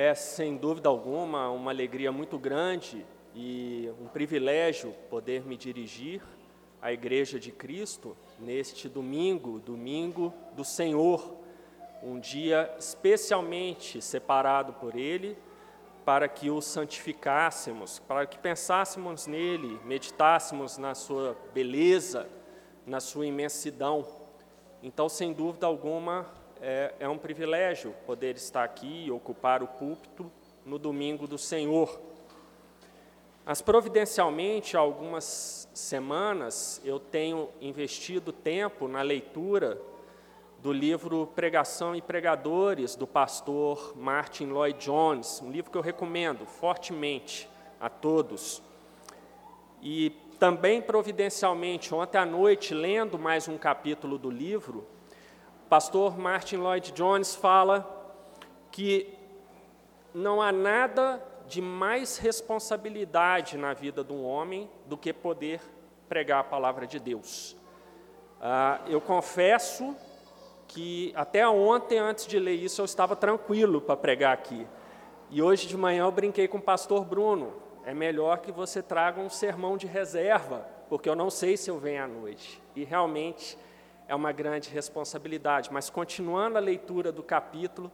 É, 0.00 0.14
sem 0.14 0.56
dúvida 0.56 0.88
alguma, 0.88 1.50
uma 1.50 1.72
alegria 1.72 2.12
muito 2.12 2.38
grande 2.38 3.04
e 3.34 3.92
um 4.00 4.06
privilégio 4.06 4.94
poder 5.10 5.44
me 5.44 5.56
dirigir 5.56 6.22
à 6.80 6.92
Igreja 6.92 7.36
de 7.36 7.50
Cristo 7.50 8.16
neste 8.38 8.88
domingo, 8.88 9.58
domingo 9.58 10.32
do 10.52 10.64
Senhor, 10.64 11.34
um 12.00 12.20
dia 12.20 12.72
especialmente 12.78 14.00
separado 14.00 14.72
por 14.74 14.94
Ele 14.94 15.36
para 16.04 16.28
que 16.28 16.48
o 16.48 16.60
santificássemos, 16.60 17.98
para 17.98 18.24
que 18.24 18.38
pensássemos 18.38 19.26
nele, 19.26 19.80
meditássemos 19.84 20.78
na 20.78 20.94
sua 20.94 21.36
beleza, 21.52 22.28
na 22.86 23.00
sua 23.00 23.26
imensidão. 23.26 24.06
Então, 24.80 25.08
sem 25.08 25.32
dúvida 25.32 25.66
alguma, 25.66 26.24
é, 26.60 26.94
é 27.00 27.08
um 27.08 27.18
privilégio 27.18 27.94
poder 28.06 28.36
estar 28.36 28.64
aqui 28.64 29.06
e 29.06 29.10
ocupar 29.10 29.62
o 29.62 29.66
púlpito 29.66 30.30
no 30.64 30.78
domingo 30.78 31.26
do 31.26 31.38
Senhor. 31.38 32.00
Mas, 33.44 33.62
providencialmente, 33.62 34.76
há 34.76 34.80
algumas 34.80 35.68
semanas, 35.72 36.82
eu 36.84 37.00
tenho 37.00 37.48
investido 37.60 38.32
tempo 38.32 38.86
na 38.86 39.00
leitura 39.00 39.80
do 40.60 40.72
livro 40.72 41.26
Pregação 41.34 41.94
e 41.94 42.02
Pregadores, 42.02 42.96
do 42.96 43.06
pastor 43.06 43.94
Martin 43.96 44.46
Lloyd 44.46 44.78
Jones, 44.84 45.40
um 45.40 45.50
livro 45.50 45.70
que 45.70 45.78
eu 45.78 45.82
recomendo 45.82 46.44
fortemente 46.44 47.48
a 47.80 47.88
todos. 47.88 48.60
E 49.80 50.10
também, 50.38 50.82
providencialmente, 50.82 51.94
ontem 51.94 52.18
à 52.18 52.26
noite, 52.26 52.74
lendo 52.74 53.18
mais 53.18 53.48
um 53.48 53.56
capítulo 53.56 54.18
do 54.18 54.30
livro, 54.30 54.86
pastor 55.68 56.16
Martin 56.16 56.56
Lloyd 56.56 56.92
Jones 56.92 57.34
fala 57.34 57.86
que 58.70 59.14
não 60.14 60.40
há 60.40 60.50
nada 60.50 61.22
de 61.46 61.60
mais 61.60 62.16
responsabilidade 62.16 63.58
na 63.58 63.74
vida 63.74 64.02
de 64.02 64.12
um 64.12 64.24
homem 64.24 64.70
do 64.86 64.96
que 64.96 65.12
poder 65.12 65.60
pregar 66.08 66.40
a 66.40 66.44
palavra 66.44 66.86
de 66.86 66.98
Deus. 66.98 67.54
Ah, 68.40 68.80
eu 68.86 69.00
confesso 69.00 69.94
que 70.66 71.12
até 71.14 71.46
ontem, 71.46 71.98
antes 71.98 72.26
de 72.26 72.38
ler 72.38 72.54
isso, 72.54 72.80
eu 72.80 72.84
estava 72.86 73.14
tranquilo 73.14 73.80
para 73.80 73.96
pregar 73.96 74.32
aqui. 74.32 74.66
E 75.30 75.42
hoje 75.42 75.66
de 75.66 75.76
manhã 75.76 76.04
eu 76.04 76.12
brinquei 76.12 76.48
com 76.48 76.58
o 76.58 76.62
pastor 76.62 77.04
Bruno. 77.04 77.52
É 77.84 77.92
melhor 77.92 78.38
que 78.38 78.52
você 78.52 78.82
traga 78.82 79.20
um 79.20 79.28
sermão 79.28 79.76
de 79.76 79.86
reserva, 79.86 80.66
porque 80.88 81.08
eu 81.08 81.14
não 81.14 81.28
sei 81.28 81.56
se 81.56 81.70
eu 81.70 81.78
venho 81.78 82.04
à 82.04 82.06
noite. 82.06 82.62
E 82.74 82.84
realmente 82.84 83.58
é 84.08 84.14
uma 84.14 84.32
grande 84.32 84.70
responsabilidade. 84.70 85.70
Mas 85.70 85.90
continuando 85.90 86.56
a 86.56 86.60
leitura 86.60 87.12
do 87.12 87.22
capítulo, 87.22 87.92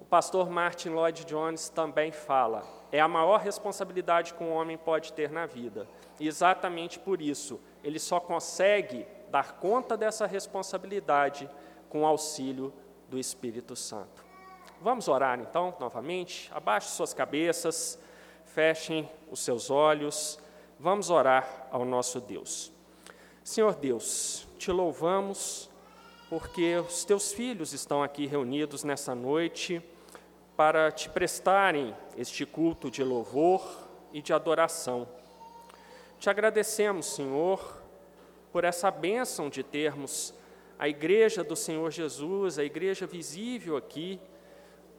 o 0.00 0.04
pastor 0.04 0.50
Martin 0.50 0.90
Lloyd 0.90 1.24
Jones 1.24 1.68
também 1.68 2.12
fala: 2.12 2.64
é 2.90 3.00
a 3.00 3.08
maior 3.08 3.40
responsabilidade 3.40 4.34
que 4.34 4.42
um 4.42 4.52
homem 4.52 4.76
pode 4.76 5.12
ter 5.12 5.30
na 5.30 5.46
vida. 5.46 5.88
E 6.18 6.26
exatamente 6.26 6.98
por 6.98 7.22
isso, 7.22 7.60
ele 7.82 7.98
só 7.98 8.18
consegue 8.20 9.06
dar 9.30 9.54
conta 9.54 9.96
dessa 9.96 10.26
responsabilidade 10.26 11.48
com 11.88 12.02
o 12.02 12.06
auxílio 12.06 12.72
do 13.08 13.18
Espírito 13.18 13.76
Santo. 13.76 14.24
Vamos 14.80 15.08
orar 15.08 15.40
então, 15.40 15.74
novamente. 15.78 16.50
Abaixe 16.52 16.88
suas 16.88 17.14
cabeças, 17.14 17.98
fechem 18.44 19.08
os 19.30 19.40
seus 19.40 19.70
olhos. 19.70 20.38
Vamos 20.78 21.10
orar 21.10 21.68
ao 21.70 21.84
nosso 21.84 22.20
Deus. 22.20 22.73
Senhor 23.44 23.74
Deus, 23.74 24.48
te 24.56 24.72
louvamos 24.72 25.68
porque 26.30 26.76
os 26.78 27.04
teus 27.04 27.30
filhos 27.30 27.74
estão 27.74 28.02
aqui 28.02 28.24
reunidos 28.24 28.84
nessa 28.84 29.14
noite 29.14 29.82
para 30.56 30.90
te 30.90 31.10
prestarem 31.10 31.94
este 32.16 32.46
culto 32.46 32.90
de 32.90 33.04
louvor 33.04 33.62
e 34.14 34.22
de 34.22 34.32
adoração. 34.32 35.06
Te 36.18 36.30
agradecemos, 36.30 37.04
Senhor, 37.04 37.82
por 38.50 38.64
essa 38.64 38.90
bênção 38.90 39.50
de 39.50 39.62
termos 39.62 40.32
a 40.78 40.88
igreja 40.88 41.44
do 41.44 41.54
Senhor 41.54 41.90
Jesus, 41.90 42.58
a 42.58 42.64
igreja 42.64 43.06
visível 43.06 43.76
aqui, 43.76 44.18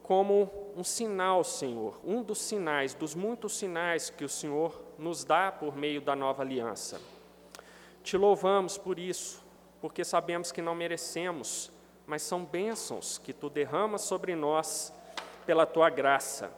como 0.04 0.72
um 0.78 0.84
sinal, 0.84 1.44
Senhor, 1.44 2.00
um 2.06 2.22
dos 2.22 2.38
sinais, 2.38 2.94
dos 2.94 3.16
muitos 3.16 3.58
sinais 3.58 4.12
que 4.12 4.24
o 4.24 4.30
Senhor 4.30 4.80
nos 5.00 5.24
dá 5.24 5.52
por 5.52 5.76
meio 5.76 6.00
da 6.00 6.16
nova 6.16 6.44
aliança. 6.44 7.02
Te 8.06 8.18
louvamos 8.18 8.78
por 8.78 9.00
isso, 9.00 9.44
porque 9.82 10.06
sabemos 10.06 10.52
que 10.52 10.62
não 10.62 10.76
merecemos, 10.76 11.72
mas 12.06 12.22
são 12.22 12.46
bênçãos 12.46 13.18
que 13.18 13.34
tu 13.34 13.50
derramas 13.50 14.02
sobre 14.04 14.36
nós 14.36 14.94
pela 15.44 15.66
tua 15.66 15.90
graça. 15.90 16.52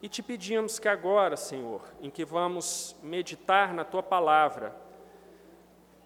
E 0.00 0.08
te 0.08 0.22
pedimos 0.22 0.78
que 0.78 0.86
agora, 0.86 1.36
Senhor, 1.36 1.82
em 2.00 2.08
que 2.08 2.24
vamos 2.24 2.94
meditar 3.02 3.74
na 3.74 3.84
tua 3.84 4.00
palavra, 4.00 4.72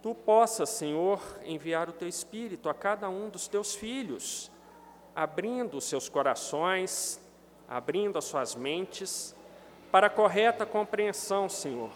tu 0.03 0.14
possas, 0.14 0.70
Senhor, 0.70 1.20
enviar 1.44 1.91
o 1.91 1.92
teu 1.92 2.08
espírito 2.08 2.70
a 2.70 2.75
cada 2.75 3.10
um 3.10 3.28
dos 3.28 3.48
teus 3.48 3.75
filhos, 3.75 4.50
abrindo 5.14 5.76
os 5.76 5.84
seus 5.84 6.08
corações, 6.08 7.20
abrindo 7.69 8.16
as 8.16 8.25
suas 8.25 8.54
mentes 8.54 9.37
para 9.92 10.06
a 10.06 10.10
correta 10.10 10.64
compreensão, 10.64 11.50
Senhor, 11.50 11.91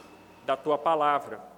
da 0.45 0.55
tua 0.55 0.77
palavra. 0.77 1.52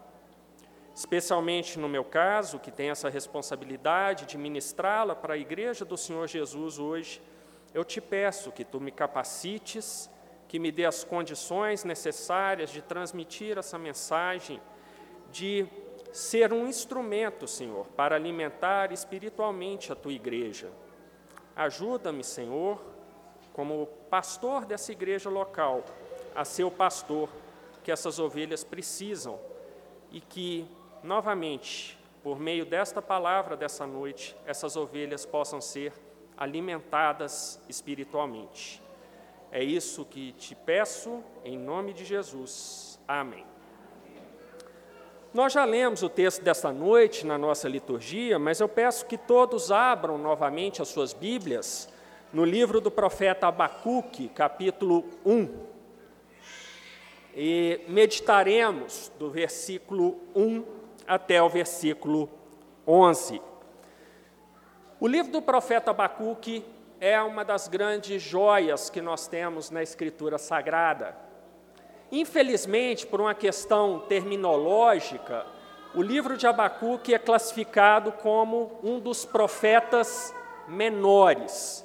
Especialmente 0.94 1.78
no 1.78 1.88
meu 1.88 2.04
caso, 2.04 2.58
que 2.58 2.70
tem 2.70 2.90
essa 2.90 3.08
responsabilidade 3.08 4.26
de 4.26 4.38
ministrá-la 4.38 5.14
para 5.14 5.34
a 5.34 5.38
igreja 5.38 5.84
do 5.84 5.96
Senhor 5.96 6.28
Jesus 6.28 6.78
hoje 6.78 7.20
eu 7.74 7.84
te 7.84 8.00
peço 8.00 8.52
que 8.52 8.64
tu 8.64 8.80
me 8.80 8.92
capacites, 8.92 10.08
que 10.46 10.60
me 10.60 10.70
dê 10.70 10.86
as 10.86 11.02
condições 11.02 11.82
necessárias 11.82 12.70
de 12.70 12.80
transmitir 12.80 13.58
essa 13.58 13.76
mensagem, 13.76 14.60
de 15.32 15.66
ser 16.12 16.52
um 16.52 16.68
instrumento, 16.68 17.48
Senhor, 17.48 17.86
para 17.96 18.14
alimentar 18.14 18.92
espiritualmente 18.92 19.90
a 19.90 19.96
tua 19.96 20.12
igreja. 20.12 20.70
Ajuda-me, 21.56 22.22
Senhor, 22.22 22.80
como 23.52 23.88
pastor 24.08 24.64
dessa 24.64 24.92
igreja 24.92 25.28
local, 25.28 25.84
a 26.32 26.44
ser 26.44 26.62
o 26.62 26.70
pastor 26.70 27.28
que 27.82 27.90
essas 27.90 28.20
ovelhas 28.20 28.62
precisam 28.62 29.40
e 30.12 30.20
que, 30.20 30.64
novamente, 31.04 31.98
por 32.22 32.40
meio 32.40 32.64
desta 32.64 33.02
palavra 33.02 33.56
dessa 33.56 33.86
noite, 33.86 34.34
essas 34.46 34.74
ovelhas 34.74 35.26
possam 35.26 35.60
ser 35.60 35.92
alimentadas 36.34 37.60
espiritualmente. 37.68 38.82
É 39.52 39.62
isso 39.62 40.04
que 40.06 40.32
te 40.32 40.54
peço, 40.54 41.22
em 41.44 41.58
nome 41.58 41.92
de 41.92 42.04
Jesus. 42.04 42.98
Amém. 43.06 43.44
Nós 45.32 45.52
já 45.52 45.64
lemos 45.64 46.02
o 46.02 46.08
texto 46.08 46.42
desta 46.42 46.72
noite 46.72 47.26
na 47.26 47.36
nossa 47.36 47.68
liturgia, 47.68 48.38
mas 48.38 48.60
eu 48.60 48.68
peço 48.68 49.04
que 49.04 49.18
todos 49.18 49.70
abram 49.70 50.16
novamente 50.16 50.80
as 50.80 50.88
suas 50.88 51.12
Bíblias 51.12 51.88
no 52.32 52.44
livro 52.44 52.80
do 52.80 52.90
profeta 52.90 53.48
Abacuque, 53.48 54.28
capítulo 54.28 55.04
1. 55.24 55.74
E 57.36 57.80
meditaremos 57.88 59.12
do 59.18 59.30
versículo 59.30 60.20
1 60.34 60.73
até 61.06 61.42
o 61.42 61.48
versículo 61.48 62.28
11. 62.86 63.40
O 65.00 65.06
livro 65.06 65.32
do 65.32 65.42
profeta 65.42 65.90
Abacuque 65.90 66.64
é 67.00 67.20
uma 67.20 67.44
das 67.44 67.68
grandes 67.68 68.22
joias 68.22 68.88
que 68.88 69.02
nós 69.02 69.26
temos 69.26 69.70
na 69.70 69.82
Escritura 69.82 70.38
Sagrada. 70.38 71.16
Infelizmente, 72.10 73.06
por 73.06 73.20
uma 73.20 73.34
questão 73.34 74.00
terminológica, 74.08 75.46
o 75.94 76.02
livro 76.02 76.36
de 76.36 76.46
Abacuque 76.46 77.14
é 77.14 77.18
classificado 77.18 78.12
como 78.12 78.78
um 78.82 78.98
dos 78.98 79.24
profetas 79.24 80.34
menores. 80.66 81.83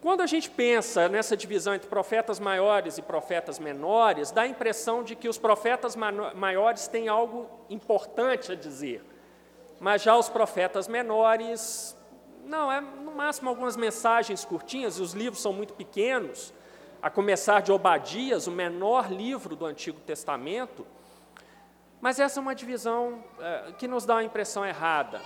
Quando 0.00 0.20
a 0.20 0.26
gente 0.26 0.48
pensa 0.48 1.08
nessa 1.08 1.36
divisão 1.36 1.74
entre 1.74 1.88
profetas 1.88 2.38
maiores 2.38 2.98
e 2.98 3.02
profetas 3.02 3.58
menores, 3.58 4.30
dá 4.30 4.42
a 4.42 4.46
impressão 4.46 5.02
de 5.02 5.16
que 5.16 5.28
os 5.28 5.38
profetas 5.38 5.96
maiores 5.96 6.86
têm 6.86 7.08
algo 7.08 7.48
importante 7.68 8.52
a 8.52 8.54
dizer, 8.54 9.04
mas 9.80 10.02
já 10.02 10.16
os 10.16 10.28
profetas 10.28 10.86
menores 10.86 11.96
não, 12.48 12.72
é 12.72 12.80
no 12.80 13.12
máximo 13.12 13.50
algumas 13.50 13.76
mensagens 13.76 14.44
curtinhas, 14.44 14.98
e 14.98 15.02
os 15.02 15.12
livros 15.12 15.42
são 15.42 15.52
muito 15.52 15.74
pequenos, 15.74 16.54
a 17.02 17.10
começar 17.10 17.60
de 17.60 17.70
Obadias, 17.70 18.46
o 18.46 18.50
menor 18.50 19.12
livro 19.12 19.54
do 19.54 19.66
Antigo 19.66 20.00
Testamento. 20.00 20.86
Mas 22.00 22.18
essa 22.18 22.40
é 22.40 22.42
uma 22.42 22.54
divisão 22.54 23.22
é, 23.38 23.72
que 23.78 23.86
nos 23.86 24.06
dá 24.06 24.14
uma 24.14 24.24
impressão 24.24 24.64
errada. 24.64 25.20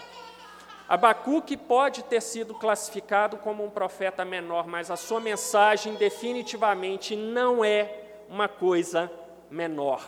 Abacuque 0.92 1.56
pode 1.56 2.04
ter 2.04 2.20
sido 2.20 2.52
classificado 2.52 3.38
como 3.38 3.64
um 3.64 3.70
profeta 3.70 4.26
menor, 4.26 4.66
mas 4.66 4.90
a 4.90 4.96
sua 4.96 5.20
mensagem 5.20 5.94
definitivamente 5.94 7.16
não 7.16 7.64
é 7.64 7.90
uma 8.28 8.46
coisa 8.46 9.10
menor. 9.50 10.06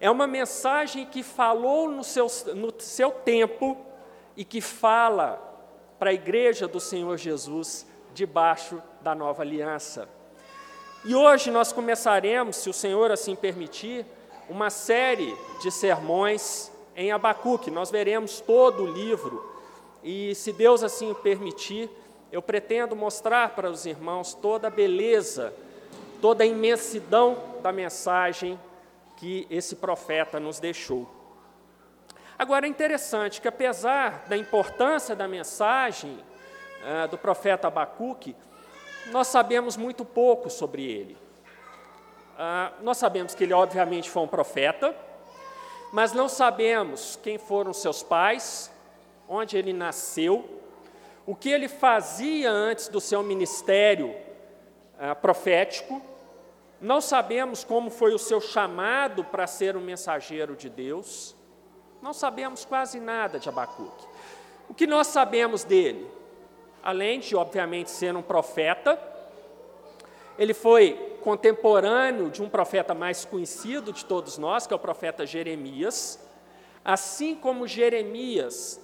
É 0.00 0.10
uma 0.10 0.26
mensagem 0.26 1.04
que 1.04 1.22
falou 1.22 1.90
no 1.90 2.02
seu, 2.02 2.26
no 2.54 2.72
seu 2.80 3.10
tempo 3.10 3.76
e 4.34 4.46
que 4.46 4.62
fala 4.62 5.38
para 5.98 6.08
a 6.08 6.14
igreja 6.14 6.66
do 6.66 6.80
Senhor 6.80 7.18
Jesus 7.18 7.86
debaixo 8.14 8.82
da 9.02 9.14
nova 9.14 9.42
aliança. 9.42 10.08
E 11.04 11.14
hoje 11.14 11.50
nós 11.50 11.70
começaremos, 11.70 12.56
se 12.56 12.70
o 12.70 12.72
Senhor 12.72 13.10
assim 13.10 13.36
permitir, 13.36 14.06
uma 14.48 14.70
série 14.70 15.36
de 15.60 15.70
sermões 15.70 16.72
em 16.96 17.12
Abacuque. 17.12 17.70
Nós 17.70 17.90
veremos 17.90 18.40
todo 18.40 18.84
o 18.84 18.90
livro 18.90 19.57
e, 20.02 20.34
se 20.34 20.52
Deus 20.52 20.82
assim 20.82 21.10
o 21.10 21.14
permitir, 21.14 21.90
eu 22.30 22.42
pretendo 22.42 22.94
mostrar 22.94 23.50
para 23.50 23.70
os 23.70 23.86
irmãos 23.86 24.34
toda 24.34 24.68
a 24.68 24.70
beleza, 24.70 25.52
toda 26.20 26.44
a 26.44 26.46
imensidão 26.46 27.36
da 27.62 27.72
mensagem 27.72 28.58
que 29.16 29.46
esse 29.50 29.76
profeta 29.76 30.38
nos 30.38 30.60
deixou. 30.60 31.08
Agora 32.38 32.66
é 32.66 32.68
interessante 32.68 33.40
que, 33.40 33.48
apesar 33.48 34.26
da 34.28 34.36
importância 34.36 35.16
da 35.16 35.26
mensagem 35.26 36.18
uh, 36.82 37.08
do 37.08 37.18
profeta 37.18 37.66
Abacuque, 37.66 38.36
nós 39.10 39.26
sabemos 39.26 39.76
muito 39.76 40.04
pouco 40.04 40.48
sobre 40.48 40.84
ele. 40.84 41.16
Uh, 42.34 42.82
nós 42.84 42.98
sabemos 42.98 43.34
que 43.34 43.42
ele, 43.42 43.52
obviamente, 43.52 44.08
foi 44.08 44.22
um 44.22 44.28
profeta, 44.28 44.94
mas 45.92 46.12
não 46.12 46.28
sabemos 46.28 47.18
quem 47.20 47.38
foram 47.38 47.72
seus 47.72 48.04
pais, 48.04 48.70
onde 49.28 49.56
ele 49.56 49.72
nasceu, 49.72 50.48
o 51.26 51.34
que 51.34 51.50
ele 51.50 51.68
fazia 51.68 52.50
antes 52.50 52.88
do 52.88 53.00
seu 53.00 53.22
ministério 53.22 54.08
uh, 54.08 55.14
profético, 55.20 56.00
não 56.80 57.00
sabemos 57.00 57.62
como 57.64 57.90
foi 57.90 58.14
o 58.14 58.18
seu 58.18 58.40
chamado 58.40 59.22
para 59.24 59.46
ser 59.46 59.76
um 59.76 59.80
mensageiro 59.80 60.56
de 60.56 60.70
Deus, 60.70 61.36
não 62.00 62.12
sabemos 62.12 62.64
quase 62.64 62.98
nada 62.98 63.38
de 63.38 63.48
Abacuque. 63.48 64.06
O 64.68 64.74
que 64.74 64.86
nós 64.86 65.08
sabemos 65.08 65.64
dele? 65.64 66.08
Além 66.82 67.20
de, 67.20 67.34
obviamente, 67.34 67.90
ser 67.90 68.14
um 68.16 68.22
profeta, 68.22 68.98
ele 70.38 70.54
foi 70.54 71.18
contemporâneo 71.22 72.30
de 72.30 72.40
um 72.40 72.48
profeta 72.48 72.94
mais 72.94 73.24
conhecido 73.24 73.92
de 73.92 74.04
todos 74.04 74.38
nós, 74.38 74.66
que 74.66 74.72
é 74.72 74.76
o 74.76 74.78
profeta 74.78 75.26
Jeremias. 75.26 76.18
Assim 76.84 77.34
como 77.34 77.66
Jeremias 77.66 78.80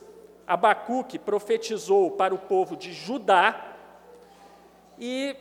Abacuque 0.46 1.19
profetizou 1.19 2.11
para 2.11 2.35
o 2.35 2.38
povo 2.38 2.76
de 2.76 2.93
Judá, 2.93 3.73
e, 4.99 5.37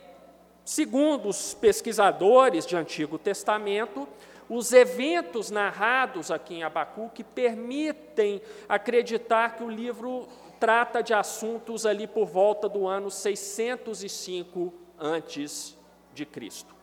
segundo 0.64 1.28
os 1.28 1.54
pesquisadores 1.54 2.66
de 2.66 2.76
Antigo 2.76 3.18
Testamento, 3.18 4.08
os 4.48 4.72
eventos 4.72 5.50
narrados 5.50 6.30
aqui 6.30 6.56
em 6.56 6.62
Abacuque 6.62 7.24
permitem 7.24 8.42
acreditar 8.68 9.56
que 9.56 9.62
o 9.62 9.70
livro 9.70 10.28
trata 10.60 11.02
de 11.02 11.14
assuntos 11.14 11.86
ali 11.86 12.06
por 12.06 12.26
volta 12.26 12.68
do 12.68 12.86
ano 12.86 13.10
605 13.10 14.72
antes 14.98 15.76
de 16.12 16.26
Cristo. 16.26 16.74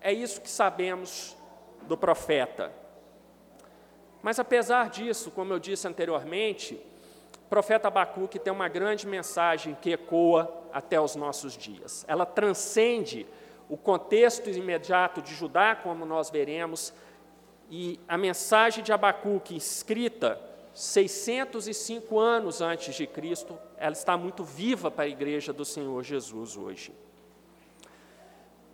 É 0.00 0.12
isso 0.12 0.40
que 0.40 0.48
sabemos 0.48 1.36
do 1.82 1.96
profeta. 1.96 2.72
Mas 4.22 4.38
apesar 4.38 4.90
disso, 4.90 5.30
como 5.30 5.52
eu 5.52 5.58
disse 5.58 5.88
anteriormente, 5.88 6.80
profeta 7.50 7.88
Abacuque 7.88 8.38
tem 8.38 8.52
uma 8.52 8.68
grande 8.68 9.08
mensagem 9.08 9.76
que 9.82 9.90
ecoa 9.90 10.48
até 10.72 11.00
os 11.00 11.16
nossos 11.16 11.56
dias. 11.56 12.04
Ela 12.06 12.24
transcende 12.24 13.26
o 13.68 13.76
contexto 13.76 14.48
imediato 14.48 15.20
de 15.20 15.34
Judá, 15.34 15.74
como 15.74 16.06
nós 16.06 16.30
veremos, 16.30 16.94
e 17.68 17.98
a 18.08 18.16
mensagem 18.16 18.84
de 18.84 18.92
Abacuque, 18.92 19.56
escrita 19.56 20.40
605 20.72 22.18
anos 22.18 22.60
antes 22.60 22.94
de 22.94 23.06
Cristo, 23.06 23.58
ela 23.76 23.92
está 23.92 24.16
muito 24.16 24.44
viva 24.44 24.88
para 24.88 25.04
a 25.04 25.08
igreja 25.08 25.52
do 25.52 25.64
Senhor 25.64 26.02
Jesus 26.04 26.56
hoje. 26.56 26.92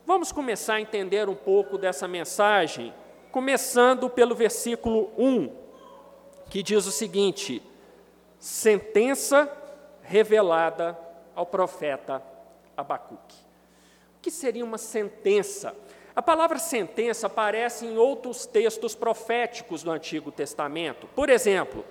Vamos 0.04 0.30
começar 0.32 0.74
a 0.74 0.80
entender 0.80 1.28
um 1.28 1.34
pouco 1.34 1.78
dessa 1.78 2.06
mensagem, 2.06 2.92
começando 3.32 4.08
pelo 4.10 4.34
versículo 4.34 5.10
1, 5.16 5.50
que 6.50 6.62
diz 6.62 6.86
o 6.86 6.92
seguinte: 6.92 7.62
sentença 8.46 9.50
revelada 10.04 10.96
ao 11.34 11.44
profeta 11.44 12.22
Abacuque. 12.76 13.34
O 14.18 14.20
que 14.22 14.30
seria 14.30 14.64
uma 14.64 14.78
sentença? 14.78 15.74
A 16.14 16.22
palavra 16.22 16.56
sentença 16.56 17.26
aparece 17.26 17.84
em 17.86 17.98
outros 17.98 18.46
textos 18.46 18.94
proféticos 18.94 19.82
do 19.82 19.90
Antigo 19.90 20.30
Testamento. 20.30 21.08
Por 21.08 21.28
exemplo, 21.28 21.84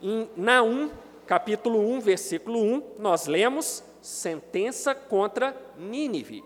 em 0.00 0.30
Naum, 0.34 0.90
capítulo 1.26 1.80
1, 1.80 2.00
versículo 2.00 2.62
1, 2.62 2.82
nós 2.98 3.26
lemos 3.26 3.84
sentença 4.00 4.94
contra 4.94 5.54
Nínive. 5.76 6.42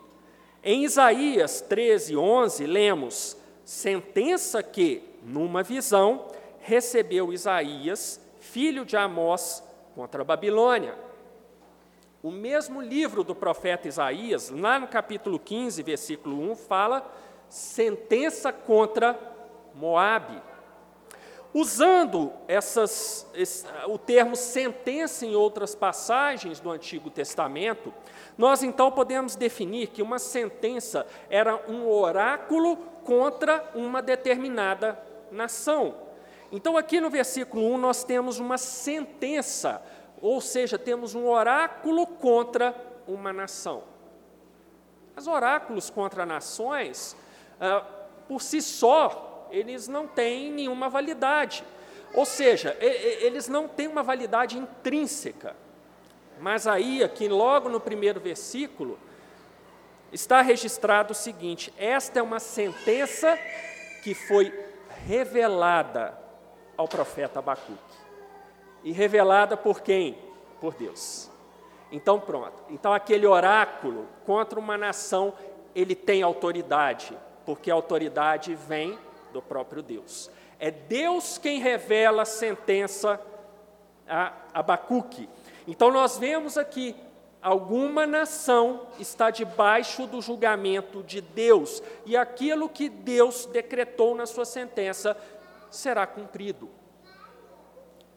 Em 0.64 0.82
Isaías 0.82 1.60
13, 1.60 2.16
11, 2.16 2.66
lemos 2.66 3.36
sentença 3.64 4.64
que, 4.64 5.00
numa 5.22 5.62
visão, 5.62 6.26
recebeu 6.58 7.32
Isaías 7.32 8.20
filho 8.42 8.84
de 8.84 8.96
Amós, 8.96 9.62
contra 9.94 10.20
a 10.20 10.24
Babilônia. 10.24 10.98
O 12.22 12.30
mesmo 12.30 12.82
livro 12.82 13.22
do 13.22 13.34
profeta 13.34 13.86
Isaías, 13.86 14.50
lá 14.50 14.78
no 14.78 14.88
capítulo 14.88 15.38
15, 15.38 15.82
versículo 15.82 16.50
1, 16.50 16.56
fala 16.56 17.08
sentença 17.48 18.52
contra 18.52 19.18
Moabe. 19.74 20.42
Usando 21.54 22.32
essas, 22.48 23.30
esse, 23.34 23.64
o 23.86 23.96
termo 23.96 24.34
sentença 24.34 25.24
em 25.24 25.36
outras 25.36 25.74
passagens 25.74 26.58
do 26.58 26.70
Antigo 26.70 27.10
Testamento, 27.10 27.94
nós 28.36 28.62
então 28.62 28.90
podemos 28.90 29.36
definir 29.36 29.88
que 29.88 30.02
uma 30.02 30.18
sentença 30.18 31.06
era 31.30 31.70
um 31.70 31.88
oráculo 31.88 32.76
contra 33.04 33.70
uma 33.74 34.02
determinada 34.02 34.98
nação. 35.30 36.11
Então, 36.52 36.76
aqui 36.76 37.00
no 37.00 37.08
versículo 37.08 37.64
1, 37.72 37.78
nós 37.78 38.04
temos 38.04 38.38
uma 38.38 38.58
sentença, 38.58 39.82
ou 40.20 40.38
seja, 40.38 40.78
temos 40.78 41.14
um 41.14 41.26
oráculo 41.26 42.06
contra 42.06 42.76
uma 43.08 43.32
nação. 43.32 43.84
Os 45.16 45.26
oráculos 45.26 45.88
contra 45.88 46.26
nações, 46.26 47.16
ah, 47.58 47.82
por 48.28 48.42
si 48.42 48.60
só, 48.60 49.48
eles 49.50 49.88
não 49.88 50.06
têm 50.06 50.52
nenhuma 50.52 50.90
validade. 50.90 51.64
Ou 52.12 52.26
seja, 52.26 52.76
eles 52.80 53.48
não 53.48 53.66
têm 53.66 53.88
uma 53.88 54.02
validade 54.02 54.58
intrínseca. 54.58 55.56
Mas 56.38 56.66
aí, 56.66 57.02
aqui 57.02 57.28
logo 57.28 57.70
no 57.70 57.80
primeiro 57.80 58.20
versículo, 58.20 58.98
está 60.12 60.42
registrado 60.42 61.12
o 61.12 61.16
seguinte: 61.16 61.72
esta 61.78 62.18
é 62.18 62.22
uma 62.22 62.38
sentença 62.38 63.38
que 64.04 64.14
foi 64.14 64.52
revelada 65.06 66.21
ao 66.76 66.88
profeta 66.88 67.38
Abacuque. 67.38 67.96
E 68.84 68.92
revelada 68.92 69.56
por 69.56 69.80
quem? 69.80 70.18
Por 70.60 70.74
Deus. 70.74 71.30
Então, 71.90 72.18
pronto. 72.18 72.62
Então, 72.70 72.92
aquele 72.92 73.26
oráculo 73.26 74.08
contra 74.24 74.58
uma 74.58 74.78
nação, 74.78 75.34
ele 75.74 75.94
tem 75.94 76.22
autoridade, 76.22 77.16
porque 77.44 77.70
a 77.70 77.74
autoridade 77.74 78.54
vem 78.54 78.98
do 79.32 79.42
próprio 79.42 79.82
Deus. 79.82 80.30
É 80.58 80.70
Deus 80.70 81.38
quem 81.38 81.60
revela 81.60 82.22
a 82.22 82.26
sentença 82.26 83.20
a 84.08 84.32
Abacuque. 84.54 85.28
Então, 85.66 85.90
nós 85.90 86.16
vemos 86.16 86.56
aqui 86.56 86.96
alguma 87.42 88.06
nação 88.06 88.86
está 89.00 89.28
debaixo 89.28 90.06
do 90.06 90.22
julgamento 90.22 91.02
de 91.02 91.20
Deus, 91.20 91.82
e 92.06 92.16
aquilo 92.16 92.68
que 92.68 92.88
Deus 92.88 93.46
decretou 93.46 94.14
na 94.14 94.26
sua 94.26 94.44
sentença 94.44 95.16
será 95.72 96.06
cumprido. 96.06 96.70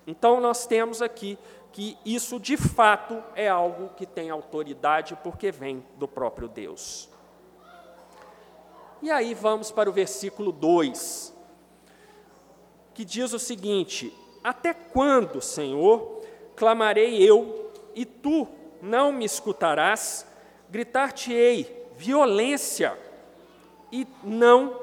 Então, 0.05 0.39
nós 0.39 0.67
temos 0.67 1.01
aqui 1.01 1.39
que 1.71 1.97
isso 2.05 2.39
de 2.39 2.55
fato 2.55 3.21
é 3.35 3.49
algo 3.49 3.89
que 3.95 4.05
tem 4.05 4.29
autoridade, 4.29 5.17
porque 5.23 5.51
vem 5.51 5.83
do 5.97 6.07
próprio 6.07 6.47
Deus. 6.47 7.09
E 9.01 9.11
aí 9.11 9.33
vamos 9.33 9.71
para 9.71 9.89
o 9.89 9.93
versículo 9.93 10.51
2, 10.51 11.35
que 12.93 13.03
diz 13.03 13.33
o 13.33 13.39
seguinte: 13.39 14.13
Até 14.43 14.73
quando, 14.73 15.41
Senhor, 15.41 16.21
clamarei 16.55 17.21
eu 17.21 17.71
e 17.93 18.05
tu 18.05 18.47
não 18.81 19.11
me 19.11 19.25
escutarás? 19.25 20.25
Gritar-te-ei 20.69 21.85
violência 21.95 22.97
e 23.91 24.07
não 24.23 24.79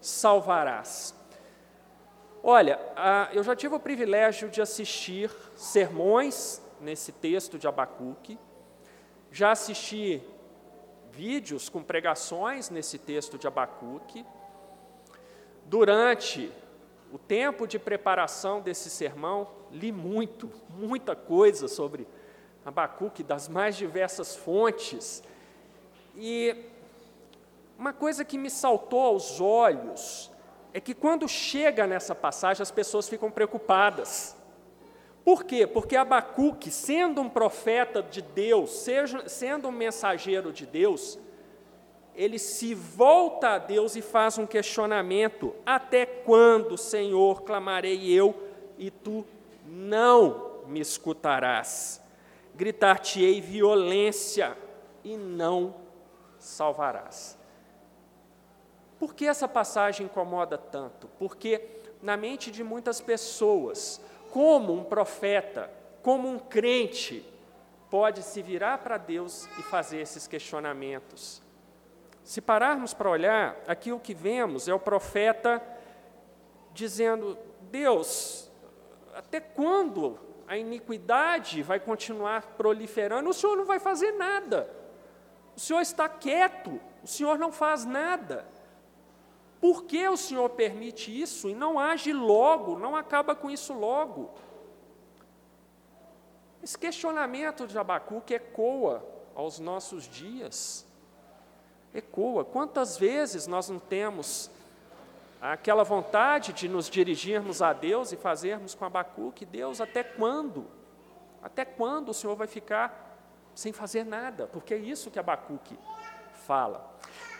salvarás. 0.00 1.14
Olha, 2.46 2.78
eu 3.32 3.42
já 3.42 3.56
tive 3.56 3.74
o 3.74 3.80
privilégio 3.80 4.50
de 4.50 4.60
assistir 4.60 5.30
sermões 5.56 6.60
nesse 6.78 7.10
texto 7.10 7.58
de 7.58 7.66
Abacuque, 7.66 8.38
já 9.32 9.52
assisti 9.52 10.22
vídeos 11.10 11.70
com 11.70 11.82
pregações 11.82 12.68
nesse 12.68 12.98
texto 12.98 13.38
de 13.38 13.46
Abacuque. 13.46 14.26
Durante 15.64 16.52
o 17.10 17.16
tempo 17.16 17.66
de 17.66 17.78
preparação 17.78 18.60
desse 18.60 18.90
sermão, 18.90 19.48
li 19.70 19.90
muito, 19.90 20.50
muita 20.68 21.16
coisa 21.16 21.66
sobre 21.66 22.06
Abacuque, 22.62 23.22
das 23.22 23.48
mais 23.48 23.74
diversas 23.74 24.36
fontes. 24.36 25.22
E 26.14 26.54
uma 27.78 27.94
coisa 27.94 28.22
que 28.22 28.36
me 28.36 28.50
saltou 28.50 29.00
aos 29.00 29.40
olhos 29.40 30.30
é 30.74 30.80
que 30.80 30.92
quando 30.92 31.28
chega 31.28 31.86
nessa 31.86 32.16
passagem 32.16 32.60
as 32.60 32.72
pessoas 32.72 33.08
ficam 33.08 33.30
preocupadas. 33.30 34.36
Por 35.24 35.44
quê? 35.44 35.68
Porque 35.68 35.94
Abacuque, 35.94 36.68
sendo 36.68 37.20
um 37.20 37.28
profeta 37.28 38.02
de 38.02 38.20
Deus, 38.20 38.70
seja, 38.80 39.28
sendo 39.28 39.68
um 39.68 39.72
mensageiro 39.72 40.52
de 40.52 40.66
Deus, 40.66 41.16
ele 42.12 42.40
se 42.40 42.74
volta 42.74 43.50
a 43.50 43.58
Deus 43.58 43.94
e 43.94 44.02
faz 44.02 44.36
um 44.36 44.46
questionamento: 44.46 45.54
Até 45.64 46.04
quando, 46.04 46.76
Senhor, 46.76 47.42
clamarei 47.42 48.10
eu 48.10 48.34
e 48.76 48.90
tu 48.90 49.24
não 49.64 50.64
me 50.66 50.80
escutarás? 50.80 52.02
Gritar-te-ei 52.52 53.40
violência 53.40 54.58
e 55.04 55.16
não 55.16 55.76
salvarás. 56.36 57.38
Por 59.04 59.12
que 59.12 59.26
essa 59.26 59.46
passagem 59.46 60.06
incomoda 60.06 60.56
tanto? 60.56 61.08
Porque 61.18 61.60
na 62.00 62.16
mente 62.16 62.50
de 62.50 62.64
muitas 62.64 63.02
pessoas, 63.02 64.00
como 64.30 64.72
um 64.72 64.82
profeta, 64.82 65.70
como 66.02 66.26
um 66.26 66.38
crente, 66.38 67.22
pode 67.90 68.22
se 68.22 68.40
virar 68.40 68.78
para 68.78 68.96
Deus 68.96 69.46
e 69.58 69.62
fazer 69.64 70.00
esses 70.00 70.26
questionamentos. 70.26 71.42
Se 72.22 72.40
pararmos 72.40 72.94
para 72.94 73.10
olhar, 73.10 73.62
aqui 73.68 73.92
o 73.92 74.00
que 74.00 74.14
vemos 74.14 74.68
é 74.68 74.72
o 74.72 74.80
profeta 74.80 75.62
dizendo: 76.72 77.36
Deus, 77.60 78.50
até 79.14 79.38
quando 79.38 80.18
a 80.48 80.56
iniquidade 80.56 81.62
vai 81.62 81.78
continuar 81.78 82.54
proliferando? 82.56 83.28
O 83.28 83.34
Senhor 83.34 83.54
não 83.54 83.66
vai 83.66 83.78
fazer 83.78 84.12
nada. 84.12 84.66
O 85.54 85.60
Senhor 85.60 85.82
está 85.82 86.08
quieto, 86.08 86.80
o 87.02 87.06
Senhor 87.06 87.38
não 87.38 87.52
faz 87.52 87.84
nada. 87.84 88.53
Por 89.64 89.84
que 89.84 90.06
o 90.06 90.14
Senhor 90.14 90.50
permite 90.50 91.10
isso 91.10 91.48
e 91.48 91.54
não 91.54 91.78
age 91.78 92.12
logo, 92.12 92.78
não 92.78 92.94
acaba 92.94 93.34
com 93.34 93.50
isso 93.50 93.72
logo? 93.72 94.30
Esse 96.62 96.76
questionamento 96.76 97.66
de 97.66 97.78
Abacuque 97.78 98.34
ecoa 98.34 99.02
aos 99.34 99.58
nossos 99.58 100.04
dias. 100.04 100.86
Ecoa. 101.94 102.44
Quantas 102.44 102.98
vezes 102.98 103.46
nós 103.46 103.70
não 103.70 103.78
temos 103.78 104.50
aquela 105.40 105.82
vontade 105.82 106.52
de 106.52 106.68
nos 106.68 106.90
dirigirmos 106.90 107.62
a 107.62 107.72
Deus 107.72 108.12
e 108.12 108.18
fazermos 108.18 108.74
com 108.74 108.84
Abacuque, 108.84 109.46
Deus, 109.46 109.80
até 109.80 110.04
quando? 110.04 110.66
Até 111.42 111.64
quando 111.64 112.10
o 112.10 112.14
Senhor 112.14 112.36
vai 112.36 112.46
ficar 112.46 113.18
sem 113.54 113.72
fazer 113.72 114.04
nada? 114.04 114.46
Porque 114.46 114.74
é 114.74 114.76
isso 114.76 115.10
que 115.10 115.18
Abacuque 115.18 115.78
fala. 116.46 116.92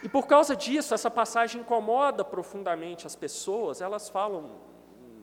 E 0.04 0.08
por 0.08 0.26
causa 0.26 0.54
disso, 0.54 0.92
essa 0.92 1.10
passagem 1.10 1.62
incomoda 1.62 2.22
profundamente 2.22 3.06
as 3.06 3.16
pessoas, 3.16 3.80
elas 3.80 4.10
falam, 4.10 4.50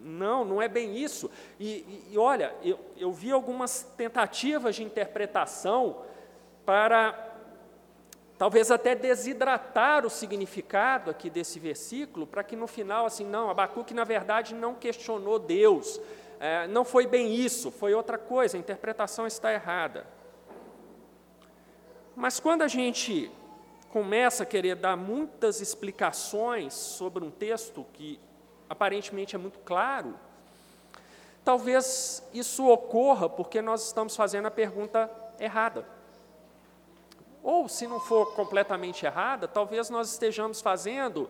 não, 0.01 0.43
não 0.43 0.59
é 0.59 0.67
bem 0.67 0.97
isso. 0.97 1.29
E, 1.59 1.67
e, 1.67 2.07
e 2.13 2.17
olha, 2.17 2.51
eu, 2.63 2.79
eu 2.97 3.11
vi 3.11 3.31
algumas 3.31 3.83
tentativas 3.95 4.75
de 4.75 4.83
interpretação 4.83 6.01
para 6.65 7.29
talvez 8.39 8.71
até 8.71 8.95
desidratar 8.95 10.03
o 10.03 10.09
significado 10.09 11.11
aqui 11.11 11.29
desse 11.29 11.59
versículo, 11.59 12.25
para 12.25 12.43
que 12.43 12.55
no 12.55 12.65
final, 12.65 13.05
assim, 13.05 13.23
não, 13.23 13.51
Abacuque 13.51 13.93
na 13.93 14.03
verdade 14.03 14.55
não 14.55 14.73
questionou 14.73 15.37
Deus, 15.37 16.01
é, 16.39 16.65
não 16.65 16.83
foi 16.83 17.05
bem 17.05 17.35
isso, 17.35 17.69
foi 17.69 17.93
outra 17.93 18.17
coisa, 18.17 18.57
a 18.57 18.59
interpretação 18.59 19.27
está 19.27 19.53
errada. 19.53 20.07
Mas 22.15 22.39
quando 22.39 22.63
a 22.63 22.67
gente 22.67 23.31
começa 23.91 24.43
a 24.43 24.45
querer 24.45 24.75
dar 24.75 24.95
muitas 24.95 25.59
explicações 25.59 26.73
sobre 26.73 27.23
um 27.23 27.29
texto 27.29 27.85
que 27.93 28.19
aparentemente 28.69 29.35
é 29.35 29.37
muito 29.37 29.59
claro, 29.59 30.15
talvez 31.43 32.23
isso 32.33 32.67
ocorra 32.67 33.27
porque 33.27 33.61
nós 33.61 33.85
estamos 33.85 34.15
fazendo 34.15 34.45
a 34.45 34.51
pergunta 34.51 35.11
errada. 35.37 35.85
Ou, 37.43 37.67
se 37.67 37.85
não 37.85 37.99
for 37.99 38.33
completamente 38.33 39.05
errada, 39.05 39.47
talvez 39.47 39.89
nós 39.89 40.11
estejamos 40.11 40.61
fazendo 40.61 41.29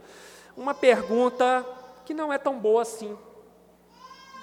uma 0.56 0.74
pergunta 0.74 1.66
que 2.06 2.14
não 2.14 2.32
é 2.32 2.38
tão 2.38 2.60
boa 2.60 2.84
assim. 2.84 3.18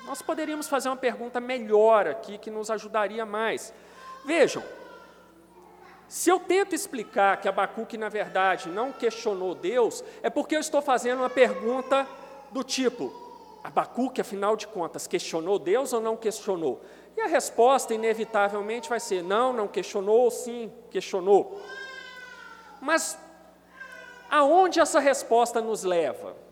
Nós 0.07 0.23
poderíamos 0.23 0.67
fazer 0.67 0.89
uma 0.89 0.97
pergunta 0.97 1.39
melhor 1.39 2.09
aqui, 2.09 2.39
que 2.39 2.51
nos 2.51 2.71
ajudaria 2.71 3.27
mais. 3.27 3.73
Vejam, 4.25 4.63
se 6.09 6.31
eu 6.31 6.41
tento 6.41 6.75
explicar 6.75 7.39
que 7.39 7.47
Abacuque, 7.47 7.99
na 7.99 8.09
verdade, 8.09 8.71
não 8.71 8.91
questionou 8.91 9.55
Deus, 9.55 10.03
é 10.23 10.31
porque 10.31 10.57
eu 10.57 10.61
estou 10.61 10.81
fazendo 10.81 11.19
uma 11.19 11.29
pergunta 11.29 12.09
do 12.51 12.65
tipo: 12.65 13.13
Abacuque, 13.63 14.23
afinal 14.23 14.57
de 14.57 14.67
contas, 14.67 15.07
questionou 15.07 15.59
Deus 15.59 15.93
ou 15.93 16.01
não 16.01 16.17
questionou? 16.17 16.81
E 17.15 17.21
a 17.21 17.27
resposta, 17.27 17.93
inevitavelmente, 17.93 18.89
vai 18.89 18.99
ser: 18.99 19.23
não, 19.23 19.53
não 19.53 19.69
questionou, 19.69 20.31
sim, 20.31 20.73
questionou. 20.91 21.61
Mas 22.81 23.19
aonde 24.31 24.81
essa 24.81 25.01
resposta 25.01 25.61
nos 25.61 25.85
leva? 25.85 26.48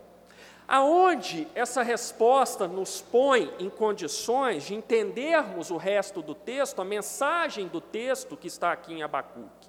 Aonde 0.68 1.46
essa 1.54 1.82
resposta 1.82 2.66
nos 2.66 3.00
põe 3.00 3.54
em 3.58 3.70
condições 3.70 4.64
de 4.64 4.75
entendermos 4.75 5.70
o 5.70 5.76
resto 5.76 6.20
do 6.20 6.35
texto, 6.35 6.82
a 6.82 6.85
mensagem 6.85 7.68
do 7.68 7.80
texto 7.80 8.37
que 8.37 8.49
está 8.49 8.73
aqui 8.73 8.94
em 8.94 9.02
Abacuque? 9.02 9.68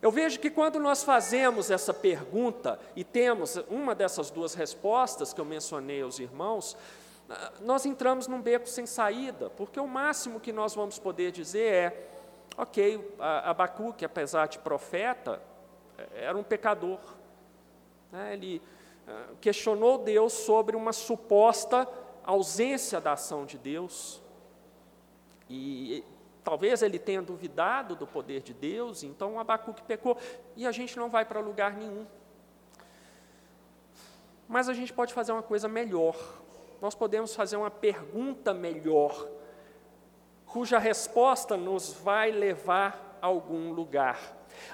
Eu 0.00 0.12
vejo 0.12 0.38
que 0.38 0.50
quando 0.50 0.78
nós 0.78 1.02
fazemos 1.02 1.68
essa 1.68 1.92
pergunta 1.92 2.78
e 2.94 3.02
temos 3.02 3.56
uma 3.68 3.92
dessas 3.92 4.30
duas 4.30 4.54
respostas 4.54 5.32
que 5.32 5.40
eu 5.40 5.44
mencionei 5.44 6.00
aos 6.02 6.20
irmãos, 6.20 6.76
nós 7.60 7.84
entramos 7.84 8.28
num 8.28 8.40
beco 8.40 8.68
sem 8.68 8.86
saída, 8.86 9.50
porque 9.50 9.80
o 9.80 9.86
máximo 9.88 10.38
que 10.38 10.52
nós 10.52 10.76
vamos 10.76 10.96
poder 10.96 11.32
dizer 11.32 11.72
é: 11.72 12.08
ok, 12.56 13.16
Abacuque, 13.18 14.04
apesar 14.04 14.46
de 14.46 14.60
profeta, 14.60 15.42
é, 15.98 16.26
era 16.26 16.38
um 16.38 16.44
pecador. 16.44 17.00
Né, 18.12 18.34
ele 18.34 18.62
ah, 18.64 18.75
questionou 19.40 19.98
Deus 19.98 20.32
sobre 20.32 20.76
uma 20.76 20.92
suposta 20.92 21.88
ausência 22.24 23.00
da 23.00 23.12
ação 23.12 23.44
de 23.44 23.58
Deus. 23.58 24.22
E 25.48 26.04
talvez 26.42 26.82
ele 26.82 26.98
tenha 26.98 27.22
duvidado 27.22 27.94
do 27.94 28.06
poder 28.06 28.42
de 28.42 28.52
Deus, 28.52 29.02
então 29.02 29.38
Abacuque 29.38 29.82
pecou, 29.82 30.16
e 30.56 30.66
a 30.66 30.72
gente 30.72 30.96
não 30.96 31.08
vai 31.08 31.24
para 31.24 31.40
lugar 31.40 31.76
nenhum. 31.76 32.06
Mas 34.48 34.68
a 34.68 34.74
gente 34.74 34.92
pode 34.92 35.12
fazer 35.12 35.32
uma 35.32 35.42
coisa 35.42 35.68
melhor 35.68 36.16
nós 36.80 36.94
podemos 36.94 37.34
fazer 37.34 37.56
uma 37.56 37.70
pergunta 37.70 38.52
melhor, 38.52 39.28
cuja 40.44 40.78
resposta 40.78 41.56
nos 41.56 41.92
vai 41.92 42.30
levar 42.30 43.18
a 43.20 43.26
algum 43.26 43.72
lugar. 43.72 44.18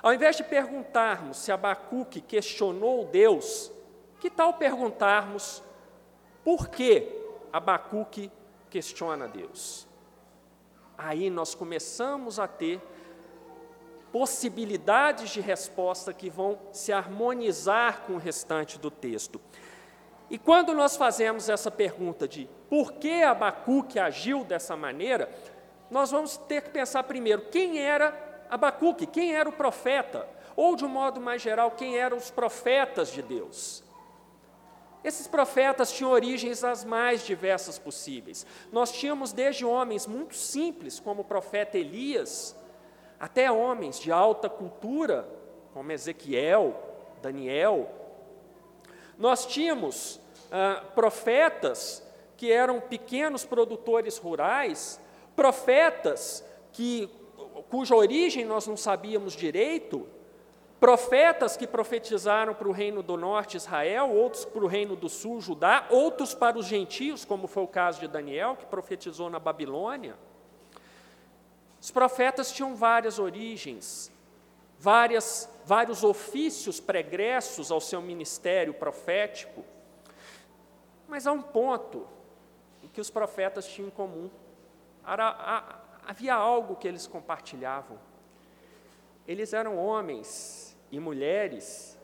Ao 0.02 0.12
invés 0.12 0.36
de 0.36 0.44
perguntarmos 0.44 1.38
se 1.38 1.50
Abacuque 1.50 2.20
questionou 2.20 3.06
Deus, 3.06 3.72
que 4.22 4.30
tal 4.30 4.54
perguntarmos 4.54 5.60
por 6.44 6.68
que 6.68 7.08
Abacuque 7.52 8.30
questiona 8.70 9.26
Deus? 9.26 9.84
Aí 10.96 11.28
nós 11.28 11.56
começamos 11.56 12.38
a 12.38 12.46
ter 12.46 12.80
possibilidades 14.12 15.30
de 15.30 15.40
resposta 15.40 16.12
que 16.12 16.30
vão 16.30 16.56
se 16.70 16.92
harmonizar 16.92 18.02
com 18.02 18.12
o 18.12 18.18
restante 18.18 18.78
do 18.78 18.92
texto. 18.92 19.40
E 20.30 20.38
quando 20.38 20.72
nós 20.72 20.96
fazemos 20.96 21.48
essa 21.48 21.68
pergunta 21.68 22.28
de 22.28 22.48
por 22.70 22.92
que 22.92 23.24
Abacuque 23.24 23.98
agiu 23.98 24.44
dessa 24.44 24.76
maneira, 24.76 25.28
nós 25.90 26.12
vamos 26.12 26.36
ter 26.36 26.62
que 26.62 26.70
pensar 26.70 27.02
primeiro 27.02 27.46
quem 27.50 27.80
era 27.80 28.46
Abacuque, 28.48 29.04
quem 29.04 29.34
era 29.34 29.48
o 29.48 29.52
profeta, 29.52 30.28
ou 30.54 30.76
de 30.76 30.84
um 30.84 30.88
modo 30.88 31.20
mais 31.20 31.42
geral, 31.42 31.72
quem 31.72 31.98
eram 31.98 32.16
os 32.18 32.30
profetas 32.30 33.10
de 33.10 33.20
Deus. 33.20 33.82
Esses 35.04 35.26
profetas 35.26 35.92
tinham 35.92 36.10
origens 36.10 36.62
as 36.62 36.84
mais 36.84 37.26
diversas 37.26 37.78
possíveis. 37.78 38.46
Nós 38.70 38.92
tínhamos 38.92 39.32
desde 39.32 39.64
homens 39.64 40.06
muito 40.06 40.36
simples, 40.36 41.00
como 41.00 41.22
o 41.22 41.24
profeta 41.24 41.76
Elias, 41.76 42.56
até 43.18 43.50
homens 43.50 43.98
de 43.98 44.12
alta 44.12 44.48
cultura, 44.48 45.28
como 45.74 45.90
Ezequiel, 45.90 46.74
Daniel. 47.20 47.90
Nós 49.18 49.44
tínhamos 49.46 50.20
ah, 50.50 50.84
profetas 50.94 52.02
que 52.36 52.50
eram 52.50 52.80
pequenos 52.80 53.44
produtores 53.44 54.18
rurais, 54.18 55.00
profetas 55.34 56.44
que, 56.72 57.08
cuja 57.70 57.94
origem 57.94 58.44
nós 58.44 58.66
não 58.66 58.76
sabíamos 58.76 59.34
direito, 59.34 60.08
profetas 60.82 61.56
que 61.56 61.64
profetizaram 61.64 62.52
para 62.56 62.66
o 62.66 62.72
reino 62.72 63.04
do 63.04 63.16
norte 63.16 63.56
Israel, 63.56 64.10
outros 64.10 64.44
para 64.44 64.64
o 64.64 64.66
reino 64.66 64.96
do 64.96 65.08
sul 65.08 65.40
Judá, 65.40 65.86
outros 65.88 66.34
para 66.34 66.58
os 66.58 66.66
gentios, 66.66 67.24
como 67.24 67.46
foi 67.46 67.62
o 67.62 67.68
caso 67.68 68.00
de 68.00 68.08
Daniel, 68.08 68.56
que 68.56 68.66
profetizou 68.66 69.30
na 69.30 69.38
Babilônia. 69.38 70.16
Os 71.80 71.92
profetas 71.92 72.50
tinham 72.50 72.74
várias 72.74 73.20
origens, 73.20 74.10
várias, 74.76 75.48
vários 75.64 76.02
ofícios 76.02 76.80
pregressos 76.80 77.70
ao 77.70 77.80
seu 77.80 78.02
ministério 78.02 78.74
profético, 78.74 79.64
mas 81.06 81.28
há 81.28 81.32
um 81.32 81.42
ponto 81.42 82.08
em 82.82 82.88
que 82.88 83.00
os 83.00 83.08
profetas 83.08 83.68
tinham 83.68 83.86
em 83.86 83.92
comum. 83.92 84.28
havia 86.04 86.34
algo 86.34 86.74
que 86.74 86.88
eles 86.88 87.06
compartilhavam. 87.06 88.00
Eles 89.28 89.52
eram 89.52 89.78
homens 89.78 90.61
e 90.92 91.00
mulheres 91.00 91.98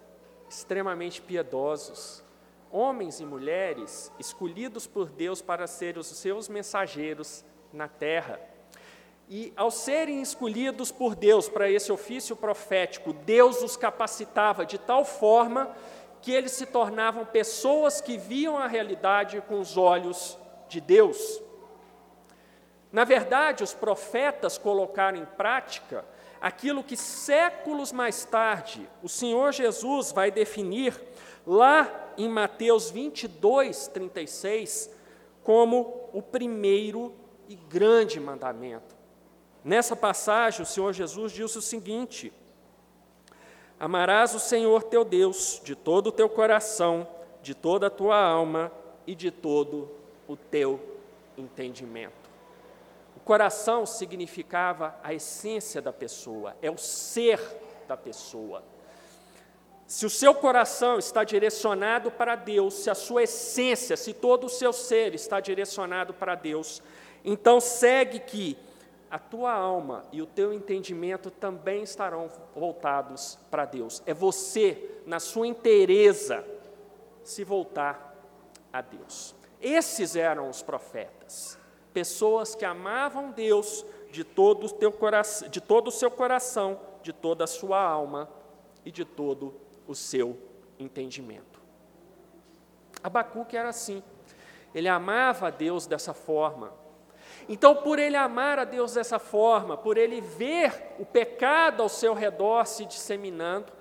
extremamente 0.48 1.20
piedosos, 1.20 2.24
homens 2.72 3.20
e 3.20 3.24
mulheres 3.26 4.10
escolhidos 4.18 4.86
por 4.86 5.10
Deus 5.10 5.42
para 5.42 5.66
serem 5.66 6.00
os 6.00 6.06
seus 6.06 6.48
mensageiros 6.48 7.44
na 7.70 7.86
terra. 7.86 8.40
E 9.28 9.52
ao 9.54 9.70
serem 9.70 10.22
escolhidos 10.22 10.90
por 10.90 11.14
Deus 11.14 11.50
para 11.50 11.70
esse 11.70 11.92
ofício 11.92 12.34
profético, 12.34 13.12
Deus 13.12 13.62
os 13.62 13.76
capacitava 13.76 14.64
de 14.64 14.78
tal 14.78 15.04
forma 15.04 15.76
que 16.22 16.32
eles 16.32 16.52
se 16.52 16.64
tornavam 16.64 17.26
pessoas 17.26 18.00
que 18.00 18.16
viam 18.16 18.56
a 18.56 18.66
realidade 18.66 19.42
com 19.42 19.60
os 19.60 19.76
olhos 19.76 20.38
de 20.66 20.80
Deus. 20.80 21.42
Na 22.90 23.04
verdade, 23.04 23.62
os 23.62 23.74
profetas 23.74 24.56
colocaram 24.56 25.18
em 25.18 25.26
prática 25.26 26.06
aquilo 26.40 26.84
que 26.84 26.96
séculos 26.96 27.92
mais 27.92 28.24
tarde 28.24 28.88
o 29.02 29.08
Senhor 29.08 29.52
Jesus 29.52 30.12
vai 30.12 30.30
definir 30.30 30.98
lá 31.46 32.12
em 32.16 32.28
Mateus 32.28 32.90
22, 32.90 33.88
36, 33.88 34.90
como 35.42 36.10
o 36.12 36.20
primeiro 36.20 37.14
e 37.48 37.54
grande 37.54 38.20
mandamento. 38.20 38.96
Nessa 39.64 39.96
passagem, 39.96 40.62
o 40.62 40.66
Senhor 40.66 40.92
Jesus 40.92 41.32
diz 41.32 41.54
o 41.56 41.62
seguinte: 41.62 42.32
Amarás 43.78 44.34
o 44.34 44.40
Senhor 44.40 44.82
teu 44.82 45.04
Deus 45.04 45.60
de 45.64 45.74
todo 45.74 46.08
o 46.08 46.12
teu 46.12 46.28
coração, 46.28 47.08
de 47.42 47.54
toda 47.54 47.86
a 47.86 47.90
tua 47.90 48.20
alma 48.20 48.72
e 49.06 49.14
de 49.14 49.30
todo 49.30 49.90
o 50.26 50.36
teu 50.36 50.80
entendimento. 51.36 52.27
Coração 53.28 53.84
significava 53.84 54.98
a 55.04 55.12
essência 55.12 55.82
da 55.82 55.92
pessoa, 55.92 56.56
é 56.62 56.70
o 56.70 56.78
ser 56.78 57.38
da 57.86 57.94
pessoa. 57.94 58.64
Se 59.86 60.06
o 60.06 60.08
seu 60.08 60.34
coração 60.34 60.98
está 60.98 61.24
direcionado 61.24 62.10
para 62.10 62.34
Deus, 62.34 62.72
se 62.72 62.88
a 62.88 62.94
sua 62.94 63.24
essência, 63.24 63.98
se 63.98 64.14
todo 64.14 64.44
o 64.44 64.48
seu 64.48 64.72
ser 64.72 65.14
está 65.14 65.40
direcionado 65.40 66.14
para 66.14 66.34
Deus, 66.34 66.82
então 67.22 67.60
segue 67.60 68.20
que 68.20 68.56
a 69.10 69.18
tua 69.18 69.52
alma 69.52 70.06
e 70.10 70.22
o 70.22 70.26
teu 70.26 70.50
entendimento 70.50 71.30
também 71.30 71.82
estarão 71.82 72.30
voltados 72.56 73.38
para 73.50 73.66
Deus. 73.66 74.02
É 74.06 74.14
você, 74.14 75.02
na 75.04 75.20
sua 75.20 75.46
inteireza, 75.46 76.42
se 77.22 77.44
voltar 77.44 78.16
a 78.72 78.80
Deus. 78.80 79.34
Esses 79.60 80.16
eram 80.16 80.48
os 80.48 80.62
profetas, 80.62 81.58
pessoas 81.92 82.54
que 82.54 82.64
amavam 82.64 83.30
Deus 83.30 83.84
de 84.10 84.24
todo 84.24 84.66
o, 84.66 84.70
teu 84.70 84.92
coração, 84.92 85.48
de 85.48 85.60
todo 85.60 85.88
o 85.88 85.92
seu 85.92 86.10
coração, 86.10 86.80
de 87.02 87.12
toda 87.12 87.44
a 87.44 87.46
sua 87.46 87.82
alma 87.82 88.28
e 88.84 88.90
de 88.90 89.04
todo 89.04 89.54
o 89.86 89.94
seu 89.94 90.38
entendimento. 90.78 91.60
Abacuque 93.02 93.56
era 93.56 93.68
assim, 93.68 94.02
ele 94.74 94.88
amava 94.88 95.48
a 95.48 95.50
Deus 95.50 95.86
dessa 95.86 96.12
forma, 96.14 96.72
então, 97.48 97.74
por 97.74 97.98
ele 97.98 98.16
amar 98.16 98.58
a 98.58 98.64
Deus 98.64 98.94
dessa 98.94 99.18
forma, 99.18 99.76
por 99.76 99.96
ele 99.96 100.20
ver 100.20 100.94
o 100.98 101.06
pecado 101.06 101.82
ao 101.82 101.88
seu 101.88 102.12
redor 102.12 102.66
se 102.66 102.84
disseminando, 102.84 103.72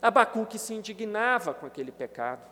Abacuque 0.00 0.58
se 0.58 0.74
indignava 0.74 1.54
com 1.54 1.64
aquele 1.64 1.90
pecado. 1.90 2.42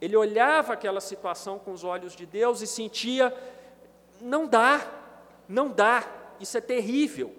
Ele 0.00 0.16
olhava 0.16 0.72
aquela 0.72 1.00
situação 1.00 1.58
com 1.58 1.72
os 1.72 1.84
olhos 1.84 2.16
de 2.16 2.26
Deus 2.26 2.60
e 2.60 2.66
sentia: 2.66 3.32
não 4.20 4.46
dá, 4.46 4.86
não 5.48 5.70
dá, 5.70 6.04
isso 6.40 6.56
é 6.58 6.60
terrível, 6.60 7.34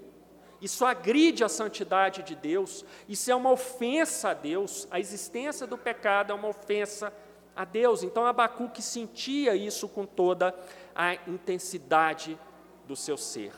isso 0.62 0.86
agride 0.86 1.44
a 1.44 1.50
santidade 1.50 2.24
de 2.24 2.36
Deus, 2.36 2.84
isso 3.08 3.32
é 3.32 3.36
uma 3.36 3.52
ofensa 3.52 4.30
a 4.30 4.34
Deus, 4.34 4.88
a 4.90 5.00
existência 5.00 5.68
do 5.68 5.78
pecado 5.78 6.32
é 6.32 6.36
uma 6.36 6.48
ofensa 6.48 7.14
a 7.56 7.66
Deus. 7.66 8.04
Então 8.04 8.26
Abacuque 8.26 8.82
sentia 8.82 9.56
isso 9.56 9.90
com 9.90 10.06
toda 10.06 10.54
a 10.96 11.16
intensidade 11.28 12.40
do 12.86 12.96
seu 12.96 13.18
ser. 13.18 13.52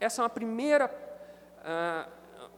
Essa 0.00 0.20
é 0.20 0.24
uma 0.24 0.30
primeira, 0.30 0.90
ah, 1.64 2.08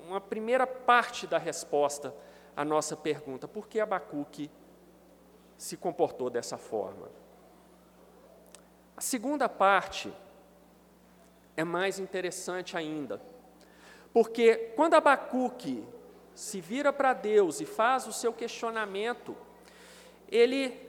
uma 0.06 0.20
primeira 0.20 0.66
parte 0.66 1.26
da 1.26 1.38
resposta 1.38 2.14
à 2.56 2.64
nossa 2.64 2.96
pergunta: 2.96 3.48
por 3.48 3.66
que 3.66 3.80
Abacuque 3.80 4.50
se 5.56 5.76
comportou 5.76 6.30
dessa 6.30 6.56
forma? 6.56 7.08
A 9.00 9.02
segunda 9.02 9.48
parte 9.48 10.12
é 11.56 11.64
mais 11.64 11.98
interessante 11.98 12.76
ainda, 12.76 13.18
porque 14.12 14.74
quando 14.76 14.92
Abacuque 14.92 15.82
se 16.34 16.60
vira 16.60 16.92
para 16.92 17.14
Deus 17.14 17.62
e 17.62 17.64
faz 17.64 18.06
o 18.06 18.12
seu 18.12 18.30
questionamento, 18.30 19.34
ele 20.30 20.86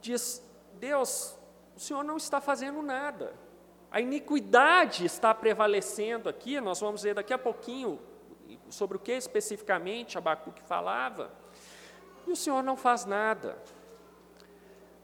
diz: 0.00 0.40
Deus, 0.74 1.36
o 1.76 1.80
Senhor 1.80 2.04
não 2.04 2.18
está 2.18 2.40
fazendo 2.40 2.80
nada. 2.82 3.34
A 3.90 4.00
iniquidade 4.00 5.04
está 5.04 5.34
prevalecendo 5.34 6.28
aqui, 6.28 6.60
nós 6.60 6.78
vamos 6.78 7.02
ver 7.02 7.14
daqui 7.14 7.32
a 7.32 7.38
pouquinho 7.38 7.98
sobre 8.70 8.96
o 8.96 9.00
que 9.00 9.10
especificamente 9.10 10.16
Abacuque 10.16 10.62
falava, 10.62 11.32
e 12.28 12.30
o 12.30 12.36
Senhor 12.36 12.62
não 12.62 12.76
faz 12.76 13.04
nada. 13.04 13.58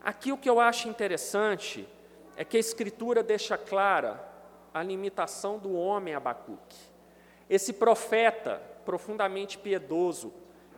Aqui 0.00 0.30
o 0.30 0.38
que 0.38 0.48
eu 0.48 0.60
acho 0.60 0.88
interessante 0.88 1.88
é 2.36 2.44
que 2.44 2.56
a 2.56 2.60
Escritura 2.60 3.22
deixa 3.22 3.56
clara 3.56 4.22
a 4.72 4.82
limitação 4.82 5.58
do 5.58 5.74
homem 5.74 6.14
Abacuque. 6.14 6.76
Esse 7.48 7.72
profeta 7.72 8.60
profundamente 8.84 9.56
piedoso, 9.58 10.32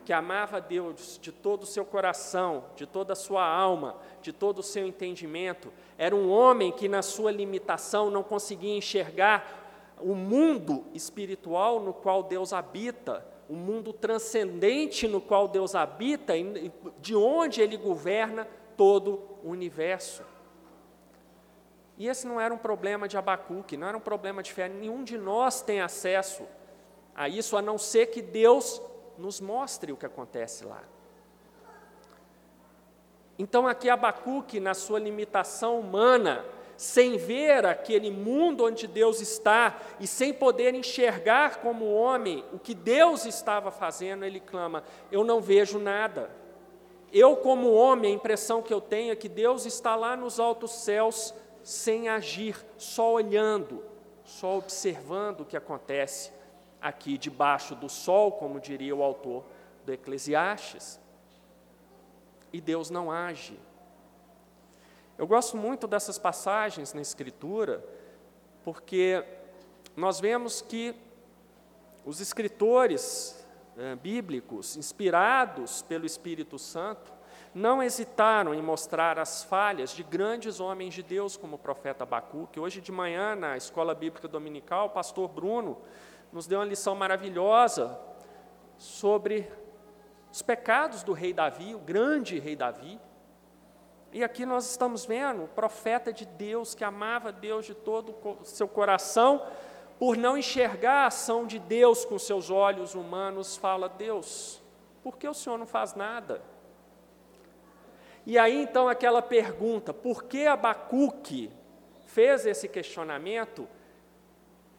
que 0.05 0.13
amava 0.13 0.61
Deus 0.61 1.19
de 1.21 1.33
todo 1.33 1.65
o 1.65 1.67
seu 1.67 1.85
coração, 1.85 2.65
de 2.77 2.87
toda 2.87 3.15
a 3.15 3.17
sua 3.17 3.45
alma, 3.45 3.97
de 4.23 4.33
todo 4.33 4.61
o 4.61 4.63
seu 4.63 4.87
entendimento, 4.87 5.73
era 5.99 6.15
um 6.15 6.31
homem 6.31 6.71
que, 6.71 6.89
na 6.89 7.03
sua 7.03 7.33
limitação, 7.33 8.09
não 8.09 8.23
conseguia 8.23 8.77
enxergar 8.77 9.97
o 10.01 10.15
mundo 10.15 10.85
espiritual 10.95 11.81
no 11.81 11.93
qual 11.93 12.23
Deus 12.23 12.53
habita, 12.53 13.27
o 13.49 13.55
mundo 13.55 13.93
transcendente 13.93 15.09
no 15.09 15.21
qual 15.21 15.49
Deus 15.49 15.75
habita, 15.75 16.35
de 17.01 17.17
onde 17.17 17.61
Ele 17.61 17.77
governa 17.77 18.47
todo 18.77 19.23
o 19.43 19.51
universo. 19.51 20.23
E 21.99 22.09
esse 22.09 22.27
não 22.27 22.41
era 22.41 22.53
um 22.53 22.59
problema 22.59 23.09
de 23.09 23.17
Abacuque, 23.17 23.77
não 23.77 23.89
era 23.89 23.97
um 23.97 24.01
problema 24.01 24.43
de 24.43 24.53
fé, 24.53 24.69
nenhum 24.69 25.03
de 25.03 25.17
nós 25.17 25.63
tem 25.63 25.81
acesso 25.81 26.47
a 27.15 27.29
isso, 27.29 27.57
a 27.57 27.63
não 27.63 27.79
ser 27.79 28.07
que 28.07 28.21
Deus 28.21 28.83
nos 29.17 29.41
mostre 29.41 29.93
o 29.93 29.97
que 29.97 30.05
acontece 30.05 30.65
lá. 30.65 30.83
Então, 33.39 33.67
aqui 33.67 33.89
Abacuque, 33.89 34.61
na 34.61 34.75
sua 34.75 34.99
limitação 34.99 35.79
humana, 35.81 36.45
sem 36.77 37.17
ver 37.17 37.65
aquele 37.65 38.11
mundo 38.11 38.65
onde 38.65 38.87
Deus 38.87 39.21
está 39.21 39.79
e 39.99 40.07
sem 40.07 40.33
poder 40.33 40.75
enxergar 40.75 41.57
como 41.57 41.91
homem 41.91 42.45
o 42.53 42.59
que 42.59 42.75
Deus 42.75 43.25
estava 43.25 43.71
fazendo, 43.71 44.25
ele 44.25 44.41
clama: 44.41 44.85
Eu 45.11 45.25
não 45.25 45.41
vejo 45.41 45.79
nada. 45.79 46.31
Eu, 47.13 47.37
como 47.37 47.73
homem, 47.73 48.13
a 48.13 48.15
impressão 48.15 48.61
que 48.61 48.75
eu 48.75 48.81
tenho 48.81 49.13
é 49.13 49.17
que 49.17 49.29
Deus 49.29 49.65
está 49.65 49.95
lá 49.97 50.17
nos 50.17 50.39
altos 50.39 50.73
céus 50.73 51.33
sem 51.67 52.09
agir, 52.09 52.65
só 52.79 53.15
olhando, 53.15 53.83
só 54.25 54.57
observando 54.57 55.41
o 55.41 55.45
que 55.45 55.57
acontece 55.57 56.31
aqui 56.81 57.19
debaixo 57.19 57.75
do 57.75 57.89
sol, 57.89 58.31
como 58.31 58.61
diria 58.61 58.95
o 58.95 59.03
autor 59.03 59.45
do 59.85 59.93
Eclesiastes. 59.93 61.01
E 62.53 62.61
Deus 62.61 62.89
não 62.89 63.11
age. 63.11 63.59
Eu 65.19 65.27
gosto 65.27 65.57
muito 65.57 65.89
dessas 65.89 66.21
passagens 66.21 66.95
na 66.95 67.01
Escritura, 67.01 67.85
porque 68.63 69.25
nós 69.97 70.21
vemos 70.21 70.61
que 70.63 70.95
os 72.05 72.21
escritores 72.21 73.45
eh, 73.77 73.97
bíblicos, 73.97 74.77
inspirados 74.77 75.83
pelo 75.83 76.07
Espírito 76.07 76.61
Santo, 76.61 77.13
não 77.57 77.83
hesitaram 77.83 78.55
em 78.55 78.61
mostrar 78.61 79.19
as 79.19 79.43
falhas 79.43 79.93
de 79.93 80.03
grandes 80.03 80.61
homens 80.61 80.93
de 80.93 81.03
Deus, 81.03 81.39
como 81.39 81.57
o 81.57 81.59
profeta 81.59 82.05
Abacuque. 82.05 82.61
Hoje 82.61 82.83
de 82.83 82.93
manhã, 82.93 83.35
na 83.35 83.57
escola 83.57 83.95
bíblica 83.95 84.29
dominical, 84.29 84.89
o 84.89 84.91
pastor 84.91 85.27
Bruno 85.27 85.79
nos 86.31 86.47
deu 86.47 86.59
uma 86.59 86.67
lição 86.67 86.95
maravilhosa 86.95 87.99
sobre 88.77 89.51
os 90.31 90.43
pecados 90.43 91.03
do 91.03 91.15
rei 91.15 91.33
Davi, 91.33 91.75
o 91.75 91.79
grande 91.79 92.39
rei 92.39 92.55
Davi. 92.55 93.01
E 94.13 94.23
aqui 94.23 94.45
nós 94.45 94.71
estamos 94.71 95.07
vendo 95.07 95.45
o 95.45 95.49
profeta 95.49 96.13
de 96.13 96.27
Deus 96.27 96.75
que 96.75 96.85
amava 96.85 97.33
Deus 97.33 97.65
de 97.65 97.75
todo 97.75 98.15
o 98.23 98.45
seu 98.45 98.69
coração, 98.69 99.47
por 99.99 100.15
não 100.15 100.37
enxergar 100.37 101.05
a 101.05 101.07
ação 101.07 101.47
de 101.47 101.59
Deus 101.59 102.05
com 102.05 102.19
seus 102.19 102.51
olhos 102.51 102.95
humanos, 102.95 103.57
fala: 103.57 103.89
Deus, 103.89 104.63
por 105.03 105.17
que 105.17 105.27
o 105.27 105.33
Senhor 105.33 105.57
não 105.57 105.67
faz 105.67 105.95
nada? 105.95 106.43
E 108.27 108.37
aí 108.37 108.61
então 108.61 108.89
aquela 108.89 109.23
pergunta, 109.23 109.95
por 109.95 110.25
que 110.25 110.49
Abacuque 110.49 111.49
fez 112.05 112.45
esse 112.45 112.67
questionamento? 112.67 113.69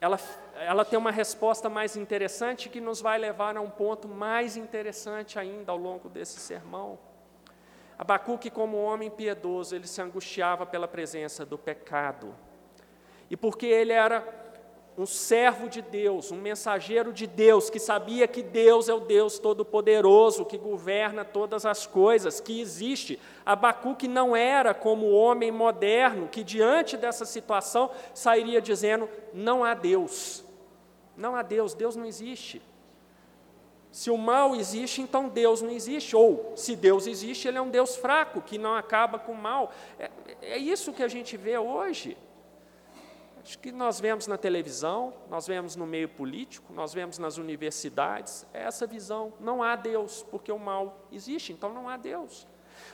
Ela, 0.01 0.19
ela 0.55 0.83
tem 0.83 0.99
uma 0.99 1.11
resposta 1.11 1.69
mais 1.69 1.95
interessante 1.95 2.67
que 2.67 2.81
nos 2.81 2.99
vai 2.99 3.17
levar 3.17 3.55
a 3.55 3.61
um 3.61 3.69
ponto 3.69 4.05
mais 4.07 4.57
interessante 4.57 5.39
ainda 5.39 5.71
ao 5.71 5.77
longo 5.77 6.09
desse 6.09 6.39
sermão. 6.39 6.99
Abacuque, 7.97 8.51
como 8.51 8.77
homem 8.77 9.09
piedoso, 9.09 9.75
ele 9.75 9.87
se 9.87 10.01
angustiava 10.01 10.65
pela 10.65 10.87
presença 10.87 11.45
do 11.45 11.57
pecado. 11.57 12.35
E 13.29 13.35
porque 13.35 13.65
ele 13.65 13.93
era 13.93 14.21
um 14.97 15.05
servo 15.05 15.69
de 15.69 15.79
Deus, 15.79 16.31
um 16.31 16.37
mensageiro 16.37 17.13
de 17.13 17.27
Deus, 17.27 17.69
que 17.69 17.79
sabia 17.79 18.27
que 18.27 18.41
Deus 18.41 18.89
é 18.89 18.93
o 18.95 18.99
Deus 18.99 19.37
Todo-Poderoso, 19.37 20.43
que 20.43 20.57
governa 20.57 21.23
todas 21.23 21.67
as 21.67 21.85
coisas, 21.85 22.39
que 22.39 22.59
existe. 22.59 23.19
Abacuque 23.45 24.07
não 24.07 24.35
era 24.35 24.73
como 24.73 25.05
o 25.05 25.13
homem 25.15 25.51
moderno, 25.51 26.27
que 26.27 26.43
diante 26.43 26.97
dessa 26.97 27.25
situação 27.25 27.91
sairia 28.11 28.59
dizendo: 28.59 29.07
não 29.31 29.63
há 29.63 29.75
Deus. 29.75 30.43
Não 31.15 31.35
há 31.35 31.43
Deus, 31.43 31.75
Deus 31.75 31.95
não 31.95 32.05
existe. 32.05 32.59
Se 33.91 34.09
o 34.09 34.17
mal 34.17 34.55
existe, 34.55 35.01
então 35.01 35.29
Deus 35.29 35.61
não 35.61 35.71
existe. 35.71 36.15
Ou, 36.15 36.53
se 36.55 36.75
Deus 36.75 37.05
existe, 37.05 37.47
ele 37.47 37.57
é 37.59 37.61
um 37.61 37.69
Deus 37.69 37.95
fraco, 37.95 38.41
que 38.41 38.57
não 38.57 38.73
acaba 38.73 39.19
com 39.19 39.31
o 39.31 39.37
mal. 39.37 39.71
É, 39.99 40.09
é 40.41 40.57
isso 40.57 40.91
que 40.91 41.03
a 41.03 41.07
gente 41.07 41.37
vê 41.37 41.57
hoje. 41.57 42.17
Acho 43.47 43.59
que 43.59 43.71
nós 43.71 43.97
vemos 43.97 44.27
na 44.27 44.37
televisão, 44.37 45.13
nós 45.29 45.47
vemos 45.47 45.77
no 45.77 45.87
meio 45.87 46.09
político, 46.09 46.73
nós 46.73 46.93
vemos 46.93 47.17
nas 47.17 47.37
universidades, 47.37 48.45
é 48.53 48.63
essa 48.63 48.85
visão. 48.85 49.31
Não 49.39 49.63
há 49.63 49.73
Deus, 49.77 50.21
porque 50.29 50.51
o 50.51 50.59
mal 50.59 51.07
existe, 51.13 51.53
então 51.53 51.73
não 51.73 51.87
há 51.87 51.95
Deus. 51.95 52.45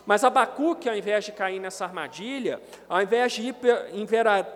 Mas 0.05 0.23
Abacuque, 0.23 0.87
ao 0.87 0.95
invés 0.95 1.25
de 1.25 1.31
cair 1.31 1.59
nessa 1.59 1.85
armadilha, 1.85 2.61
ao 2.87 3.01
invés 3.01 3.33
de 3.33 3.47
ir 3.47 3.55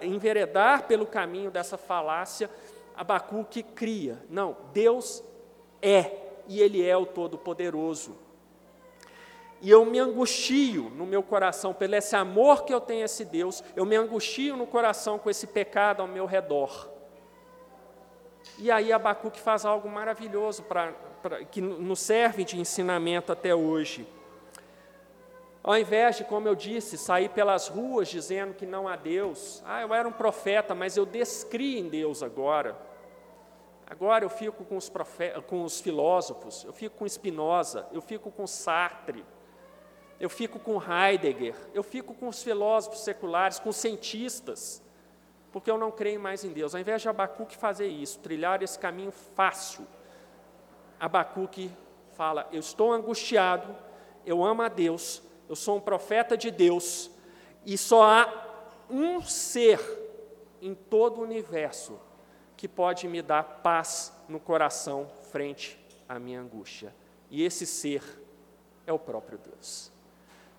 enveredar 0.04 0.84
pelo 0.84 1.08
caminho 1.08 1.50
dessa 1.50 1.80
falácia, 1.80 2.48
Abacuque 2.96 3.64
cria. 3.64 4.24
Não, 4.30 4.56
Deus 4.72 5.24
é, 5.82 6.12
e 6.48 6.62
Ele 6.62 6.86
é 6.86 6.96
o 6.96 7.08
Todo-Poderoso 7.08 8.27
e 9.62 9.72
eu 9.72 9.84
me 9.86 9.98
angustio 10.00 10.92
no 10.96 11.06
meu 11.06 11.24
coração 11.24 11.74
pelo 11.74 11.96
esse 11.96 12.16
amor 12.16 12.64
que 12.64 12.74
eu 12.74 12.80
tenho 12.80 13.02
a 13.02 13.06
esse 13.06 13.26
Deus, 13.26 13.64
eu 13.76 13.86
me 13.86 13.96
angustio 13.96 14.56
no 14.56 14.68
coração 14.68 15.18
com 15.18 15.30
esse 15.30 15.48
pecado 15.48 16.02
ao 16.02 16.08
meu 16.08 16.26
redor. 16.26 16.90
E 18.60 18.70
aí 18.72 18.94
Abacuque 18.94 19.40
faz 19.40 19.66
algo 19.66 19.90
maravilhoso 19.90 20.64
pra, 20.64 20.92
pra, 21.22 21.44
que 21.44 21.60
nos 21.60 22.00
serve 22.00 22.44
de 22.44 22.60
ensinamento 22.60 23.32
até 23.32 23.54
hoje. 23.54 24.08
Ao 25.64 25.78
invés 25.78 26.18
de, 26.18 26.24
como 26.24 26.48
eu 26.48 26.56
disse, 26.56 26.98
sair 26.98 27.30
pelas 27.30 27.68
ruas 27.68 28.08
dizendo 28.08 28.54
que 28.54 28.66
não 28.66 28.88
há 28.88 28.96
Deus, 28.96 29.62
ah, 29.66 29.82
eu 29.82 29.94
era 29.94 30.08
um 30.08 30.14
profeta, 30.14 30.74
mas 30.74 30.96
eu 30.96 31.06
descri 31.06 31.80
em 31.80 31.90
Deus 31.90 32.24
agora. 32.24 32.78
Agora 33.90 34.24
eu 34.24 34.30
fico 34.30 34.64
com 34.64 34.78
os, 34.78 34.92
com 35.48 35.64
os 35.64 35.82
filósofos, 35.82 36.64
eu 36.64 36.74
fico 36.74 36.98
com 36.98 37.10
Spinoza, 37.10 37.88
eu 37.92 38.02
fico 38.02 38.32
com 38.32 38.46
Sartre 38.46 39.26
eu 40.20 40.30
fico 40.30 40.60
com 40.60 40.82
Heidegger, 40.82 41.56
eu 41.74 41.84
fico 41.84 42.14
com 42.14 42.28
os 42.28 42.42
filósofos 42.42 43.02
seculares, 43.02 43.60
com 43.60 43.70
os 43.70 43.76
cientistas, 43.76 44.82
porque 45.52 45.70
eu 45.70 45.78
não 45.78 45.92
creio 45.92 46.20
mais 46.20 46.44
em 46.44 46.50
Deus. 46.50 46.74
Ao 46.74 46.82
invés 46.82 47.02
de 47.02 47.10
Abacuque 47.10 47.56
fazer 47.56 47.88
isso, 47.88 48.20
trilhar 48.20 48.64
esse 48.64 48.78
caminho 48.80 49.12
fácil, 49.12 49.86
Abacuque 51.00 51.72
fala: 52.14 52.48
Eu 52.52 52.60
estou 52.60 52.92
angustiado, 52.92 53.76
eu 54.26 54.44
amo 54.44 54.64
a 54.64 54.68
Deus, 54.68 55.22
eu 55.48 55.56
sou 55.56 55.78
um 55.78 55.82
profeta 55.82 56.36
de 56.36 56.50
Deus, 56.50 57.12
e 57.66 57.78
só 57.78 58.04
há 58.04 58.48
um 58.90 59.22
ser 59.22 59.80
em 60.62 60.74
todo 60.74 61.20
o 61.20 61.24
universo 61.24 62.00
que 62.56 62.68
pode 62.68 63.08
me 63.08 63.22
dar 63.22 63.44
paz 63.44 64.12
no 64.28 64.40
coração 64.40 65.08
frente 65.32 65.80
à 66.10 66.18
minha 66.18 66.42
angústia. 66.42 66.94
E 67.30 67.44
esse 67.44 67.68
ser 67.68 68.02
é 68.88 68.92
o 68.92 68.98
próprio 68.98 69.38
Deus. 69.38 69.92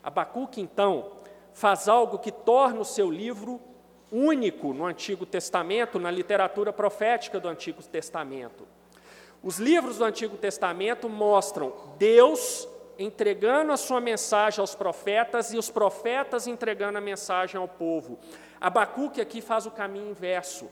Abacuque, 0.03 0.61
então, 0.61 1.13
faz 1.53 1.89
algo 1.89 2.19
que 2.19 2.31
torna 2.31 2.81
o 2.81 2.85
seu 2.85 3.11
livro 3.11 3.61
único 4.11 4.73
no 4.73 4.87
Antigo 4.87 5.27
Testamento, 5.27 5.99
na 5.99 6.11
literatura 6.11 6.73
profética 6.73 7.39
do 7.39 7.49
Antigo 7.49 7.83
Testamento. 7.83 8.67
Os 9.43 9.59
livros 9.59 9.99
do 9.99 10.05
Antigo 10.05 10.37
Testamento 10.37 11.09
mostram 11.09 11.73
Deus 11.99 12.69
entregando 12.99 13.71
a 13.71 13.77
sua 13.77 14.01
mensagem 14.01 14.61
aos 14.61 14.75
profetas 14.75 15.53
e 15.53 15.57
os 15.57 15.71
profetas 15.71 16.49
entregando 16.49 16.99
a 16.99 17.01
mensagem 17.01 17.61
ao 17.61 17.69
povo. 17.69 18.19
Abacuque 18.61 19.21
aqui 19.21 19.41
faz 19.41 19.67
o 19.67 19.71
caminho 19.71 20.11
inverso. 20.11 20.69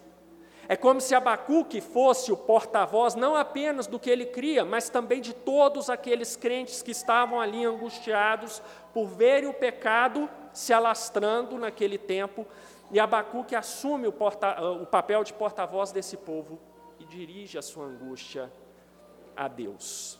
É 0.68 0.76
como 0.76 1.00
se 1.00 1.14
Abacuque 1.14 1.81
fosse 1.81 2.33
o 2.33 2.37
porta-voz 2.37 3.14
não 3.14 3.37
apenas 3.37 3.87
do 3.87 4.00
que 4.00 4.11
ele 4.11 4.26
cria, 4.26 4.64
mas 4.64 4.88
também 4.88 5.20
de 5.20 5.33
todos 5.33 5.88
aqueles 5.88 6.35
crentes 6.35 6.83
que 6.83 6.90
estavam 6.90 7.40
ali 7.40 7.64
angustiados 7.64 8.61
por 8.92 9.07
verem 9.07 9.48
o 9.48 9.55
pecado 9.55 10.29
se 10.52 10.72
alastrando 10.72 11.57
naquele 11.57 11.98
tempo. 11.98 12.46
E 12.90 12.98
Abacuque 12.98 13.55
assume 13.55 14.09
o, 14.09 14.12
porta, 14.12 14.61
o 14.61 14.87
papel 14.87 15.22
de 15.22 15.33
porta-voz 15.33 15.92
desse 15.92 16.16
povo 16.16 16.59
e 16.98 17.05
dirige 17.05 17.59
a 17.59 17.62
sua 17.62 17.87
angústia 17.87 18.52
a 19.37 19.46
Deus. 19.46 20.18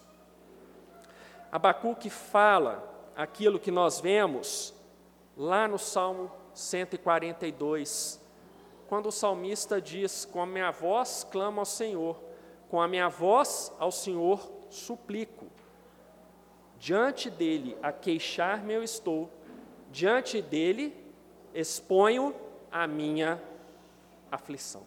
Abacuque 1.51 2.11
fala 2.11 2.85
aquilo 3.17 3.59
que 3.59 3.71
nós 3.71 4.01
vemos 4.01 4.75
lá 5.37 5.67
no 5.67 5.79
Salmo 5.79 6.31
142 6.55 8.26
quando 8.89 9.07
o 9.07 9.13
salmista 9.13 9.81
diz: 9.81 10.25
Com 10.25 10.41
a 10.41 10.47
minha 10.47 10.71
voz 10.71 11.27
clamo 11.31 11.61
ao 11.61 11.67
Senhor, 11.67 12.21
com 12.69 12.81
a 12.81 12.89
minha 12.89 13.09
voz 13.09 13.73
ao 13.79 13.91
Senhor 13.91 14.51
suplico. 14.71 15.47
Diante 16.79 17.31
dele 17.31 17.77
a 17.83 17.93
queixar-me 17.93 18.75
eu 18.75 18.83
estou, 18.83 19.31
diante 19.91 20.43
dele 20.43 20.95
exponho 21.55 22.35
a 22.71 22.87
minha 22.87 23.43
aflição. 24.31 24.87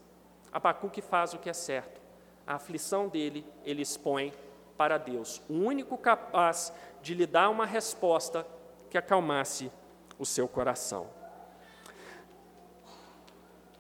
Abacuque 0.52 1.02
faz 1.02 1.34
o 1.34 1.40
que 1.40 1.50
é 1.50 1.54
certo. 1.54 2.00
A 2.46 2.56
aflição 2.56 3.08
dele 3.08 3.46
ele 3.64 3.82
expõe 3.82 4.34
para 4.78 4.98
Deus, 4.98 5.42
o 5.50 5.54
único 5.54 5.98
capaz 5.98 6.72
de 7.02 7.14
lhe 7.14 7.26
dar 7.26 7.50
uma 7.50 7.66
resposta 7.66 8.46
que 8.90 8.98
acalmasse 8.98 9.72
o 10.18 10.26
seu 10.26 10.48
coração. 10.48 11.19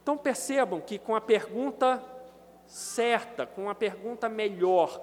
Então 0.09 0.17
percebam 0.17 0.81
que 0.81 0.97
com 0.97 1.15
a 1.15 1.21
pergunta 1.21 2.03
certa, 2.65 3.45
com 3.45 3.69
a 3.69 3.75
pergunta 3.75 4.27
melhor, 4.27 4.99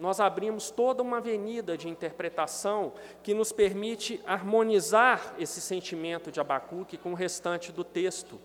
nós 0.00 0.18
abrimos 0.18 0.68
toda 0.68 1.00
uma 1.00 1.18
avenida 1.18 1.78
de 1.78 1.88
interpretação 1.88 2.92
que 3.22 3.34
nos 3.34 3.52
permite 3.52 4.20
harmonizar 4.26 5.36
esse 5.38 5.60
sentimento 5.60 6.32
de 6.32 6.40
Abacuque 6.40 6.98
com 6.98 7.12
o 7.12 7.14
restante 7.14 7.70
do 7.70 7.84
texto. 7.84 8.40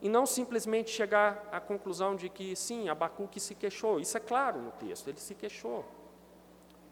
E 0.00 0.08
não 0.08 0.24
simplesmente 0.24 0.88
chegar 0.88 1.46
à 1.52 1.60
conclusão 1.60 2.16
de 2.16 2.30
que, 2.30 2.56
sim, 2.56 2.88
Abacuque 2.88 3.38
se 3.38 3.54
queixou. 3.54 4.00
Isso 4.00 4.16
é 4.16 4.20
claro 4.20 4.58
no 4.62 4.70
texto, 4.70 5.08
ele 5.08 5.20
se 5.20 5.34
queixou. 5.34 5.84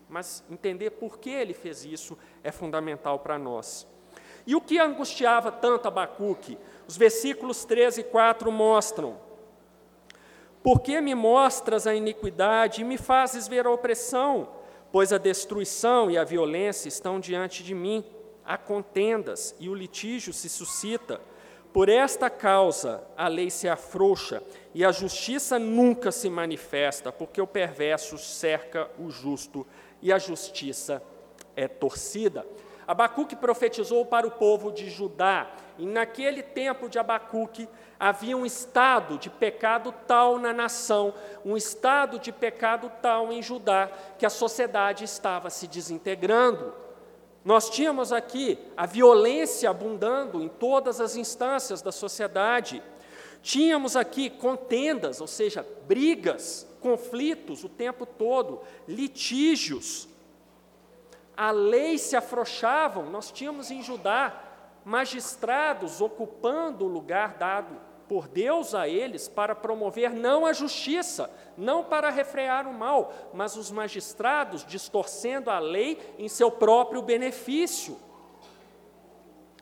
Mas 0.06 0.44
entender 0.50 0.90
por 0.90 1.18
que 1.18 1.30
ele 1.30 1.54
fez 1.54 1.82
isso 1.86 2.18
é 2.42 2.52
fundamental 2.52 3.20
para 3.20 3.38
nós. 3.38 3.86
E 4.46 4.54
o 4.54 4.60
que 4.60 4.78
angustiava 4.78 5.50
tanto 5.50 5.88
Abacuque? 5.88 6.58
Os 6.86 6.96
versículos 6.96 7.64
13 7.64 8.02
e 8.02 8.04
4 8.04 8.52
mostram: 8.52 9.18
Por 10.62 10.80
que 10.80 11.00
me 11.00 11.14
mostras 11.14 11.86
a 11.86 11.94
iniquidade 11.94 12.82
e 12.82 12.84
me 12.84 12.98
fazes 12.98 13.48
ver 13.48 13.66
a 13.66 13.70
opressão? 13.70 14.48
Pois 14.92 15.12
a 15.12 15.18
destruição 15.18 16.10
e 16.10 16.18
a 16.18 16.24
violência 16.24 16.88
estão 16.88 17.18
diante 17.18 17.64
de 17.64 17.74
mim, 17.74 18.04
há 18.44 18.56
contendas 18.56 19.54
e 19.58 19.68
o 19.68 19.74
litígio 19.74 20.32
se 20.32 20.48
suscita. 20.48 21.20
Por 21.72 21.88
esta 21.88 22.30
causa 22.30 23.02
a 23.16 23.26
lei 23.26 23.50
se 23.50 23.68
afrouxa 23.68 24.40
e 24.72 24.84
a 24.84 24.92
justiça 24.92 25.58
nunca 25.58 26.12
se 26.12 26.30
manifesta, 26.30 27.10
porque 27.10 27.40
o 27.40 27.46
perverso 27.46 28.16
cerca 28.16 28.88
o 28.96 29.10
justo 29.10 29.66
e 30.00 30.12
a 30.12 30.18
justiça 30.18 31.02
é 31.56 31.66
torcida. 31.66 32.46
Abacuque 32.86 33.34
profetizou 33.34 34.04
para 34.04 34.26
o 34.26 34.30
povo 34.30 34.70
de 34.70 34.90
Judá, 34.90 35.50
e 35.78 35.86
naquele 35.86 36.42
tempo 36.42 36.88
de 36.88 36.98
Abacuque 36.98 37.68
havia 37.98 38.36
um 38.36 38.44
estado 38.44 39.18
de 39.18 39.30
pecado 39.30 39.92
tal 40.06 40.38
na 40.38 40.52
nação, 40.52 41.14
um 41.44 41.56
estado 41.56 42.18
de 42.18 42.30
pecado 42.30 42.92
tal 43.00 43.32
em 43.32 43.42
Judá, 43.42 43.90
que 44.18 44.26
a 44.26 44.30
sociedade 44.30 45.04
estava 45.04 45.50
se 45.50 45.66
desintegrando. 45.66 46.74
Nós 47.44 47.68
tínhamos 47.68 48.12
aqui 48.12 48.58
a 48.76 48.86
violência 48.86 49.68
abundando 49.68 50.42
em 50.42 50.48
todas 50.48 51.00
as 51.00 51.16
instâncias 51.16 51.82
da 51.82 51.92
sociedade. 51.92 52.82
Tínhamos 53.42 53.96
aqui 53.96 54.30
contendas, 54.30 55.20
ou 55.20 55.26
seja, 55.26 55.66
brigas, 55.86 56.66
conflitos 56.80 57.62
o 57.62 57.68
tempo 57.68 58.06
todo, 58.06 58.60
litígios. 58.88 60.08
A 61.36 61.50
lei 61.50 61.98
se 61.98 62.16
afrouxavam, 62.16 63.10
nós 63.10 63.30
tínhamos 63.30 63.70
em 63.70 63.82
Judá 63.82 64.40
magistrados 64.84 66.00
ocupando 66.00 66.84
o 66.84 66.88
lugar 66.88 67.34
dado 67.34 67.80
por 68.06 68.28
Deus 68.28 68.74
a 68.74 68.86
eles 68.86 69.28
para 69.28 69.54
promover 69.54 70.10
não 70.10 70.44
a 70.44 70.52
justiça, 70.52 71.30
não 71.56 71.82
para 71.82 72.10
refrear 72.10 72.68
o 72.68 72.74
mal, 72.74 73.12
mas 73.32 73.56
os 73.56 73.70
magistrados 73.70 74.64
distorcendo 74.64 75.50
a 75.50 75.58
lei 75.58 76.14
em 76.18 76.28
seu 76.28 76.50
próprio 76.50 77.00
benefício. 77.00 77.98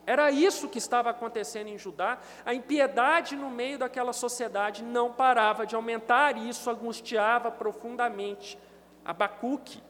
Era 0.05 0.29
isso 0.29 0.67
que 0.67 0.77
estava 0.77 1.09
acontecendo 1.09 1.67
em 1.69 1.77
Judá. 1.77 2.19
A 2.45 2.53
impiedade 2.53 3.37
no 3.37 3.49
meio 3.49 3.79
daquela 3.79 4.11
sociedade 4.11 4.83
não 4.83 5.13
parava 5.13 5.65
de 5.65 5.75
aumentar 5.75 6.37
e 6.37 6.49
isso 6.49 6.69
angustiava 6.69 7.49
profundamente 7.49 8.59
Abacuque. 9.05 9.81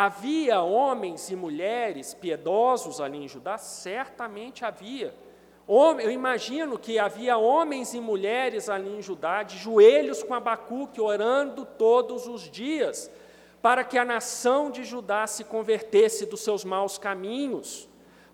Havia 0.00 0.62
homens 0.62 1.28
e 1.28 1.34
mulheres 1.34 2.14
piedosos 2.14 3.00
ali 3.00 3.18
em 3.18 3.26
Judá? 3.26 3.58
Certamente 3.58 4.64
havia. 4.64 5.12
Eu 5.66 6.08
imagino 6.08 6.78
que 6.78 7.00
havia 7.00 7.36
homens 7.36 7.94
e 7.94 8.00
mulheres 8.00 8.68
ali 8.68 8.96
em 8.96 9.02
Judá, 9.02 9.42
de 9.42 9.58
joelhos 9.58 10.22
com 10.22 10.34
Abacuque, 10.34 11.00
orando 11.00 11.64
todos 11.64 12.28
os 12.28 12.42
dias, 12.48 13.10
para 13.60 13.82
que 13.82 13.98
a 13.98 14.04
nação 14.04 14.70
de 14.70 14.84
Judá 14.84 15.26
se 15.26 15.42
convertesse 15.42 16.26
dos 16.26 16.42
seus 16.42 16.64
maus 16.64 16.96
caminhos, 16.96 17.88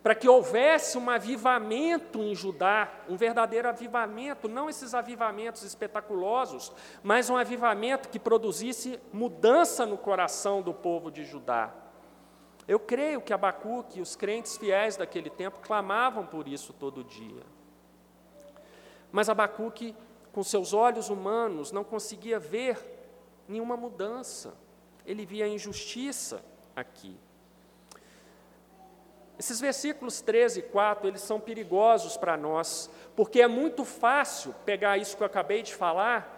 para 0.05 0.15
que 0.15 0.29
houvesse 0.29 0.99
um 0.99 1.09
avivamento 1.09 2.23
em 2.23 2.35
Judá, 2.35 2.93
um 3.09 3.17
verdadeiro 3.17 3.67
avivamento, 3.67 4.51
não 4.51 4.69
esses 4.69 4.93
avivamentos 4.93 5.63
espetaculosos, 5.63 6.71
mas 7.03 7.31
um 7.31 7.39
avivamento 7.39 8.11
que 8.11 8.19
produzisse 8.19 9.01
mudança 9.11 9.87
no 9.87 9.97
coração 9.97 10.61
do 10.61 10.75
povo 10.75 11.11
de 11.11 11.25
Judá. 11.25 11.73
Eu 12.69 12.79
creio 12.79 13.23
que 13.23 13.33
Abacuque 13.33 13.99
e 13.99 14.03
os 14.03 14.15
crentes 14.15 14.59
fiéis 14.59 14.95
daquele 14.95 15.31
tempo 15.31 15.61
clamavam 15.61 16.27
por 16.27 16.47
isso 16.49 16.75
todo 16.75 17.03
dia. 17.03 17.43
Mas 19.11 19.31
Abacuque, 19.31 19.97
com 20.35 20.43
seus 20.43 20.75
olhos 20.75 21.09
humanos, 21.09 21.73
não 21.73 21.83
conseguia 21.83 22.39
ver 22.39 22.79
nenhuma 23.49 23.75
mudança. 23.75 24.53
Ele 25.07 25.25
via 25.25 25.49
injustiça 25.49 26.45
aqui. 26.77 27.19
Esses 29.39 29.61
versículos 29.61 30.21
13 30.21 30.61
e 30.61 30.63
4, 30.63 31.09
eles 31.09 31.21
são 31.21 31.41
perigosos 31.41 32.17
para 32.17 32.37
nós, 32.37 32.89
porque 33.17 33.41
é 33.41 33.49
muito 33.49 33.85
fácil 33.85 34.55
pegar 34.65 34.97
isso 34.97 35.17
que 35.17 35.23
eu 35.23 35.27
acabei 35.27 35.63
de 35.63 35.75
falar 35.75 36.31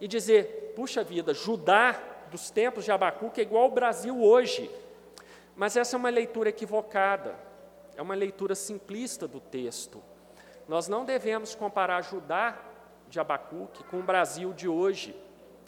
e 0.00 0.06
dizer, 0.06 0.72
puxa 0.76 1.02
vida, 1.02 1.34
Judá 1.34 2.00
dos 2.30 2.50
tempos 2.50 2.84
de 2.84 2.92
Abacuque 2.92 3.40
é 3.40 3.42
igual 3.42 3.64
ao 3.64 3.70
Brasil 3.70 4.22
hoje. 4.22 4.70
Mas 5.56 5.76
essa 5.76 5.96
é 5.96 5.98
uma 5.98 6.08
leitura 6.08 6.48
equivocada, 6.48 7.34
é 7.96 8.00
uma 8.00 8.14
leitura 8.14 8.54
simplista 8.54 9.26
do 9.26 9.40
texto. 9.40 10.02
Nós 10.68 10.86
não 10.86 11.04
devemos 11.04 11.54
comparar 11.54 12.00
Judá 12.02 12.56
de 13.08 13.18
Abacuque 13.18 13.82
com 13.84 13.98
o 13.98 14.02
Brasil 14.02 14.52
de 14.52 14.68
hoje. 14.68 15.14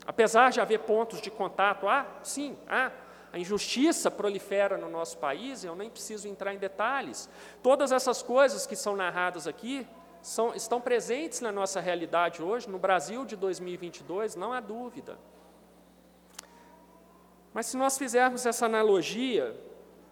Apesar 0.06 0.50
de 0.50 0.60
haver 0.60 0.80
pontos 0.80 1.20
de 1.20 1.30
contato, 1.30 1.88
ah, 1.88 2.06
sim, 2.22 2.56
ah, 2.68 2.90
a 3.32 3.38
injustiça 3.38 4.10
prolifera 4.10 4.76
no 4.76 4.90
nosso 4.90 5.16
país, 5.16 5.64
eu 5.64 5.74
nem 5.74 5.88
preciso 5.88 6.28
entrar 6.28 6.52
em 6.52 6.58
detalhes. 6.58 7.28
Todas 7.62 7.90
essas 7.90 8.22
coisas 8.22 8.66
que 8.66 8.76
são 8.76 8.94
narradas 8.94 9.46
aqui 9.46 9.86
são, 10.20 10.54
estão 10.54 10.80
presentes 10.80 11.40
na 11.40 11.50
nossa 11.50 11.80
realidade 11.80 12.42
hoje, 12.42 12.68
no 12.68 12.78
Brasil 12.78 13.24
de 13.24 13.34
2022, 13.34 14.36
não 14.36 14.52
há 14.52 14.60
dúvida. 14.60 15.18
Mas 17.54 17.66
se 17.66 17.76
nós 17.76 17.96
fizermos 17.96 18.44
essa 18.44 18.66
analogia, 18.66 19.58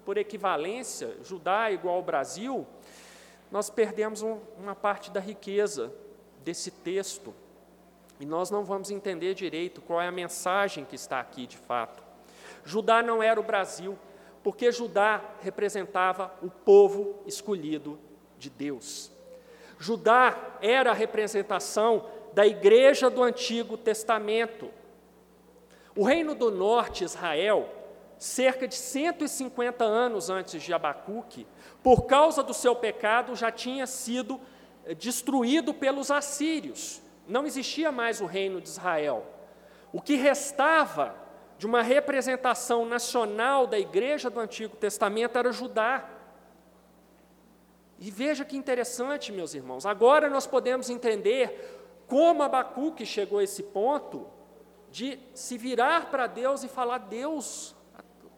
por 0.04 0.16
equivalência, 0.16 1.16
Judá 1.22 1.70
igual 1.70 1.96
ao 1.96 2.02
Brasil, 2.02 2.66
nós 3.50 3.68
perdemos 3.68 4.22
um, 4.22 4.38
uma 4.59 4.74
parte 4.74 5.11
da 5.11 5.20
riqueza 5.20 5.92
desse 6.42 6.70
texto. 6.70 7.35
E 8.18 8.24
nós 8.24 8.50
não 8.50 8.64
vamos 8.64 8.90
entender 8.90 9.35
direito 9.35 9.80
qual 9.80 10.00
é 10.00 10.09
a 10.09 10.12
mensagem 10.12 10.85
que 10.85 10.94
está 10.94 11.20
aqui 11.20 11.46
de 11.46 11.56
fato. 11.59 12.10
Judá 12.64 13.03
não 13.03 13.23
era 13.23 13.38
o 13.38 13.44
Brasil, 13.44 13.99
porque 14.42 14.73
Judá 14.73 15.23
representava 15.40 16.33
o 16.42 16.51
povo 16.51 17.23
escolhido 17.27 17.99
de 18.38 18.49
Deus. 18.49 19.11
Judá 19.79 20.37
era 20.61 20.90
a 20.90 20.94
representação 20.94 22.07
da 22.33 22.46
igreja 22.46 23.11
do 23.11 23.23
Antigo 23.23 23.77
Testamento. 23.77 24.70
O 25.96 26.05
reino 26.05 26.35
do 26.35 26.51
norte, 26.51 27.05
Israel, 27.05 27.68
cerca 28.18 28.68
de 28.68 28.75
150 28.75 29.85
anos 29.85 30.31
antes 30.31 30.62
de 30.62 30.73
Abacuque, 30.73 31.46
por 31.83 32.03
causa 32.03 32.42
do 32.42 32.55
seu 32.55 32.77
pecado, 32.77 33.35
já 33.35 33.51
tinha 33.51 33.87
sido 33.87 34.38
eh, 34.85 34.94
destruído 34.94 35.73
pelos 35.73 36.11
assírios. 36.11 37.03
Não 37.27 37.46
existia 37.46 37.90
mais 37.90 38.20
o 38.20 38.27
reino 38.27 38.61
de 38.61 38.68
Israel. 38.68 39.27
O 39.92 40.01
que 40.01 40.14
restava 40.16 41.14
de 41.61 41.66
uma 41.66 41.83
representação 41.83 42.87
nacional 42.87 43.66
da 43.66 43.79
igreja 43.79 44.31
do 44.31 44.40
Antigo 44.40 44.75
Testamento 44.77 45.37
era 45.37 45.53
Judá. 45.53 46.09
E 47.99 48.11
veja 48.11 48.46
que 48.46 48.57
interessante, 48.57 49.31
meus 49.31 49.53
irmãos, 49.53 49.85
agora 49.85 50.31
nós 50.31 50.46
podemos 50.46 50.88
entender 50.88 52.03
como 52.09 52.42
Abacuque 52.42 53.05
chegou 53.05 53.40
a 53.40 53.44
esse 53.44 53.62
ponto 53.62 54.27
de 54.90 55.20
se 55.35 55.59
virar 55.59 56.11
para 56.11 56.27
Deus 56.27 56.64
e 56.64 56.68
falar: 56.68 56.96
Deus, 56.96 57.77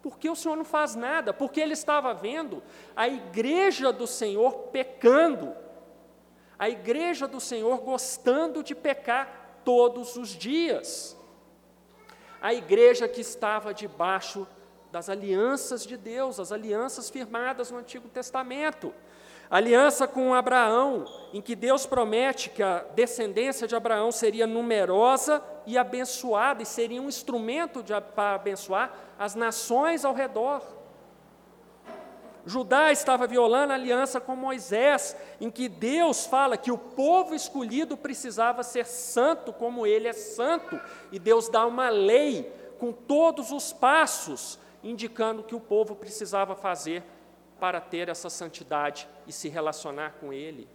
por 0.03 0.19
que 0.19 0.29
o 0.29 0.35
Senhor 0.35 0.57
não 0.57 0.65
faz 0.65 0.97
nada? 0.97 1.33
Porque 1.33 1.61
ele 1.61 1.75
estava 1.75 2.13
vendo 2.13 2.61
a 2.97 3.07
igreja 3.07 3.93
do 3.93 4.09
Senhor 4.09 4.53
pecando, 4.73 5.55
a 6.59 6.69
igreja 6.69 7.29
do 7.29 7.39
Senhor 7.39 7.83
gostando 7.83 8.65
de 8.65 8.75
pecar 8.75 9.61
todos 9.65 10.17
os 10.17 10.31
dias, 10.31 11.17
a 12.43 12.53
igreja 12.53 13.07
que 13.07 13.21
estava 13.21 13.73
debaixo 13.73 14.49
das 14.91 15.09
alianças 15.09 15.87
de 15.87 15.97
Deus, 15.97 16.41
as 16.41 16.51
alianças 16.51 17.09
firmadas 17.09 17.71
no 17.71 17.79
Antigo 17.79 18.09
Testamento. 18.09 18.93
Aliança 19.49 20.09
com 20.09 20.35
Abraão, 20.35 21.05
em 21.33 21.41
que 21.41 21.55
Deus 21.55 21.87
promete 21.87 22.51
que 22.51 22.63
a 22.63 22.85
descendência 22.95 23.69
de 23.69 23.77
Abraão 23.77 24.11
seria 24.11 24.47
numerosa 24.47 25.43
e 25.67 25.79
abençoada, 25.79 26.63
e 26.63 26.67
seria 26.67 27.01
um 27.01 27.09
instrumento 27.09 27.83
de, 27.83 27.93
para 28.15 28.35
abençoar 28.35 28.93
as 29.19 29.35
nações 29.35 30.05
ao 30.05 30.15
redor. 30.15 30.82
Judá 32.45 32.91
estava 32.91 33.27
violando 33.27 33.73
a 33.73 33.77
aliança 33.77 34.21
com 34.21 34.35
Moisés, 34.35 35.17
em 35.41 35.51
que 35.51 35.69
Deus 35.69 36.27
fala 36.27 36.57
que 36.57 36.73
o 36.73 36.79
povo 36.79 37.35
escolhido 37.35 37.97
precisava 37.97 38.63
ser 38.63 38.85
santo 38.85 39.53
como 39.53 39.87
ele 39.87 40.09
é 40.09 40.13
santo, 40.13 40.81
e 41.13 41.19
Deus 41.19 41.49
dá 41.49 41.65
uma 41.65 41.89
lei 41.89 42.53
com 42.79 42.93
todos 42.93 43.53
os 43.53 43.73
passos 43.73 44.59
indicando 44.83 45.45
que 45.45 45.55
o 45.55 45.61
povo 45.61 45.95
precisava 45.95 46.57
fazer 46.57 47.05
para 47.61 47.81
ter 47.81 48.09
essa 48.09 48.29
santidade 48.29 49.09
e 49.25 49.33
se 49.33 49.49
relacionar 49.49 50.15
com 50.21 50.33
ele. 50.33 50.69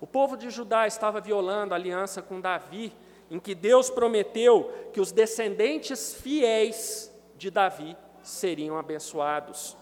O 0.00 0.06
povo 0.06 0.36
de 0.36 0.50
Judá 0.50 0.86
estava 0.86 1.20
violando 1.20 1.74
a 1.74 1.76
aliança 1.76 2.20
com 2.20 2.40
Davi, 2.40 2.92
em 3.30 3.38
que 3.38 3.54
Deus 3.54 3.88
prometeu 3.88 4.90
que 4.92 5.00
os 5.00 5.12
descendentes 5.12 6.14
fiéis 6.14 7.12
de 7.36 7.50
Davi 7.50 7.96
seriam 8.20 8.76
abençoados 8.76 9.76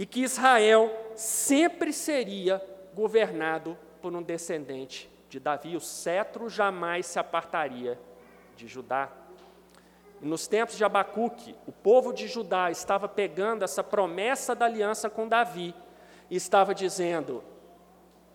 e 0.00 0.06
que 0.06 0.22
Israel 0.22 0.90
sempre 1.14 1.92
seria 1.92 2.58
governado 2.94 3.76
por 4.00 4.14
um 4.14 4.22
descendente 4.22 5.10
de 5.28 5.38
Davi. 5.38 5.76
O 5.76 5.80
cetro 5.80 6.48
jamais 6.48 7.04
se 7.04 7.18
apartaria 7.18 8.00
de 8.56 8.66
Judá. 8.66 9.10
E 10.22 10.26
nos 10.26 10.48
tempos 10.48 10.78
de 10.78 10.86
Abacuque, 10.86 11.54
o 11.66 11.72
povo 11.72 12.14
de 12.14 12.26
Judá 12.28 12.70
estava 12.70 13.10
pegando 13.10 13.62
essa 13.62 13.84
promessa 13.84 14.54
da 14.54 14.64
aliança 14.64 15.10
com 15.10 15.28
Davi 15.28 15.74
e 16.30 16.36
estava 16.36 16.74
dizendo: 16.74 17.44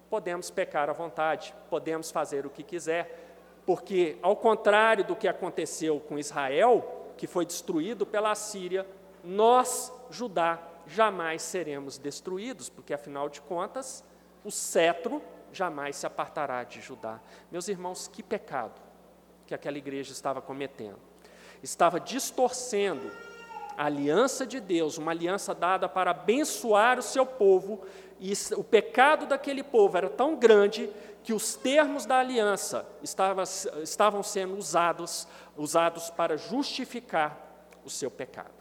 podemos 0.08 0.52
pecar 0.52 0.88
à 0.88 0.94
vontade, 0.94 1.52
podemos 1.68 2.12
fazer 2.12 2.46
o 2.46 2.52
que 2.52 2.62
quiser, 2.62 3.40
porque, 3.66 4.20
ao 4.22 4.36
contrário 4.36 5.04
do 5.04 5.16
que 5.16 5.28
aconteceu 5.28 6.00
com 6.00 6.20
Israel, 6.20 7.08
que 7.18 7.26
foi 7.26 7.44
destruído 7.44 8.06
pela 8.06 8.36
Síria, 8.36 8.86
nós, 9.24 9.92
Judá, 10.12 10.75
jamais 10.88 11.42
seremos 11.42 11.98
destruídos, 11.98 12.70
porque, 12.70 12.94
afinal 12.94 13.30
de 13.30 13.42
contas, 13.42 14.04
o 14.44 14.52
cetro 14.52 15.22
jamais 15.52 15.96
se 15.96 16.06
apartará 16.06 16.64
de 16.64 16.82
Judá. 16.82 17.20
Meus 17.52 17.68
irmãos, 17.68 18.08
que 18.08 18.22
pecado 18.22 18.82
que 19.46 19.54
aquela 19.54 19.78
igreja 19.78 20.12
estava 20.12 20.42
cometendo. 20.42 21.00
Estava 21.62 22.00
distorcendo 22.00 23.12
a 23.78 23.86
aliança 23.86 24.46
de 24.46 24.60
Deus, 24.60 24.98
uma 24.98 25.12
aliança 25.12 25.54
dada 25.54 25.88
para 25.88 26.12
abençoar 26.12 26.98
o 26.98 27.04
seu 27.04 27.26
povo, 27.26 27.82
e 28.20 28.34
o 28.56 28.64
pecado 28.64 29.26
daquele 29.26 29.64
povo 29.64 29.98
era 29.98 30.10
tão 30.10 30.36
grande 30.36 30.90
que 31.24 31.34
os 31.34 31.56
termos 31.56 32.06
da 32.06 32.20
aliança 32.20 32.88
estavam, 33.02 33.44
estavam 33.82 34.24
sendo 34.24 34.56
usados, 34.56 35.28
usados 35.58 36.10
para 36.10 36.38
justificar 36.38 37.38
o 37.84 37.90
seu 37.90 38.10
pecado. 38.10 38.54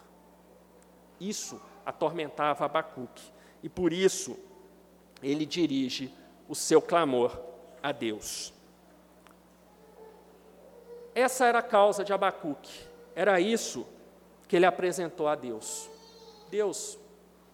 Isso 1.20 1.60
atormentava 1.84 2.64
Abacuque, 2.64 3.32
e 3.62 3.68
por 3.68 3.92
isso 3.92 4.38
ele 5.22 5.46
dirige 5.46 6.12
o 6.48 6.54
seu 6.54 6.80
clamor 6.82 7.38
a 7.82 7.92
Deus. 7.92 8.52
Essa 11.14 11.46
era 11.46 11.58
a 11.60 11.62
causa 11.62 12.04
de 12.04 12.12
Abacuque, 12.12 12.86
era 13.14 13.40
isso 13.40 13.86
que 14.48 14.56
ele 14.56 14.66
apresentou 14.66 15.28
a 15.28 15.34
Deus. 15.34 15.88
Deus, 16.50 16.98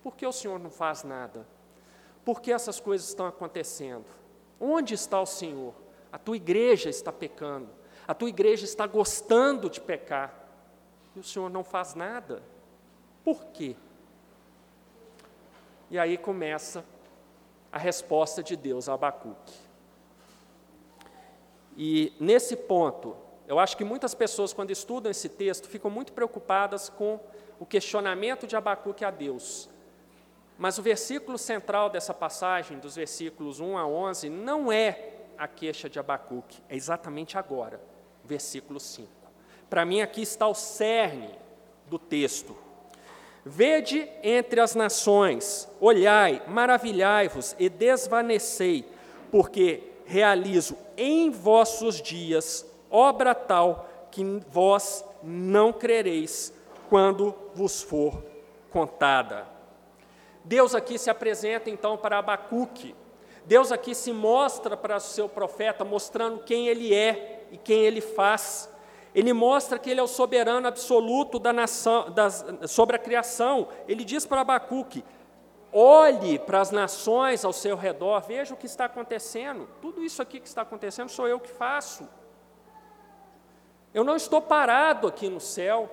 por 0.03 0.17
que 0.17 0.27
o 0.27 0.33
Senhor 0.33 0.59
não 0.59 0.71
faz 0.71 1.05
nada? 1.05 1.47
Por 2.25 2.41
que 2.41 2.53
essas 2.53 2.81
coisas 2.81 3.09
estão 3.09 3.27
acontecendo? 3.27 4.07
Onde 4.59 4.95
está 4.95 5.21
o 5.21 5.27
Senhor? 5.27 5.75
A 6.13 6.19
tua 6.19 6.37
igreja 6.37 6.91
está 6.91 7.13
pecando, 7.13 7.69
a 8.07 8.15
tua 8.15 8.29
igreja 8.29 8.65
está 8.65 8.87
gostando 8.87 9.71
de 9.71 9.81
pecar, 9.81 10.35
e 11.15 11.21
o 11.21 11.25
Senhor 11.25 11.49
não 11.49 11.63
faz 11.63 11.95
nada. 11.95 12.43
Por 13.23 13.45
quê? 13.47 13.77
E 15.91 15.99
aí 15.99 16.17
começa 16.17 16.85
a 17.73 17.79
resposta 17.79 18.43
de 18.43 18.57
Deus 18.57 18.89
a 18.89 18.95
Abacuque. 18.95 19.55
E 21.77 22.13
nesse 22.21 22.57
ponto, 22.57 23.17
eu 23.47 23.59
acho 23.59 23.77
que 23.77 23.85
muitas 23.85 24.15
pessoas, 24.15 24.53
quando 24.53 24.71
estudam 24.71 25.11
esse 25.11 25.29
texto, 25.29 25.69
ficam 25.69 25.91
muito 25.91 26.13
preocupadas 26.13 26.89
com 26.89 27.19
o 27.59 27.67
questionamento 27.67 28.47
de 28.47 28.55
Abacuque 28.57 29.05
a 29.05 29.11
Deus. 29.11 29.69
Mas 30.57 30.79
o 30.79 30.83
versículo 30.83 31.39
central 31.39 31.91
dessa 31.91 32.13
passagem, 32.13 32.79
dos 32.79 32.97
versículos 32.97 33.61
1 33.61 33.79
a 33.79 33.87
11, 33.87 34.29
não 34.29 34.71
é 34.71 35.17
a 35.39 35.49
queixa 35.49 35.89
de 35.89 35.99
Abacuque, 35.99 36.63
é 36.69 36.77
exatamente 36.77 37.39
agora, 37.39 37.81
versículo 38.25 38.79
5. 38.79 39.09
Para 39.71 39.85
mim, 39.85 40.03
aqui 40.03 40.21
está 40.21 40.47
o 40.47 40.55
cerne 40.55 41.35
do 41.87 41.99
texto. 41.99 42.55
Vede 43.45 44.09
entre 44.23 44.61
as 44.61 44.75
nações, 44.75 45.69
olhai, 45.81 46.43
maravilhai-vos 46.47 47.57
e 47.59 47.69
desvanecei, 47.69 48.85
porque 49.31 49.83
realizo 50.05 50.77
em 50.97 51.31
vossos 51.31 52.03
dias 52.03 52.67
obra 52.91 53.35
tal 53.35 53.89
que 54.11 54.25
vós 54.51 55.05
não 55.23 55.73
crereis 55.73 56.53
quando 56.89 57.35
vos 57.55 57.83
for 57.83 58.23
contada. 58.71 59.47
Deus 60.45 60.75
aqui 60.75 60.99
se 60.99 61.09
apresenta 61.09 61.71
então 61.71 61.97
para 61.97 62.19
Abacuque. 62.19 62.95
Deus 63.45 63.71
aqui 63.71 63.95
se 63.95 64.13
mostra 64.13 64.77
para 64.77 64.97
o 64.97 65.01
seu 65.01 65.29
profeta, 65.29 65.85
mostrando 65.85 66.43
quem 66.43 66.67
ele 66.69 66.95
é 66.95 67.47
e 67.53 67.57
quem 67.57 67.83
ele 67.85 68.01
faz. 68.01 68.69
Ele 69.15 69.33
mostra 69.33 69.79
que 69.79 69.91
ele 69.91 70.01
é 70.01 70.03
o 70.03 70.09
soberano 70.09 70.69
absoluto 70.69 71.39
da 71.39 71.53
nação, 71.53 72.11
das, 72.11 72.45
sobre 72.69 72.97
a 72.97 72.99
criação. 72.99 73.69
Ele 73.89 74.05
diz 74.05 74.25
para 74.25 74.43
Abacuque: 74.43 75.05
olhe 75.73 76.39
para 76.39 76.61
as 76.61 76.71
nações 76.71 77.45
ao 77.45 77.53
seu 77.53 77.77
redor, 77.77 78.21
veja 78.21 78.55
o 78.55 78.57
que 78.57 78.67
está 78.67 78.85
acontecendo. 78.85 79.69
Tudo 79.81 80.03
isso 80.03 80.23
aqui 80.23 80.39
que 80.39 80.49
está 80.49 80.63
acontecendo 80.63 81.09
sou 81.09 81.27
eu 81.27 81.41
que 81.41 81.51
faço. 81.51 82.09
Eu 83.93 84.05
não 84.05 84.15
estou 84.15 84.41
parado 84.41 85.09
aqui 85.09 85.29
no 85.29 85.41
céu, 85.41 85.91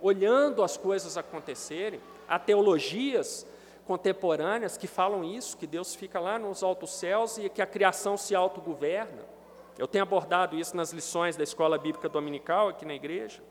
olhando 0.00 0.64
as 0.64 0.76
coisas 0.76 1.16
acontecerem. 1.16 2.00
Há 2.28 2.40
teologias 2.40 3.46
contemporâneas 3.86 4.76
que 4.76 4.88
falam 4.88 5.22
isso, 5.22 5.56
que 5.56 5.66
Deus 5.66 5.94
fica 5.94 6.18
lá 6.18 6.40
nos 6.40 6.64
altos 6.64 6.90
céus 6.90 7.38
e 7.38 7.48
que 7.48 7.62
a 7.62 7.66
criação 7.66 8.16
se 8.16 8.34
autogoverna. 8.34 9.35
Eu 9.78 9.86
tenho 9.86 10.02
abordado 10.02 10.56
isso 10.56 10.76
nas 10.76 10.92
lições 10.92 11.36
da 11.36 11.42
escola 11.42 11.78
bíblica 11.78 12.08
dominical 12.08 12.68
aqui 12.68 12.84
na 12.84 12.94
igreja. 12.94 13.42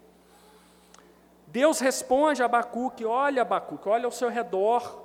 Deus 1.47 1.79
responde 1.79 2.41
a 2.41 2.45
Abacuque: 2.45 3.05
Olha, 3.05 3.41
Abacuque, 3.43 3.88
olha 3.88 4.05
ao 4.05 4.11
seu 4.11 4.29
redor, 4.29 5.03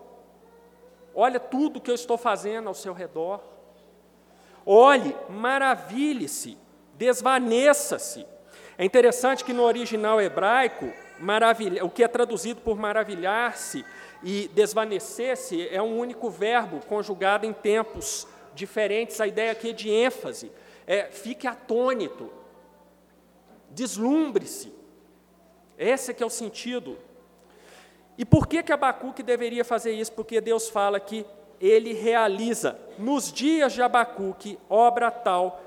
olha 1.15 1.39
tudo 1.39 1.81
que 1.81 1.91
eu 1.91 1.95
estou 1.95 2.17
fazendo 2.17 2.69
ao 2.69 2.75
seu 2.75 2.93
redor. 2.93 3.41
Olhe, 4.65 5.17
maravilhe-se, 5.29 6.57
desvaneça-se, 6.95 8.27
é 8.81 8.85
interessante 8.87 9.45
que 9.45 9.53
no 9.53 9.65
original 9.65 10.19
hebraico, 10.23 10.91
o 11.83 11.91
que 11.91 12.03
é 12.03 12.09
traduzido 12.09 12.63
por 12.63 12.79
maravilhar-se 12.79 13.85
e 14.23 14.49
desvanecer-se 14.55 15.69
é 15.69 15.83
um 15.83 15.99
único 15.99 16.31
verbo 16.31 16.81
conjugado 16.87 17.45
em 17.45 17.53
tempos 17.53 18.27
diferentes. 18.55 19.21
A 19.21 19.27
ideia 19.27 19.53
aqui 19.53 19.69
é 19.69 19.73
de 19.75 19.91
ênfase. 19.91 20.51
É, 20.87 21.05
fique 21.07 21.47
atônito, 21.47 22.31
deslumbre-se. 23.71 24.73
Esse 25.79 26.11
é 26.11 26.15
que 26.15 26.23
é 26.23 26.27
o 26.27 26.31
sentido. 26.31 26.99
E 28.19 28.25
por 28.25 28.47
que, 28.47 28.63
que 28.63 28.73
Abacuque 28.73 29.23
deveria 29.23 29.65
fazer 29.65 29.93
isso? 29.93 30.13
Porque 30.13 30.41
Deus 30.41 30.69
fala 30.69 31.01
que 31.01 31.25
ele 31.61 31.93
realiza 31.93 32.79
nos 32.99 33.33
dias 33.33 33.73
de 33.73 33.83
Abacuque 33.83 34.59
obra 34.69 35.11
tal 35.11 35.61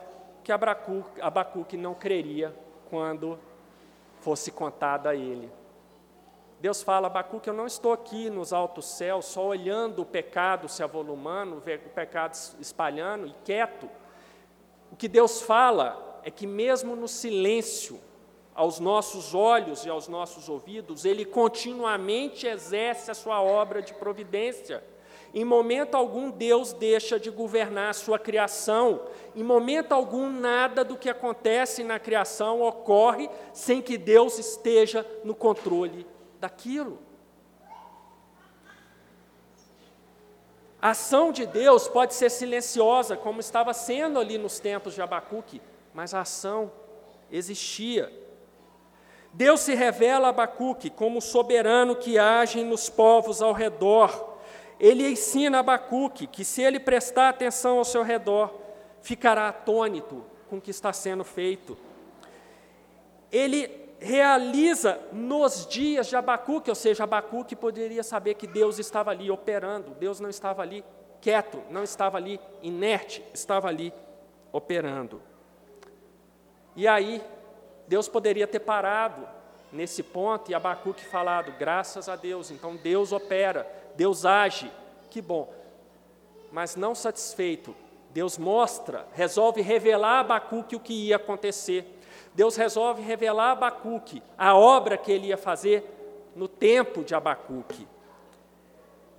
que 0.43 0.52
Abacuque, 0.52 1.21
Abacuque 1.21 1.78
não 1.78 1.93
creria 1.93 2.54
quando 2.89 3.39
fosse 4.19 4.52
contada 4.52 5.10
a 5.10 5.15
ele. 5.15 5.49
Deus 6.60 6.82
fala, 6.82 7.08
Abacuque, 7.08 7.49
eu 7.49 7.54
não 7.54 7.67
estou 7.67 7.91
aqui 7.91 8.30
nos 8.30 8.54
altos 8.54 8.86
céus 8.86 9.26
só 9.26 9.45
olhando 9.47 10.02
o 10.02 10.06
pecado 10.06 10.69
se 10.69 10.82
avolumando, 10.82 11.58
o 11.58 11.89
pecado 11.89 12.34
espalhando 12.60 13.28
e 13.28 13.36
quieto. 13.43 13.89
O 14.93 14.95
que 14.95 15.08
Deus 15.08 15.41
fala 15.41 16.21
é 16.23 16.29
que 16.29 16.45
mesmo 16.45 16.95
no 16.95 17.08
silêncio, 17.08 17.99
aos 18.53 18.79
nossos 18.79 19.34
olhos 19.34 19.84
e 19.88 19.89
aos 19.89 20.08
nossos 20.08 20.47
ouvidos, 20.47 21.03
Ele 21.03 21.25
continuamente 21.25 22.45
exerce 22.45 23.10
a 23.10 23.15
sua 23.15 23.41
obra 23.41 23.82
de 23.82 23.91
providência. 23.95 24.84
Em 25.34 25.43
momento 25.43 25.95
algum, 25.95 26.29
Deus 26.29 26.73
deixa 26.73 27.19
de 27.19 27.32
governar 27.32 27.89
a 27.89 27.93
sua 27.93 28.19
criação. 28.19 29.08
Em 29.36 29.41
momento 29.41 29.93
algum, 29.93 30.29
nada 30.29 30.86
do 30.86 30.95
que 30.95 31.10
acontece 31.10 31.84
na 31.84 31.97
criação 31.97 32.62
ocorre 32.62 33.32
sem 33.51 33.82
que 33.82 33.97
Deus 33.97 34.38
esteja 34.38 35.03
no 35.23 35.34
controle 35.34 36.06
daquilo. 36.39 36.99
A 40.84 40.89
ação 40.89 41.32
de 41.32 41.46
Deus 41.46 41.88
pode 41.88 42.13
ser 42.13 42.30
silenciosa, 42.30 43.15
como 43.15 43.39
estava 43.39 43.74
sendo 43.74 44.19
ali 44.19 44.38
nos 44.38 44.60
tempos 44.60 44.93
de 44.93 45.02
Abacuque, 45.02 45.62
mas 45.93 46.13
a 46.13 46.19
ação 46.19 46.69
existia. 47.32 48.12
Deus 49.32 49.62
se 49.62 49.74
revela 49.74 50.28
a 50.28 50.30
Abacuque 50.32 50.89
como 50.89 51.22
soberano 51.22 51.96
que 51.96 52.19
age 52.19 52.62
nos 52.63 52.89
povos 52.89 53.41
ao 53.41 53.54
redor 53.54 54.34
ele 54.84 55.08
ensina 55.08 55.58
a 55.58 55.60
Abacuque 55.62 56.28
que 56.28 56.43
se 56.43 56.62
ele 56.62 56.78
prestar 56.78 57.30
atenção 57.30 57.78
ao 57.78 57.86
seu 57.86 58.04
redor, 58.04 58.54
ficará 59.02 59.48
atônito 59.48 60.26
com 60.50 60.58
o 60.58 60.62
que 60.62 60.72
está 60.72 60.91
sendo 60.91 61.24
feito. 61.24 61.78
Ele 63.32 63.83
realiza 64.03 64.99
nos 65.13 65.65
dias 65.65 66.07
de 66.07 66.15
Abacuque, 66.15 66.69
ou 66.69 66.75
seja, 66.75 67.05
Abacuque 67.05 67.55
poderia 67.55 68.03
saber 68.03 68.33
que 68.33 68.45
Deus 68.45 68.77
estava 68.77 69.11
ali 69.11 69.31
operando, 69.31 69.91
Deus 69.91 70.19
não 70.19 70.29
estava 70.29 70.61
ali 70.61 70.83
quieto, 71.21 71.61
não 71.69 71.83
estava 71.83 72.17
ali 72.17 72.37
inerte, 72.61 73.23
estava 73.33 73.69
ali 73.69 73.93
operando. 74.51 75.21
E 76.75 76.85
aí, 76.85 77.23
Deus 77.87 78.09
poderia 78.09 78.45
ter 78.45 78.59
parado 78.59 79.25
nesse 79.71 80.03
ponto 80.03 80.51
e 80.51 80.53
Abacuque 80.53 81.05
falado, 81.05 81.54
graças 81.58 82.10
a 82.10 82.17
Deus, 82.17 82.51
então 82.51 82.75
Deus 82.75 83.13
opera, 83.13 83.65
Deus 83.95 84.25
age, 84.25 84.69
que 85.10 85.21
bom. 85.21 85.51
Mas 86.51 86.75
não 86.75 86.93
satisfeito, 86.93 87.73
Deus 88.10 88.37
mostra, 88.37 89.08
resolve 89.13 89.62
revelar 89.62 90.17
a 90.17 90.19
Abacuque 90.19 90.75
o 90.75 90.79
que 90.79 91.08
ia 91.08 91.15
acontecer. 91.15 92.01
Deus 92.36 92.56
resolve 92.56 93.02
revelar 93.02 93.50
a 93.50 93.52
Abacuque 93.52 94.23
a 94.38 94.56
obra 94.56 94.98
que 94.98 95.12
ele 95.12 95.27
ia 95.27 95.38
fazer 95.38 95.84
no 96.36 96.48
tempo 96.48 97.04
de 97.04 97.13
Abacuque. 97.13 97.88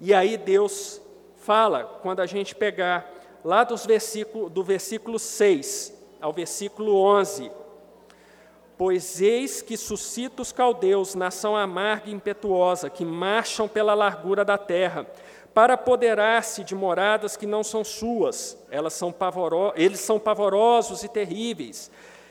E 0.01 0.13
aí 0.13 0.37
Deus 0.37 1.01
fala, 1.37 1.85
quando 2.03 2.21
a 2.21 2.27
gente 2.27 2.55
pegar 2.55 3.09
lá 3.45 3.63
dos 3.63 3.87
versículo, 3.87 4.49
do 4.49 4.65
versículo 4.65 5.19
6 5.19 5.93
ao 6.21 6.33
versículo 6.33 6.97
11, 6.97 7.51
Pois 8.77 9.21
eis 9.21 9.63
que 9.63 9.77
suscita 9.77 10.43
os 10.43 10.51
caldeus, 10.51 11.15
nação 11.15 11.57
amarga 11.57 12.11
e 12.11 12.13
impetuosa, 12.13 12.91
que 12.91 13.05
marcham 13.05 13.69
pela 13.69 13.95
largura 13.95 14.45
da 14.45 14.59
terra, 14.59 15.07
para 15.55 15.75
apoderar-se 15.75 16.65
de 16.65 16.75
moradas 16.75 17.37
que 17.37 17.47
não 17.47 17.63
são 17.63 17.85
suas, 17.85 18.59
elas 18.69 18.93
são 18.95 19.13
pavoro... 19.13 19.73
eles 19.77 20.01
são 20.01 20.19
pavorosos 20.19 21.05
e 21.05 21.09
terríveis, 21.09 21.89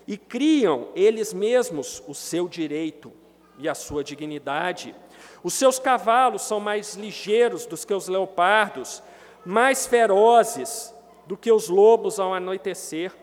e 0.08 0.18
criam 0.18 0.90
eles 0.96 1.34
mesmos 1.34 2.04
o 2.08 2.14
seu 2.14 2.48
direito 2.48 3.12
e 3.58 3.70
a 3.70 3.76
sua 3.76 4.04
dignidade. 4.04 4.96
Os 5.44 5.54
seus 5.54 5.80
cavalos 5.80 6.42
são 6.42 6.60
mais 6.60 6.96
ligeiros 6.96 7.66
do 7.66 7.78
que 7.78 7.94
os 7.94 8.08
leopardos, 8.08 9.02
mais 9.46 9.86
ferozes 9.86 10.94
do 11.26 11.38
que 11.38 11.52
os 11.52 11.70
lobos 11.70 12.20
ao 12.20 12.34
anoitecer. 12.34 13.14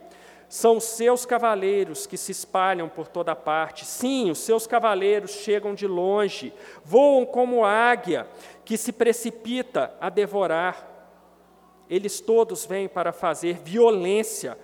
São 0.48 0.78
os 0.78 0.84
seus 0.84 1.24
cavaleiros 1.24 2.06
que 2.06 2.16
se 2.16 2.32
espalham 2.32 2.88
por 2.88 3.06
toda 3.06 3.36
parte. 3.36 3.84
Sim, 3.84 4.30
os 4.30 4.38
seus 4.38 4.66
cavaleiros 4.66 5.30
chegam 5.30 5.74
de 5.74 5.86
longe, 5.86 6.52
voam 6.84 7.24
como 7.24 7.64
águia 7.64 8.26
que 8.64 8.76
se 8.76 8.92
precipita 8.92 9.94
a 10.00 10.08
devorar. 10.08 10.88
Eles 11.88 12.20
todos 12.20 12.66
vêm 12.66 12.88
para 12.88 13.12
fazer 13.12 13.60
violência. 13.62 14.58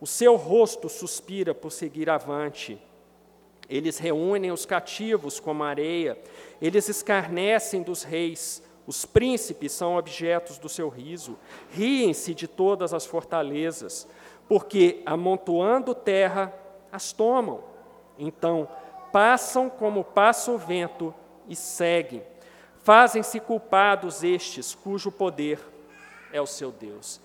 O 0.00 0.06
seu 0.06 0.36
rosto 0.36 0.88
suspira 0.88 1.54
por 1.54 1.70
seguir 1.70 2.08
avante. 2.08 2.80
Eles 3.68 3.98
reúnem 3.98 4.50
os 4.50 4.66
cativos 4.66 5.38
como 5.38 5.62
areia, 5.62 6.18
eles 6.60 6.88
escarnecem 6.88 7.82
dos 7.82 8.02
reis, 8.02 8.62
os 8.86 9.04
príncipes 9.04 9.70
são 9.70 9.96
objetos 9.96 10.58
do 10.58 10.68
seu 10.68 10.88
riso, 10.88 11.38
riem-se 11.70 12.34
de 12.34 12.48
todas 12.48 12.92
as 12.92 13.06
fortalezas, 13.06 14.08
porque, 14.48 15.00
amontoando 15.06 15.94
terra, 15.94 16.52
as 16.90 17.12
tomam. 17.12 17.62
Então, 18.18 18.68
passam 19.12 19.70
como 19.70 20.02
passa 20.02 20.50
o 20.50 20.58
vento 20.58 21.14
e 21.48 21.54
seguem. 21.54 22.24
Fazem-se 22.82 23.38
culpados 23.38 24.24
estes, 24.24 24.74
cujo 24.74 25.12
poder 25.12 25.60
é 26.32 26.40
o 26.40 26.46
seu 26.46 26.72
Deus. 26.72 27.20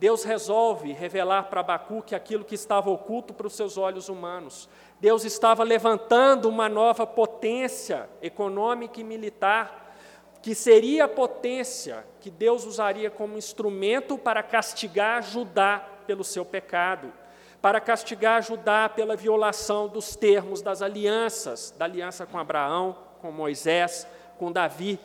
Deus 0.00 0.24
resolve 0.24 0.94
revelar 0.94 1.50
para 1.50 1.60
Abacuque 1.60 2.14
aquilo 2.14 2.42
que 2.42 2.54
estava 2.54 2.88
oculto 2.88 3.34
para 3.34 3.46
os 3.46 3.52
seus 3.52 3.76
olhos 3.76 4.08
humanos. 4.08 4.66
Deus 4.98 5.26
estava 5.26 5.62
levantando 5.62 6.48
uma 6.48 6.70
nova 6.70 7.06
potência 7.06 8.08
econômica 8.22 8.98
e 8.98 9.04
militar, 9.04 9.94
que 10.40 10.54
seria 10.54 11.04
a 11.04 11.08
potência 11.08 12.06
que 12.18 12.30
Deus 12.30 12.64
usaria 12.64 13.10
como 13.10 13.36
instrumento 13.36 14.16
para 14.16 14.42
castigar 14.42 15.22
Judá 15.22 15.86
pelo 16.06 16.24
seu 16.24 16.46
pecado, 16.46 17.12
para 17.60 17.78
castigar 17.78 18.42
Judá 18.42 18.88
pela 18.88 19.14
violação 19.14 19.86
dos 19.86 20.16
termos 20.16 20.62
das 20.62 20.80
alianças, 20.80 21.74
da 21.76 21.84
aliança 21.84 22.24
com 22.24 22.38
Abraão, 22.38 22.96
com 23.20 23.30
Moisés, 23.30 24.06
com 24.38 24.50
Davi, 24.50 24.98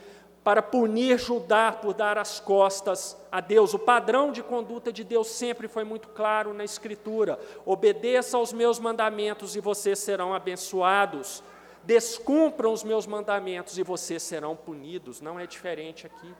para 0.46 0.62
punir 0.62 1.18
Judá 1.18 1.72
por 1.72 1.96
dar 1.96 2.20
as 2.20 2.40
costas 2.40 3.18
a 3.32 3.42
Deus. 3.42 3.74
O 3.74 3.80
padrão 3.80 4.32
de 4.32 4.44
conduta 4.44 4.94
de 4.94 5.04
Deus 5.04 5.26
sempre 5.26 5.68
foi 5.68 5.84
muito 5.84 6.10
claro 6.10 6.54
na 6.54 6.64
Escritura: 6.64 7.40
obedeça 7.66 8.38
aos 8.38 8.54
meus 8.54 8.78
mandamentos 8.78 9.56
e 9.56 9.60
vocês 9.60 9.98
serão 9.98 10.36
abençoados. 10.36 11.44
Descumpram 11.84 12.72
os 12.72 12.84
meus 12.84 13.08
mandamentos 13.08 13.80
e 13.80 13.84
vocês 13.84 14.22
serão 14.22 14.56
punidos. 14.56 15.20
Não 15.20 15.40
é 15.40 15.48
diferente 15.48 16.06
aqui. 16.06 16.32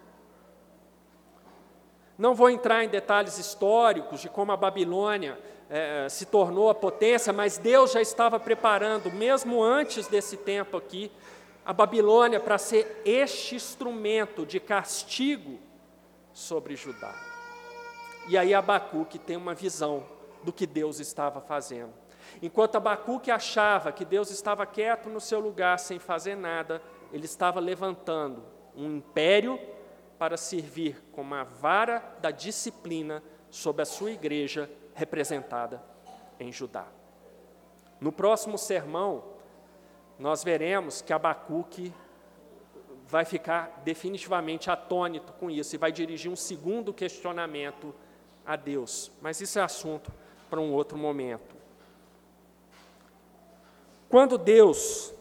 Não 2.16 2.36
vou 2.36 2.52
entrar 2.52 2.84
em 2.84 2.90
detalhes 2.90 3.40
históricos 3.40 4.22
de 4.22 4.30
como 4.30 4.52
a 4.52 4.58
Babilônia 4.58 5.38
é, 5.68 6.08
se 6.10 6.28
tornou 6.28 6.70
a 6.70 6.76
potência, 6.76 7.34
mas 7.34 7.58
Deus 7.58 7.92
já 7.92 8.02
estava 8.02 8.40
preparando, 8.40 9.12
mesmo 9.12 9.64
antes 9.64 10.08
desse 10.08 10.38
tempo 10.38 10.78
aqui, 10.78 11.12
a 11.66 11.74
Babilônia 11.74 12.40
para 12.40 12.58
ser 12.58 13.02
este 13.04 13.56
instrumento 13.56 14.46
de 14.46 14.60
castigo 14.60 15.60
sobre 16.32 16.76
Judá. 16.76 17.14
E 18.28 18.38
aí 18.38 18.54
Abacuque 18.54 19.18
tem 19.18 19.36
uma 19.36 19.56
visão 19.56 20.06
do 20.44 20.54
que 20.54 20.68
Deus 20.68 21.00
estava 21.00 21.42
fazendo. 21.42 21.94
Enquanto 22.42 22.76
Abacuque 22.76 23.32
achava 23.32 23.92
que 23.92 24.06
Deus 24.06 24.30
estava 24.30 24.66
quieto 24.66 25.10
no 25.10 25.20
seu 25.20 25.40
lugar 25.40 25.80
sem 25.80 25.98
fazer 25.98 26.36
nada, 26.36 26.82
ele 27.12 27.26
estava 27.26 27.60
levantando 27.60 28.44
um 28.76 28.98
império 28.98 29.60
para 30.20 30.38
servir 30.38 31.04
como 31.12 31.34
a 31.34 31.44
vara 31.44 32.16
da 32.22 32.32
disciplina 32.32 33.24
sobre 33.50 33.82
a 33.82 33.86
sua 33.86 34.12
igreja 34.12 34.70
representada 34.94 35.82
em 36.40 36.52
Judá. 36.52 36.88
No 38.00 38.12
próximo 38.12 38.58
sermão, 38.58 39.35
nós 40.18 40.44
veremos 40.44 41.02
que 41.02 41.12
Abacuque 41.12 41.94
vai 43.08 43.26
ficar 43.26 43.82
definitivamente 43.84 44.72
atônito 44.72 45.34
com 45.34 45.50
isso 45.50 45.76
e 45.76 45.78
vai 45.78 45.92
dirigir 45.92 46.32
um 46.32 46.36
segundo 46.36 46.94
questionamento 46.94 47.94
a 48.46 48.56
Deus. 48.56 49.12
Mas 49.22 49.42
isso 49.42 49.60
é 49.60 49.62
assunto 49.62 50.12
para 50.50 50.60
um 50.60 50.74
outro 50.74 50.98
momento. 50.98 51.56
Quando 54.10 54.38
Deus 54.38 55.14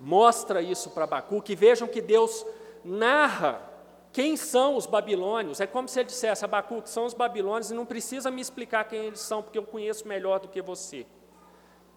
mostra 0.00 0.60
isso 0.60 0.90
para 0.90 1.04
Abacuque, 1.04 1.54
vejam 1.54 1.86
que 1.86 2.00
Deus 2.00 2.44
narra 2.84 3.62
quem 4.12 4.36
são 4.36 4.76
os 4.76 4.84
babilônios. 4.84 5.60
É 5.60 5.66
como 5.66 5.88
se 5.88 6.00
ele 6.00 6.08
dissesse: 6.08 6.44
Abacuque, 6.44 6.90
são 6.90 7.06
os 7.06 7.14
babilônios 7.14 7.70
e 7.70 7.74
não 7.74 7.86
precisa 7.86 8.30
me 8.30 8.40
explicar 8.40 8.84
quem 8.84 9.06
eles 9.06 9.20
são, 9.20 9.42
porque 9.42 9.58
eu 9.58 9.62
conheço 9.62 10.08
melhor 10.08 10.40
do 10.40 10.48
que 10.48 10.60
você 10.60 11.06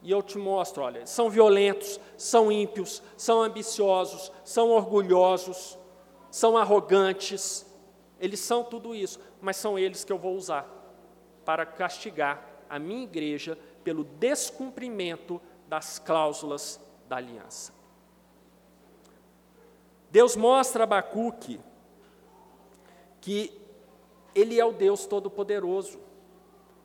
e 0.06 0.12
eu 0.12 0.22
te 0.22 0.38
mostro, 0.38 0.84
olha, 0.84 1.04
são 1.08 1.32
violentos, 1.32 2.00
são 2.16 2.52
ímpios, 2.52 3.02
são 3.18 3.42
ambiciosos, 3.42 4.32
são 4.44 4.70
orgulhosos, 4.70 5.80
são 6.30 6.56
arrogantes, 6.56 7.66
eles 8.20 8.40
são 8.40 8.64
tudo 8.64 8.94
isso, 8.94 9.20
mas 9.42 9.58
são 9.58 9.80
eles 9.80 10.04
que 10.04 10.14
eu 10.14 10.20
vou 10.20 10.36
usar 10.36 10.70
para 11.44 11.66
castigar 11.66 12.48
a 12.70 12.78
minha 12.78 13.02
igreja 13.02 13.58
pelo 13.84 14.04
descumprimento 14.04 15.42
das 15.68 15.98
cláusulas 15.98 16.80
da 17.10 17.16
aliança. 17.16 17.74
Deus 20.12 20.36
mostra 20.36 20.84
a 20.84 20.86
Abacuque 20.86 21.60
que 23.20 23.60
Ele 24.36 24.60
é 24.60 24.64
o 24.66 24.72
Deus 24.72 25.08
Todo-Poderoso, 25.08 26.00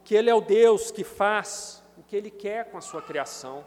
que 0.04 0.14
Ele 0.14 0.30
é 0.30 0.34
o 0.34 0.40
Deus 0.40 0.90
que 0.90 1.04
faz 1.04 1.79
que 2.10 2.16
Ele 2.16 2.28
quer 2.28 2.64
com 2.72 2.76
a 2.76 2.80
sua 2.80 3.00
criação. 3.00 3.64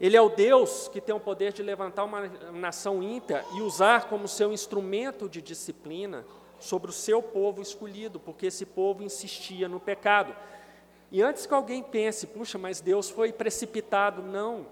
Ele 0.00 0.16
é 0.16 0.20
o 0.20 0.28
Deus 0.28 0.88
que 0.88 1.00
tem 1.00 1.14
o 1.14 1.20
poder 1.20 1.52
de 1.52 1.62
levantar 1.62 2.02
uma 2.02 2.26
nação 2.52 3.00
ímpia 3.00 3.44
e 3.54 3.62
usar 3.62 4.08
como 4.08 4.26
seu 4.26 4.52
instrumento 4.52 5.28
de 5.28 5.40
disciplina 5.40 6.26
sobre 6.58 6.90
o 6.90 6.92
seu 6.92 7.22
povo 7.22 7.62
escolhido, 7.62 8.18
porque 8.18 8.46
esse 8.46 8.66
povo 8.66 9.04
insistia 9.04 9.68
no 9.68 9.78
pecado. 9.78 10.34
E 11.08 11.22
antes 11.22 11.46
que 11.46 11.54
alguém 11.54 11.84
pense, 11.84 12.26
puxa, 12.26 12.58
mas 12.58 12.80
Deus 12.80 13.08
foi 13.08 13.32
precipitado. 13.32 14.20
Não, 14.20 14.66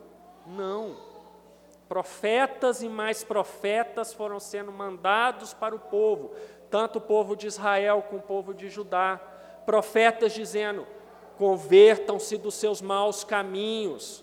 não. 0.44 0.96
Profetas 1.88 2.82
e 2.82 2.88
mais 2.88 3.22
profetas 3.22 4.12
foram 4.12 4.40
sendo 4.40 4.72
mandados 4.72 5.54
para 5.54 5.76
o 5.76 5.78
povo, 5.78 6.32
tanto 6.68 6.98
o 6.98 7.02
povo 7.02 7.36
de 7.36 7.46
Israel 7.46 8.02
como 8.08 8.20
o 8.20 8.24
povo 8.24 8.52
de 8.52 8.68
Judá. 8.68 9.20
Profetas 9.64 10.32
dizendo: 10.32 10.84
Convertam-se 11.42 12.36
dos 12.36 12.54
seus 12.54 12.80
maus 12.80 13.24
caminhos, 13.24 14.22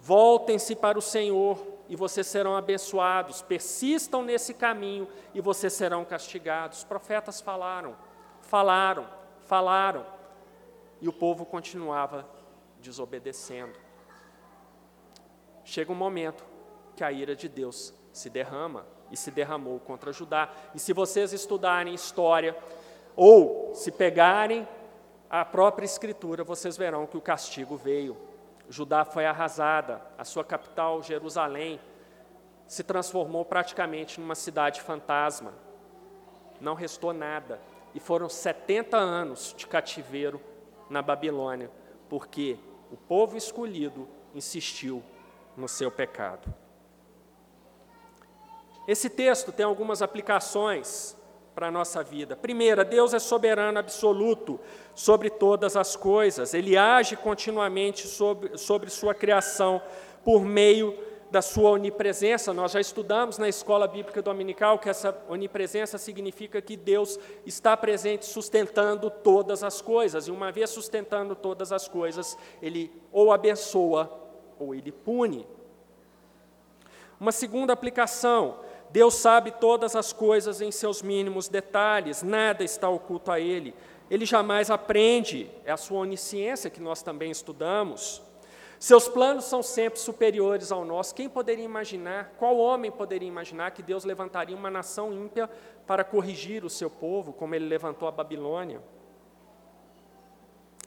voltem-se 0.00 0.74
para 0.74 0.98
o 0.98 1.00
Senhor 1.00 1.64
e 1.88 1.94
vocês 1.94 2.26
serão 2.26 2.56
abençoados. 2.56 3.40
Persistam 3.40 4.20
nesse 4.20 4.52
caminho 4.52 5.06
e 5.32 5.40
vocês 5.40 5.72
serão 5.72 6.04
castigados. 6.04 6.78
Os 6.78 6.84
profetas 6.84 7.40
falaram, 7.40 7.94
falaram, 8.40 9.06
falaram, 9.44 10.04
e 11.00 11.06
o 11.06 11.12
povo 11.12 11.46
continuava 11.46 12.28
desobedecendo. 12.80 13.78
Chega 15.62 15.92
um 15.92 15.94
momento 15.94 16.44
que 16.96 17.04
a 17.04 17.12
ira 17.12 17.36
de 17.36 17.48
Deus 17.48 17.94
se 18.12 18.28
derrama 18.28 18.84
e 19.12 19.16
se 19.16 19.30
derramou 19.30 19.78
contra 19.78 20.12
Judá. 20.12 20.50
E 20.74 20.80
se 20.80 20.92
vocês 20.92 21.32
estudarem 21.32 21.94
história, 21.94 22.56
ou 23.14 23.72
se 23.72 23.92
pegarem 23.92 24.66
a 25.28 25.44
própria 25.44 25.84
Escritura, 25.84 26.44
vocês 26.44 26.76
verão 26.76 27.06
que 27.06 27.16
o 27.16 27.20
castigo 27.20 27.76
veio. 27.76 28.16
Judá 28.68 29.04
foi 29.04 29.26
arrasada, 29.26 30.00
a 30.16 30.24
sua 30.24 30.44
capital, 30.44 31.02
Jerusalém, 31.02 31.80
se 32.66 32.82
transformou 32.82 33.44
praticamente 33.44 34.20
numa 34.20 34.34
cidade 34.34 34.80
fantasma. 34.80 35.52
Não 36.60 36.74
restou 36.74 37.12
nada. 37.12 37.60
E 37.94 38.00
foram 38.00 38.28
70 38.28 38.96
anos 38.96 39.54
de 39.56 39.66
cativeiro 39.66 40.40
na 40.90 41.00
Babilônia, 41.00 41.70
porque 42.08 42.58
o 42.90 42.96
povo 42.96 43.36
escolhido 43.36 44.08
insistiu 44.34 45.02
no 45.56 45.68
seu 45.68 45.90
pecado. 45.90 46.52
Esse 48.86 49.10
texto 49.10 49.50
tem 49.50 49.66
algumas 49.66 50.02
aplicações 50.02 51.16
para 51.56 51.68
a 51.68 51.70
nossa 51.70 52.04
vida. 52.04 52.36
Primeira, 52.36 52.84
Deus 52.84 53.14
é 53.14 53.18
soberano 53.18 53.78
absoluto 53.78 54.60
sobre 54.94 55.30
todas 55.30 55.74
as 55.74 55.96
coisas, 55.96 56.52
Ele 56.52 56.76
age 56.76 57.16
continuamente 57.16 58.06
sobre, 58.06 58.58
sobre 58.58 58.90
Sua 58.90 59.14
criação 59.14 59.80
por 60.22 60.44
meio 60.44 60.94
da 61.30 61.40
Sua 61.40 61.70
onipresença. 61.70 62.52
Nós 62.52 62.72
já 62.72 62.80
estudamos 62.80 63.38
na 63.38 63.48
escola 63.48 63.88
bíblica 63.88 64.20
dominical 64.20 64.78
que 64.78 64.90
essa 64.90 65.18
onipresença 65.30 65.96
significa 65.96 66.60
que 66.60 66.76
Deus 66.76 67.18
está 67.46 67.74
presente 67.74 68.26
sustentando 68.26 69.08
todas 69.08 69.64
as 69.64 69.80
coisas, 69.80 70.28
e 70.28 70.30
uma 70.30 70.52
vez 70.52 70.68
sustentando 70.68 71.34
todas 71.34 71.72
as 71.72 71.88
coisas, 71.88 72.36
Ele 72.60 72.92
ou 73.10 73.32
abençoa 73.32 74.12
ou 74.58 74.74
Ele 74.74 74.92
pune. 74.92 75.46
Uma 77.18 77.32
segunda 77.32 77.72
aplicação: 77.72 78.58
Deus 78.96 79.16
sabe 79.16 79.50
todas 79.50 79.94
as 79.94 80.10
coisas 80.10 80.62
em 80.62 80.72
seus 80.72 81.02
mínimos 81.02 81.48
detalhes, 81.48 82.22
nada 82.22 82.64
está 82.64 82.88
oculto 82.88 83.30
a 83.30 83.38
Ele. 83.38 83.74
Ele 84.10 84.24
jamais 84.24 84.70
aprende, 84.70 85.50
é 85.66 85.70
a 85.70 85.76
sua 85.76 85.98
onisciência 85.98 86.70
que 86.70 86.80
nós 86.80 87.02
também 87.02 87.30
estudamos. 87.30 88.22
Seus 88.80 89.06
planos 89.06 89.44
são 89.44 89.62
sempre 89.62 90.00
superiores 90.00 90.72
ao 90.72 90.82
nosso. 90.82 91.14
Quem 91.14 91.28
poderia 91.28 91.62
imaginar, 91.62 92.32
qual 92.38 92.56
homem 92.56 92.90
poderia 92.90 93.28
imaginar 93.28 93.72
que 93.72 93.82
Deus 93.82 94.02
levantaria 94.02 94.56
uma 94.56 94.70
nação 94.70 95.12
ímpia 95.12 95.46
para 95.86 96.02
corrigir 96.02 96.64
o 96.64 96.70
seu 96.70 96.88
povo, 96.88 97.34
como 97.34 97.54
ele 97.54 97.66
levantou 97.66 98.08
a 98.08 98.10
Babilônia? 98.10 98.80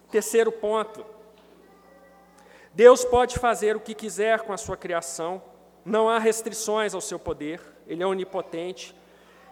Terceiro 0.10 0.52
ponto. 0.52 1.06
Deus 2.74 3.06
pode 3.06 3.38
fazer 3.38 3.76
o 3.76 3.80
que 3.80 3.94
quiser 3.94 4.40
com 4.40 4.52
a 4.52 4.58
sua 4.58 4.76
criação, 4.76 5.40
não 5.86 6.10
há 6.10 6.18
restrições 6.18 6.96
ao 6.96 7.02
seu 7.02 7.20
poder, 7.20 7.78
ele 7.90 8.04
é 8.04 8.08
onipotente. 8.08 8.96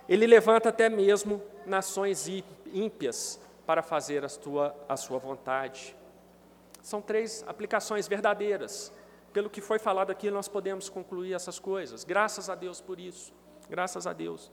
Ele 0.07 0.27
levanta 0.27 0.69
até 0.69 0.87
mesmo 0.87 1.41
nações 1.65 2.27
ímpias 2.71 3.41
para 3.65 3.81
fazer 3.81 4.23
a 4.23 4.29
sua, 4.29 4.75
a 4.87 4.95
sua 4.95 5.17
vontade. 5.17 5.95
São 6.81 7.01
três 7.01 7.43
aplicações 7.47 8.07
verdadeiras. 8.07 8.93
Pelo 9.33 9.49
que 9.49 9.59
foi 9.59 9.79
falado 9.79 10.11
aqui, 10.11 10.29
nós 10.29 10.47
podemos 10.47 10.87
concluir 10.87 11.33
essas 11.33 11.57
coisas. 11.57 12.03
Graças 12.03 12.47
a 12.49 12.55
Deus 12.55 12.79
por 12.79 12.99
isso. 12.99 13.33
Graças 13.67 14.05
a 14.05 14.13
Deus. 14.13 14.51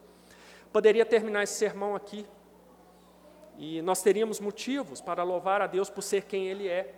Poderia 0.73 1.05
terminar 1.05 1.43
esse 1.43 1.55
sermão 1.55 1.95
aqui. 1.95 2.27
E 3.59 3.83
nós 3.83 4.03
teríamos 4.03 4.41
motivos 4.41 5.01
para 5.01 5.23
louvar 5.23 5.61
a 5.61 5.67
Deus 5.67 5.91
por 5.91 6.03
ser 6.03 6.25
quem 6.25 6.49
Ele 6.49 6.67
é. 6.67 6.93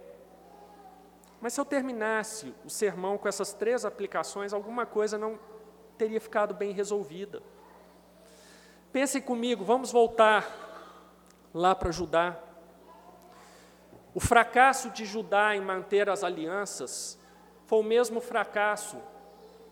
Mas 1.41 1.53
se 1.53 1.61
eu 1.61 1.65
terminasse 1.65 2.55
o 2.65 2.71
sermão 2.71 3.19
com 3.19 3.29
essas 3.29 3.53
três 3.53 3.85
aplicações, 3.85 4.55
alguma 4.55 4.87
coisa 4.87 5.19
não 5.19 5.39
teria 5.97 6.21
ficado 6.21 6.55
bem 6.55 6.73
resolvida. 6.73 7.43
Pensem 8.93 9.21
comigo, 9.21 9.65
vamos 9.65 9.91
voltar 9.91 10.47
lá 11.53 11.75
para 11.75 11.91
Judá. 11.91 12.37
O 14.15 14.21
fracasso 14.21 14.91
de 14.91 15.05
Judá 15.05 15.55
em 15.55 15.61
manter 15.61 16.09
as 16.09 16.25
alianças 16.25 17.19
foi 17.67 17.81
o 17.81 17.83
mesmo 17.83 18.21
fracasso 18.21 18.97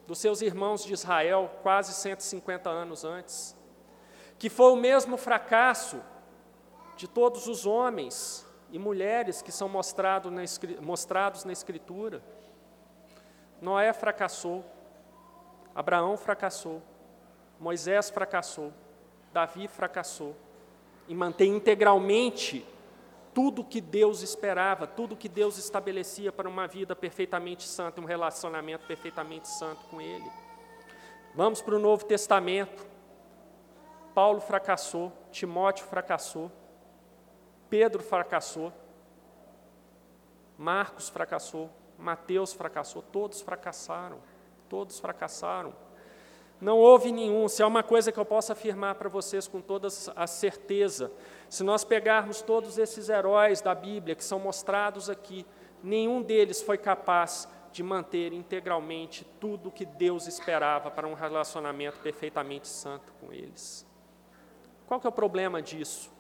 dos 0.07 0.18
seus 0.18 0.43
irmãos 0.43 0.85
de 0.85 0.93
Israel 0.93 1.51
quase 1.62 1.95
150 1.95 2.68
anos 2.68 3.05
antes, 3.05 3.57
que 4.39 4.51
foi 4.51 4.72
o 4.72 4.77
mesmo 4.77 5.16
fracasso 5.16 6.03
de 6.97 7.09
todos 7.09 7.47
os 7.47 7.64
homens 7.64 8.47
e 8.70 8.79
mulheres 8.79 9.41
que 9.41 9.53
são 9.53 9.68
mostrado 9.68 10.31
na, 10.31 10.43
mostrados 10.81 11.45
na 11.45 11.53
Escritura. 11.53 12.22
Noé 13.61 13.93
fracassou, 13.93 14.64
Abraão 15.75 16.16
fracassou, 16.16 16.83
Moisés 17.59 18.11
fracassou, 18.11 18.72
Davi 19.33 19.66
fracassou 19.66 20.37
em 21.09 21.14
manter 21.14 21.47
integralmente 21.47 22.64
tudo 23.35 23.64
que 23.64 23.81
Deus 23.81 24.22
esperava, 24.22 24.87
tudo 24.87 25.16
que 25.16 25.29
Deus 25.29 25.59
estabelecia 25.59 26.31
para 26.31 26.49
uma 26.49 26.68
vida 26.68 26.95
perfeitamente 26.95 27.64
santa, 27.64 28.01
um 28.01 28.05
relacionamento 28.05 28.87
perfeitamente 28.87 29.49
santo 29.49 29.85
com 29.89 30.01
Ele. 30.01 30.31
Vamos 31.35 31.61
para 31.61 31.75
o 31.75 31.79
Novo 31.81 32.05
Testamento. 32.05 32.87
Paulo 34.14 34.41
fracassou, 34.41 35.12
Timóteo 35.33 35.85
fracassou, 35.87 36.51
Pedro 37.68 38.01
fracassou, 38.01 38.72
Marcos 40.57 41.09
fracassou, 41.09 41.68
Mateus 41.99 42.53
fracassou, 42.53 43.03
todos 43.03 43.41
fracassaram, 43.41 44.18
todos 44.69 44.99
fracassaram. 44.99 45.75
Não 46.61 46.79
houve 46.79 47.12
nenhum, 47.12 47.49
se 47.49 47.62
há 47.62 47.67
uma 47.67 47.83
coisa 47.83 48.11
que 48.11 48.19
eu 48.19 48.25
posso 48.25 48.53
afirmar 48.53 48.95
para 48.95 49.09
vocês 49.09 49.47
com 49.47 49.61
toda 49.61 49.89
a 50.17 50.27
certeza, 50.27 51.12
se 51.49 51.62
nós 51.62 51.85
pegarmos 51.85 52.41
todos 52.41 52.79
esses 52.79 53.09
heróis 53.09 53.61
da 53.61 53.75
Bíblia 53.75 54.15
que 54.15 54.25
são 54.25 54.39
mostrados 54.39 55.11
aqui, 55.11 55.45
nenhum 55.83 56.23
deles 56.23 56.62
foi 56.62 56.79
capaz 56.79 57.49
de 57.71 57.83
manter 57.83 58.33
integralmente 58.33 59.27
tudo 59.41 59.69
o 59.69 59.73
que 59.73 59.85
Deus 59.85 60.29
esperava 60.29 60.91
para 60.91 61.09
um 61.09 61.15
relacionamento 61.15 61.99
perfeitamente 61.99 62.69
santo 62.69 63.12
com 63.21 63.33
eles. 63.33 63.85
Qual 64.87 65.01
que 65.01 65.07
é 65.07 65.11
o 65.11 65.12
problema 65.12 65.61
disso? 65.61 66.11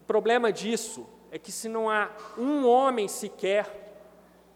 O 0.00 0.04
problema 0.04 0.52
disso 0.52 1.06
é 1.30 1.38
que 1.38 1.50
se 1.50 1.68
não 1.68 1.90
há 1.90 2.10
um 2.38 2.66
homem 2.66 3.08
sequer 3.08 3.87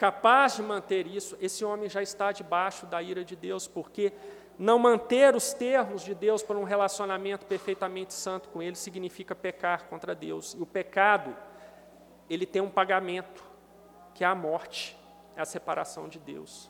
capaz 0.02 0.56
de 0.56 0.62
manter 0.64 1.06
isso, 1.06 1.38
esse 1.40 1.64
homem 1.64 1.88
já 1.88 2.02
está 2.02 2.32
debaixo 2.32 2.86
da 2.86 3.00
ira 3.00 3.24
de 3.24 3.36
Deus, 3.36 3.68
porque 3.68 4.12
não 4.58 4.76
manter 4.76 5.36
os 5.36 5.52
termos 5.52 6.02
de 6.02 6.12
Deus 6.12 6.42
para 6.42 6.58
um 6.58 6.64
relacionamento 6.64 7.46
perfeitamente 7.46 8.12
santo 8.12 8.48
com 8.48 8.60
Ele 8.60 8.74
significa 8.74 9.32
pecar 9.32 9.84
contra 9.84 10.12
Deus. 10.12 10.54
E 10.58 10.60
o 10.60 10.66
pecado, 10.66 11.36
ele 12.28 12.44
tem 12.44 12.60
um 12.60 12.68
pagamento, 12.68 13.44
que 14.12 14.24
é 14.24 14.26
a 14.26 14.34
morte, 14.34 14.98
é 15.36 15.40
a 15.40 15.44
separação 15.44 16.08
de 16.08 16.18
Deus. 16.18 16.68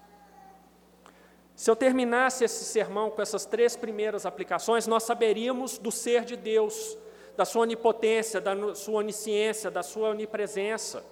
Se 1.56 1.70
eu 1.70 1.74
terminasse 1.74 2.44
esse 2.44 2.66
sermão 2.66 3.10
com 3.10 3.22
essas 3.22 3.46
três 3.46 3.74
primeiras 3.74 4.26
aplicações, 4.26 4.86
nós 4.86 5.04
saberíamos 5.04 5.78
do 5.78 5.90
ser 5.90 6.26
de 6.26 6.36
Deus, 6.36 6.98
da 7.34 7.46
sua 7.46 7.62
onipotência, 7.62 8.42
da 8.42 8.74
sua 8.74 8.98
onisciência, 8.98 9.70
da 9.70 9.82
sua 9.82 10.10
onipresença. 10.10 11.02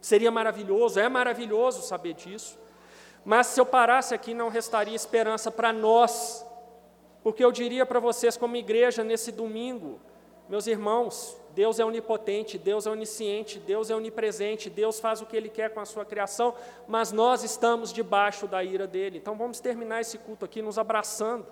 Seria 0.00 0.30
maravilhoso, 0.30 0.98
é 0.98 1.08
maravilhoso 1.08 1.82
saber 1.82 2.14
disso. 2.14 2.58
Mas 3.24 3.48
se 3.48 3.60
eu 3.60 3.66
parasse 3.66 4.14
aqui, 4.14 4.32
não 4.32 4.48
restaria 4.48 4.94
esperança 4.94 5.50
para 5.50 5.72
nós, 5.72 6.44
porque 7.22 7.44
eu 7.44 7.52
diria 7.52 7.84
para 7.84 8.00
vocês, 8.00 8.36
como 8.36 8.56
igreja, 8.56 9.04
nesse 9.04 9.30
domingo, 9.30 10.00
meus 10.48 10.66
irmãos, 10.66 11.36
Deus 11.54 11.78
é 11.78 11.84
onipotente, 11.84 12.56
Deus 12.56 12.86
é 12.86 12.90
onisciente, 12.90 13.58
Deus 13.58 13.90
é 13.90 13.94
onipresente, 13.94 14.70
Deus 14.70 14.98
faz 14.98 15.20
o 15.20 15.26
que 15.26 15.36
Ele 15.36 15.48
quer 15.48 15.70
com 15.70 15.80
a 15.80 15.84
sua 15.84 16.04
criação, 16.04 16.54
mas 16.88 17.12
nós 17.12 17.44
estamos 17.44 17.92
debaixo 17.92 18.46
da 18.46 18.64
ira 18.64 18.86
dele. 18.86 19.18
Então 19.18 19.36
vamos 19.36 19.60
terminar 19.60 20.00
esse 20.00 20.16
culto 20.18 20.44
aqui 20.44 20.62
nos 20.62 20.78
abraçando 20.78 21.46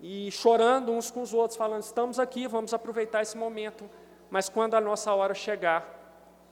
e 0.00 0.30
chorando 0.30 0.92
uns 0.92 1.10
com 1.10 1.22
os 1.22 1.34
outros, 1.34 1.56
falando: 1.56 1.82
estamos 1.82 2.18
aqui, 2.18 2.46
vamos 2.46 2.72
aproveitar 2.72 3.22
esse 3.22 3.36
momento, 3.36 3.88
mas 4.30 4.48
quando 4.48 4.74
a 4.74 4.80
nossa 4.80 5.12
hora 5.12 5.34
chegar, 5.34 5.97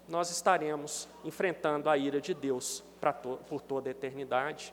nós 0.08 0.30
estaremos 0.30 1.08
enfrentando 1.24 1.90
a 1.90 1.96
ira 1.96 2.20
de 2.20 2.32
Deus 2.32 2.84
to 3.00 3.38
por 3.48 3.60
toda 3.60 3.90
a 3.90 3.92
eternidade. 3.92 4.72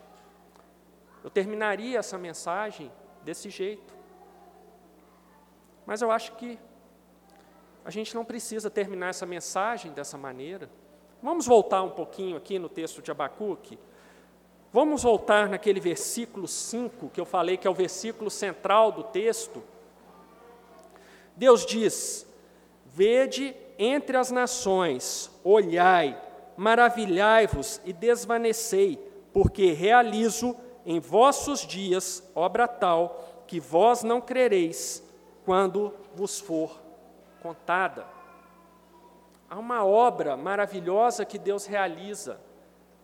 Eu 1.24 1.30
terminaria 1.30 2.00
essa 2.00 2.18
mensagem 2.18 2.92
desse 3.24 3.50
jeito. 3.50 3.94
Mas 5.86 6.02
eu 6.02 6.12
acho 6.12 6.34
que 6.34 6.60
a 7.84 7.90
gente 7.90 8.16
não 8.16 8.24
precisa 8.24 8.70
terminar 8.70 9.10
essa 9.10 9.26
mensagem 9.26 9.92
dessa 9.92 10.18
maneira. 10.18 10.70
Vamos 11.22 11.46
voltar 11.46 11.82
um 11.84 11.90
pouquinho 11.90 12.38
aqui 12.38 12.60
no 12.60 12.70
texto 12.70 13.02
de 13.02 13.12
Abacuque. 13.12 13.78
Vamos 14.72 15.04
voltar 15.04 15.50
naquele 15.50 15.80
versículo 15.80 16.48
5, 16.48 17.10
que 17.10 17.20
eu 17.20 17.26
falei 17.26 17.58
que 17.58 17.68
é 17.68 17.70
o 17.70 17.76
versículo 17.76 18.30
central 18.30 18.92
do 18.92 19.04
texto. 19.04 19.64
Deus 21.36 21.66
diz: 21.66 22.28
Vede 22.86 23.56
entre 23.78 24.18
as 24.18 24.32
nações, 24.32 25.32
olhai, 25.44 26.20
maravilhai-vos 26.56 27.82
e 27.86 27.94
desvanecei, 27.94 28.98
porque 29.32 29.72
realizo 29.72 30.56
em 30.86 31.00
vossos 31.00 31.62
dias 31.62 32.30
obra 32.36 32.68
tal 32.68 33.44
que 33.48 33.60
vós 33.60 34.04
não 34.04 34.22
crereis 34.22 35.04
quando 35.46 35.94
vos 36.16 36.40
for 36.40 36.80
contada. 37.42 38.06
Há 39.50 39.60
uma 39.60 39.86
obra 39.86 40.36
maravilhosa 40.36 41.26
que 41.26 41.38
Deus 41.38 41.66
realiza 41.66 42.40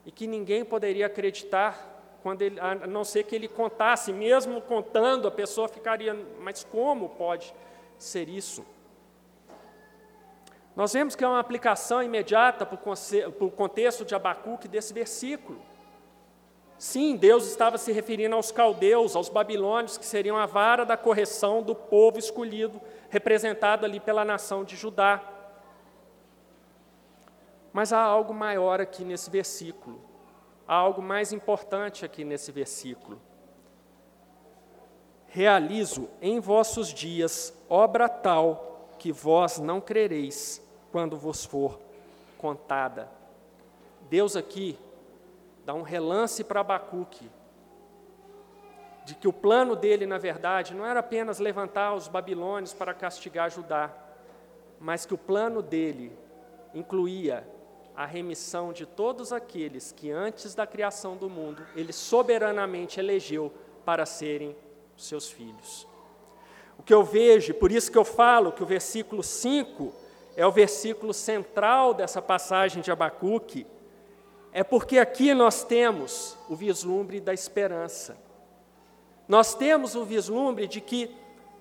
e 0.05 0.11
que 0.11 0.25
ninguém 0.25 0.65
poderia 0.65 1.05
acreditar 1.05 2.17
quando 2.23 2.41
ele, 2.41 2.59
a 2.59 2.75
não 2.87 3.03
ser 3.03 3.23
que 3.23 3.35
ele 3.35 3.47
contasse, 3.47 4.11
mesmo 4.11 4.61
contando, 4.61 5.27
a 5.27 5.31
pessoa 5.31 5.67
ficaria, 5.67 6.13
mas 6.39 6.63
como 6.63 7.09
pode 7.09 7.53
ser 7.97 8.27
isso? 8.27 8.65
Nós 10.75 10.93
vemos 10.93 11.15
que 11.15 11.23
é 11.23 11.27
uma 11.27 11.39
aplicação 11.39 12.01
imediata 12.01 12.65
para 12.65 12.75
o 13.45 13.51
contexto 13.51 14.05
de 14.05 14.15
Abacuque 14.15 14.67
desse 14.67 14.93
versículo. 14.93 15.61
Sim, 16.77 17.17
Deus 17.17 17.45
estava 17.45 17.77
se 17.77 17.91
referindo 17.91 18.35
aos 18.35 18.51
caldeus, 18.51 19.13
aos 19.13 19.27
babilônios, 19.27 19.97
que 19.97 20.05
seriam 20.05 20.37
a 20.37 20.45
vara 20.45 20.85
da 20.85 20.95
correção 20.95 21.61
do 21.61 21.75
povo 21.75 22.17
escolhido, 22.17 22.79
representado 23.09 23.85
ali 23.85 23.99
pela 23.99 24.23
nação 24.23 24.63
de 24.63 24.77
Judá. 24.77 25.21
Mas 27.73 27.91
há 27.91 27.99
algo 27.99 28.33
maior 28.33 28.79
aqui 28.79 29.03
nesse 29.03 29.29
versículo, 29.29 30.01
há 30.65 30.73
algo 30.73 31.01
mais 31.01 31.33
importante 31.33 32.05
aqui 32.05 32.23
nesse 32.23 32.49
versículo. 32.51 33.21
Realizo 35.27 36.09
em 36.21 36.39
vossos 36.39 36.93
dias 36.93 37.53
obra 37.67 38.07
tal 38.07 38.68
que 38.99 39.11
vós 39.11 39.57
não 39.57 39.81
crereis, 39.81 40.61
quando 40.91 41.17
vos 41.17 41.45
for 41.45 41.79
contada. 42.37 43.09
Deus 44.09 44.35
aqui 44.35 44.77
dá 45.65 45.73
um 45.73 45.81
relance 45.81 46.43
para 46.43 46.59
Abacuque 46.59 47.29
de 49.05 49.15
que 49.15 49.27
o 49.27 49.33
plano 49.33 49.75
dele, 49.75 50.05
na 50.05 50.19
verdade, 50.19 50.75
não 50.75 50.85
era 50.85 50.99
apenas 50.99 51.39
levantar 51.39 51.95
os 51.95 52.07
babilônios 52.07 52.73
para 52.73 52.93
castigar 52.93 53.49
Judá, 53.49 53.91
mas 54.79 55.05
que 55.05 55.15
o 55.15 55.17
plano 55.17 55.63
dele 55.63 56.15
incluía 56.75 57.47
a 57.95 58.05
remissão 58.05 58.71
de 58.71 58.85
todos 58.85 59.33
aqueles 59.33 59.91
que 59.91 60.11
antes 60.11 60.53
da 60.53 60.67
criação 60.67 61.17
do 61.17 61.29
mundo 61.29 61.65
ele 61.75 61.91
soberanamente 61.91 62.99
elegeu 62.99 63.51
para 63.83 64.05
serem 64.05 64.55
seus 64.95 65.29
filhos. 65.29 65.88
O 66.79 66.81
que 66.81 66.93
eu 66.93 67.03
vejo, 67.03 67.53
por 67.53 67.73
isso 67.73 67.91
que 67.91 67.97
eu 67.97 68.05
falo 68.05 68.53
que 68.53 68.63
o 68.63 68.65
versículo 68.65 69.21
5 69.21 69.93
é 70.35 70.47
o 70.47 70.51
versículo 70.51 71.13
central 71.13 71.93
dessa 71.93 72.21
passagem 72.21 72.81
de 72.81 72.89
Abacuque, 72.89 73.67
é 74.53 74.63
porque 74.63 74.97
aqui 74.97 75.33
nós 75.33 75.61
temos 75.61 76.37
o 76.47 76.55
vislumbre 76.55 77.19
da 77.19 77.33
esperança. 77.33 78.17
Nós 79.27 79.53
temos 79.53 79.93
o 79.93 80.05
vislumbre 80.05 80.67
de 80.67 80.79
que 80.79 81.13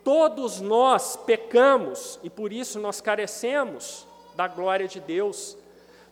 todos 0.04 0.60
nós 0.60 1.16
pecamos 1.16 2.20
e 2.22 2.30
por 2.30 2.52
isso 2.52 2.78
nós 2.78 3.00
carecemos 3.00 4.06
da 4.36 4.46
glória 4.46 4.86
de 4.86 5.00
Deus. 5.00 5.58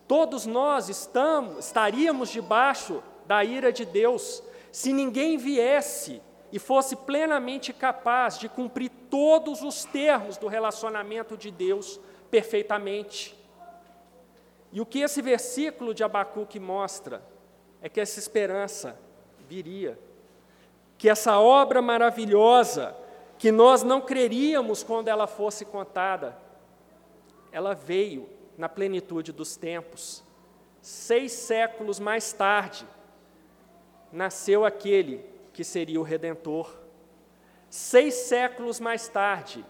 Todos 0.08 0.44
nós 0.46 0.88
estamos, 0.88 1.64
estaríamos 1.64 2.28
debaixo 2.28 3.00
da 3.24 3.44
ira 3.44 3.72
de 3.72 3.84
Deus 3.84 4.42
se 4.72 4.92
ninguém 4.92 5.38
viesse 5.38 6.20
e 6.52 6.58
fosse 6.58 6.96
plenamente 6.96 7.72
capaz 7.72 8.38
de 8.38 8.48
cumprir 8.48 8.90
todos 9.10 9.62
os 9.62 9.84
termos 9.84 10.36
do 10.36 10.46
relacionamento 10.46 11.36
de 11.36 11.50
Deus 11.50 12.00
perfeitamente. 12.30 13.36
E 14.72 14.80
o 14.80 14.86
que 14.86 15.00
esse 15.00 15.22
versículo 15.22 15.94
de 15.94 16.04
Abacuque 16.04 16.60
mostra 16.60 17.22
é 17.80 17.88
que 17.88 18.00
essa 18.00 18.18
esperança 18.18 18.98
viria, 19.48 19.98
que 20.98 21.08
essa 21.08 21.38
obra 21.38 21.80
maravilhosa, 21.80 22.96
que 23.38 23.52
nós 23.52 23.82
não 23.82 24.00
creríamos 24.00 24.82
quando 24.82 25.08
ela 25.08 25.26
fosse 25.26 25.64
contada, 25.64 26.36
ela 27.52 27.74
veio 27.74 28.28
na 28.56 28.68
plenitude 28.68 29.32
dos 29.32 29.56
tempos. 29.56 30.22
Seis 30.80 31.32
séculos 31.32 31.98
mais 31.98 32.32
tarde, 32.32 32.86
nasceu 34.12 34.64
aquele 34.64 35.35
que 35.56 35.64
seria 35.64 35.98
o 35.98 36.02
Redentor. 36.02 36.70
Seis 37.70 38.12
séculos 38.12 38.78
mais 38.78 39.08
tarde, 39.08 39.64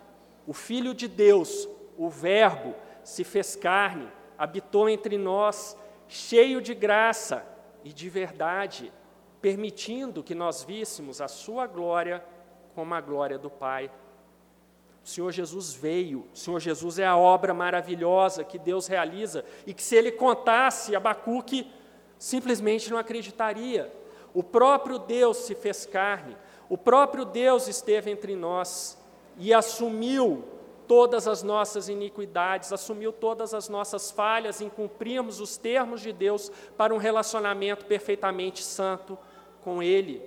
o 0.44 0.52
Filho 0.52 0.92
de 0.92 1.06
Deus, 1.06 1.68
o 1.96 2.10
Verbo, 2.10 2.74
se 3.04 3.22
fez 3.22 3.54
carne, 3.54 4.10
habitou 4.36 4.88
entre 4.88 5.16
nós, 5.16 5.78
cheio 6.08 6.60
de 6.60 6.74
graça 6.74 7.46
e 7.84 7.92
de 7.92 8.10
verdade, 8.10 8.92
permitindo 9.40 10.24
que 10.24 10.34
nós 10.34 10.64
víssemos 10.64 11.20
a 11.20 11.28
Sua 11.28 11.68
glória 11.68 12.20
como 12.74 12.92
a 12.92 13.00
glória 13.00 13.38
do 13.38 13.48
Pai. 13.48 13.88
O 15.04 15.08
Senhor 15.08 15.30
Jesus 15.30 15.72
veio, 15.72 16.26
o 16.34 16.36
Senhor 16.36 16.58
Jesus 16.58 16.98
é 16.98 17.06
a 17.06 17.16
obra 17.16 17.54
maravilhosa 17.54 18.42
que 18.42 18.58
Deus 18.58 18.88
realiza 18.88 19.44
e 19.64 19.72
que, 19.72 19.84
se 19.84 19.94
ele 19.94 20.10
contasse, 20.10 20.96
Abacuque 20.96 21.72
simplesmente 22.18 22.90
não 22.90 22.98
acreditaria. 22.98 23.92
O 24.36 24.42
próprio 24.42 24.98
Deus 24.98 25.38
se 25.38 25.54
fez 25.54 25.86
carne, 25.86 26.36
o 26.68 26.76
próprio 26.76 27.24
Deus 27.24 27.68
esteve 27.68 28.10
entre 28.10 28.36
nós 28.36 28.98
e 29.38 29.54
assumiu 29.54 30.44
todas 30.86 31.26
as 31.26 31.42
nossas 31.42 31.88
iniquidades, 31.88 32.70
assumiu 32.70 33.14
todas 33.14 33.54
as 33.54 33.70
nossas 33.70 34.10
falhas 34.10 34.60
em 34.60 34.68
cumprirmos 34.68 35.40
os 35.40 35.56
termos 35.56 36.02
de 36.02 36.12
Deus 36.12 36.52
para 36.76 36.94
um 36.94 36.98
relacionamento 36.98 37.86
perfeitamente 37.86 38.62
santo 38.62 39.16
com 39.64 39.82
Ele. 39.82 40.22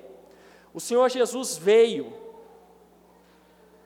O 0.73 0.79
Senhor 0.79 1.07
Jesus 1.07 1.55
veio 1.55 2.11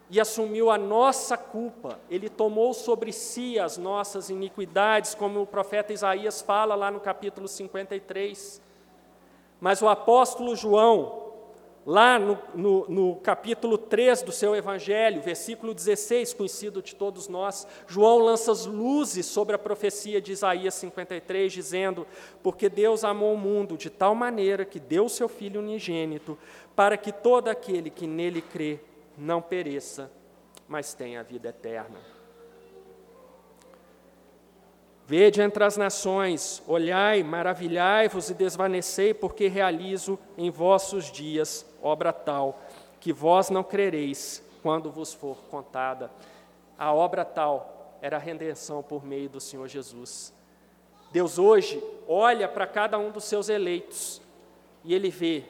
e 0.09 0.21
assumiu 0.21 0.71
a 0.71 0.77
nossa 0.77 1.35
culpa, 1.35 1.99
ele 2.09 2.29
tomou 2.29 2.73
sobre 2.73 3.11
si 3.11 3.59
as 3.59 3.77
nossas 3.77 4.29
iniquidades, 4.29 5.15
como 5.15 5.41
o 5.41 5.45
profeta 5.45 5.91
Isaías 5.91 6.41
fala 6.41 6.75
lá 6.75 6.89
no 6.89 7.01
capítulo 7.01 7.45
53. 7.45 8.62
Mas 9.63 9.81
o 9.81 9.87
apóstolo 9.87 10.57
João, 10.57 11.31
lá 11.85 12.19
no, 12.19 12.37
no, 12.53 12.85
no, 12.89 13.15
capítulo 13.15 13.77
3 13.77 14.21
do 14.21 14.31
seu 14.33 14.53
evangelho, 14.53 15.21
versículo 15.21 15.73
16, 15.73 16.33
conhecido 16.33 16.81
de 16.81 16.93
todos 16.93 17.29
nós, 17.29 17.65
João 17.87 18.17
lança 18.17 18.51
as 18.51 18.65
luzes 18.65 19.25
sobre 19.25 19.55
a 19.55 19.57
profecia 19.57 20.19
de 20.19 20.33
Isaías 20.33 20.73
53, 20.73 21.53
dizendo: 21.53 22.05
Porque 22.43 22.67
Deus 22.67 23.05
amou 23.05 23.35
o 23.35 23.37
mundo 23.37 23.77
de 23.77 23.89
tal 23.89 24.13
maneira 24.13 24.65
que 24.65 24.81
deu 24.81 25.07
seu 25.07 25.29
Filho 25.29 25.61
unigênito, 25.61 26.37
para 26.75 26.97
que 26.97 27.13
todo 27.13 27.47
aquele 27.47 27.89
que 27.89 28.05
nele 28.05 28.41
crê 28.41 28.81
não 29.17 29.41
pereça, 29.41 30.11
mas 30.67 30.93
tenha 30.93 31.21
a 31.21 31.23
vida 31.23 31.47
eterna. 31.47 32.12
Vede 35.05 35.41
entre 35.41 35.63
as 35.63 35.75
nações, 35.75 36.63
olhai, 36.65 37.23
maravilhai-vos 37.23 38.29
e 38.29 38.33
desvanecei, 38.33 39.13
porque 39.13 39.47
realizo 39.47 40.17
em 40.37 40.49
vossos 40.49 41.11
dias 41.11 41.65
obra 41.81 42.13
tal, 42.13 42.61
que 43.01 43.11
vós 43.11 43.49
não 43.49 43.63
crereis 43.63 44.41
quando 44.61 44.89
vos 44.89 45.13
for 45.13 45.37
contada. 45.51 46.09
A 46.77 46.93
obra 46.93 47.25
tal 47.25 47.97
era 48.01 48.15
a 48.15 48.19
redenção 48.19 48.81
por 48.81 49.05
meio 49.05 49.29
do 49.29 49.41
Senhor 49.41 49.67
Jesus. 49.67 50.33
Deus 51.11 51.37
hoje 51.37 51.83
olha 52.07 52.47
para 52.47 52.65
cada 52.65 52.97
um 52.97 53.11
dos 53.11 53.25
seus 53.25 53.49
eleitos 53.49 54.21
e 54.83 54.93
ele 54.93 55.09
vê 55.09 55.43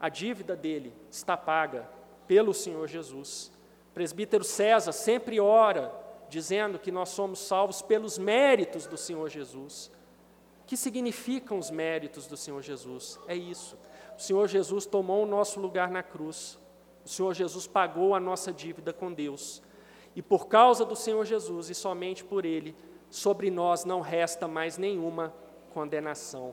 a 0.00 0.08
dívida 0.08 0.56
dele 0.56 0.92
está 1.10 1.36
paga 1.36 1.88
pelo 2.26 2.52
Senhor 2.52 2.88
Jesus. 2.88 3.52
Presbítero 3.92 4.42
César 4.42 4.92
sempre 4.92 5.38
ora, 5.38 5.92
dizendo 6.34 6.78
que 6.78 6.90
nós 6.90 7.10
somos 7.10 7.38
salvos 7.38 7.80
pelos 7.80 8.18
méritos 8.18 8.86
do 8.86 8.96
Senhor 8.96 9.28
Jesus. 9.28 9.90
O 10.62 10.66
que 10.66 10.76
significam 10.76 11.58
os 11.58 11.70
méritos 11.70 12.26
do 12.26 12.36
Senhor 12.36 12.60
Jesus? 12.60 13.18
É 13.28 13.36
isso. 13.36 13.78
O 14.18 14.20
Senhor 14.20 14.48
Jesus 14.48 14.84
tomou 14.84 15.22
o 15.22 15.26
nosso 15.26 15.60
lugar 15.60 15.90
na 15.90 16.02
cruz. 16.02 16.58
O 17.04 17.08
Senhor 17.08 17.32
Jesus 17.34 17.66
pagou 17.66 18.14
a 18.14 18.20
nossa 18.20 18.52
dívida 18.52 18.92
com 18.92 19.12
Deus. 19.12 19.62
E 20.16 20.20
por 20.20 20.48
causa 20.48 20.84
do 20.84 20.96
Senhor 20.96 21.24
Jesus 21.24 21.70
e 21.70 21.74
somente 21.74 22.24
por 22.24 22.44
Ele, 22.44 22.74
sobre 23.08 23.50
nós 23.50 23.84
não 23.84 24.00
resta 24.00 24.48
mais 24.48 24.76
nenhuma 24.76 25.32
condenação. 25.72 26.52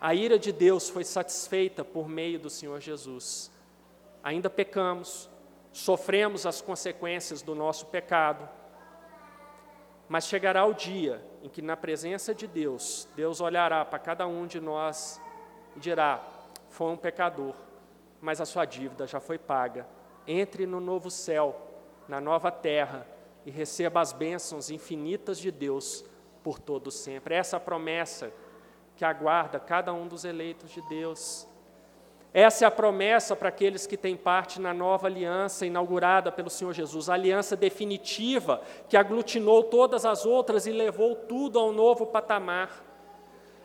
A 0.00 0.12
ira 0.12 0.38
de 0.38 0.50
Deus 0.50 0.88
foi 0.88 1.04
satisfeita 1.04 1.84
por 1.84 2.08
meio 2.08 2.38
do 2.40 2.50
Senhor 2.50 2.80
Jesus 2.80 3.52
ainda 4.22 4.48
pecamos, 4.48 5.28
sofremos 5.72 6.46
as 6.46 6.60
consequências 6.60 7.42
do 7.42 7.54
nosso 7.54 7.86
pecado, 7.86 8.48
mas 10.08 10.26
chegará 10.26 10.64
o 10.64 10.74
dia 10.74 11.24
em 11.42 11.48
que, 11.48 11.62
na 11.62 11.76
presença 11.76 12.34
de 12.34 12.46
Deus, 12.46 13.08
Deus 13.16 13.40
olhará 13.40 13.84
para 13.84 13.98
cada 13.98 14.26
um 14.26 14.46
de 14.46 14.60
nós 14.60 15.20
e 15.76 15.80
dirá: 15.80 16.22
Foi 16.68 16.92
um 16.92 16.96
pecador, 16.96 17.54
mas 18.20 18.40
a 18.40 18.46
sua 18.46 18.64
dívida 18.64 19.06
já 19.06 19.20
foi 19.20 19.38
paga. 19.38 19.86
Entre 20.26 20.66
no 20.66 20.80
novo 20.80 21.10
céu, 21.10 21.60
na 22.06 22.20
nova 22.20 22.50
terra, 22.50 23.06
e 23.44 23.50
receba 23.50 24.00
as 24.00 24.12
bênçãos 24.12 24.70
infinitas 24.70 25.38
de 25.38 25.50
Deus 25.50 26.04
por 26.42 26.58
todo 26.58 26.90
sempre. 26.90 27.34
Essa 27.34 27.56
a 27.56 27.60
promessa 27.60 28.32
que 28.96 29.04
aguarda 29.04 29.58
cada 29.58 29.92
um 29.92 30.06
dos 30.06 30.24
eleitos 30.24 30.70
de 30.70 30.80
Deus. 30.88 31.46
Essa 32.34 32.64
é 32.64 32.68
a 32.68 32.70
promessa 32.70 33.36
para 33.36 33.50
aqueles 33.50 33.86
que 33.86 33.96
têm 33.96 34.16
parte 34.16 34.58
na 34.58 34.72
nova 34.72 35.06
aliança 35.06 35.66
inaugurada 35.66 36.32
pelo 36.32 36.48
Senhor 36.48 36.72
Jesus, 36.72 37.10
a 37.10 37.14
aliança 37.14 37.54
definitiva 37.54 38.62
que 38.88 38.96
aglutinou 38.96 39.64
todas 39.64 40.06
as 40.06 40.24
outras 40.24 40.66
e 40.66 40.72
levou 40.72 41.14
tudo 41.14 41.58
a 41.58 41.66
um 41.66 41.72
novo 41.72 42.06
patamar. 42.06 42.82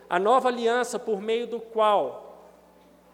A 0.08 0.18
nova 0.18 0.48
aliança 0.48 0.98
por 0.98 1.20
meio 1.20 1.46
do 1.46 1.60
qual 1.60 2.28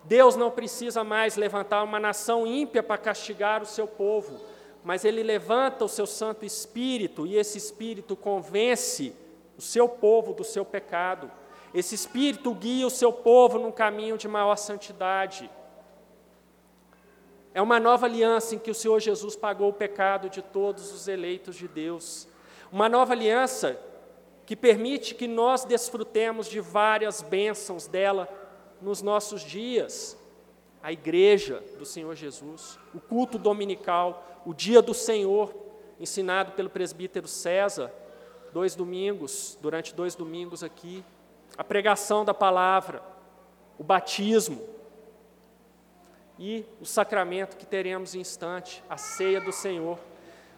Deus 0.05 0.35
não 0.35 0.51
precisa 0.51 1.05
mais 1.05 1.37
levantar 1.37 1.85
uma 1.85 2.01
nação 2.01 2.45
ímpia 2.47 2.83
para 2.83 2.99
castigar 2.99 3.63
o 3.63 3.67
seu 3.67 3.87
povo, 3.87 4.41
mas 4.83 5.05
ele 5.05 5.23
levanta 5.23 5.85
o 5.85 5.89
seu 5.89 6.07
Santo 6.07 6.45
Espírito 6.45 7.27
e 7.27 7.37
esse 7.37 7.59
Espírito 7.59 8.17
convence 8.17 9.15
o 9.57 9.63
seu 9.63 9.89
povo 9.89 10.35
do 10.35 10.43
seu 10.43 10.65
pecado. 10.65 11.31
Esse 11.75 11.97
Espírito 11.97 12.55
guia 12.55 12.87
o 12.87 12.91
seu 12.91 13.13
povo 13.13 13.59
num 13.59 13.73
caminho 13.73 14.17
de 14.17 14.29
maior 14.29 14.55
santidade. 14.55 15.51
É 17.53 17.61
uma 17.61 17.81
nova 17.81 18.07
aliança 18.07 18.55
em 18.55 18.61
que 18.61 18.71
o 18.71 18.75
Senhor 18.75 19.01
Jesus 19.01 19.35
pagou 19.35 19.71
o 19.71 19.73
pecado 19.73 20.31
de 20.31 20.41
todos 20.41 20.93
os 20.93 21.09
eleitos 21.09 21.57
de 21.57 21.67
Deus. 21.67 22.29
Uma 22.71 22.89
nova 22.89 23.13
aliança 23.13 23.77
que 24.47 24.55
permite 24.55 25.17
que 25.17 25.27
nós 25.27 25.65
desfrutemos 25.65 26.47
de 26.47 26.61
várias 26.61 27.23
bênçãos 27.23 27.89
dela 27.89 28.29
nos 28.81 29.03
nossos 29.03 29.43
dias. 29.43 30.17
A 30.81 30.93
igreja 30.93 31.61
do 31.77 31.85
Senhor 31.85 32.15
Jesus, 32.15 32.79
o 32.95 33.01
culto 33.01 33.37
dominical, 33.37 34.43
o 34.47 34.55
dia 34.55 34.81
do 34.81 34.95
Senhor, 34.95 35.53
ensinado 35.99 36.53
pelo 36.53 36.71
presbítero 36.71 37.27
César, 37.27 37.93
dois 38.53 38.77
domingos, 38.77 39.59
durante 39.61 39.93
dois 39.93 40.15
domingos 40.15 40.63
aqui 40.63 41.05
a 41.57 41.65
pregação 41.65 42.25
da 42.25 42.35
palavra, 42.35 43.03
o 43.79 43.85
batismo. 43.85 44.75
e 46.37 46.67
o 46.81 46.85
sacramento 46.85 47.57
que 47.57 47.65
teremos 47.65 48.15
em 48.15 48.21
instante, 48.21 48.83
a 48.91 48.97
ceia 48.97 49.41
do 49.41 49.53
Senhor, 49.53 49.97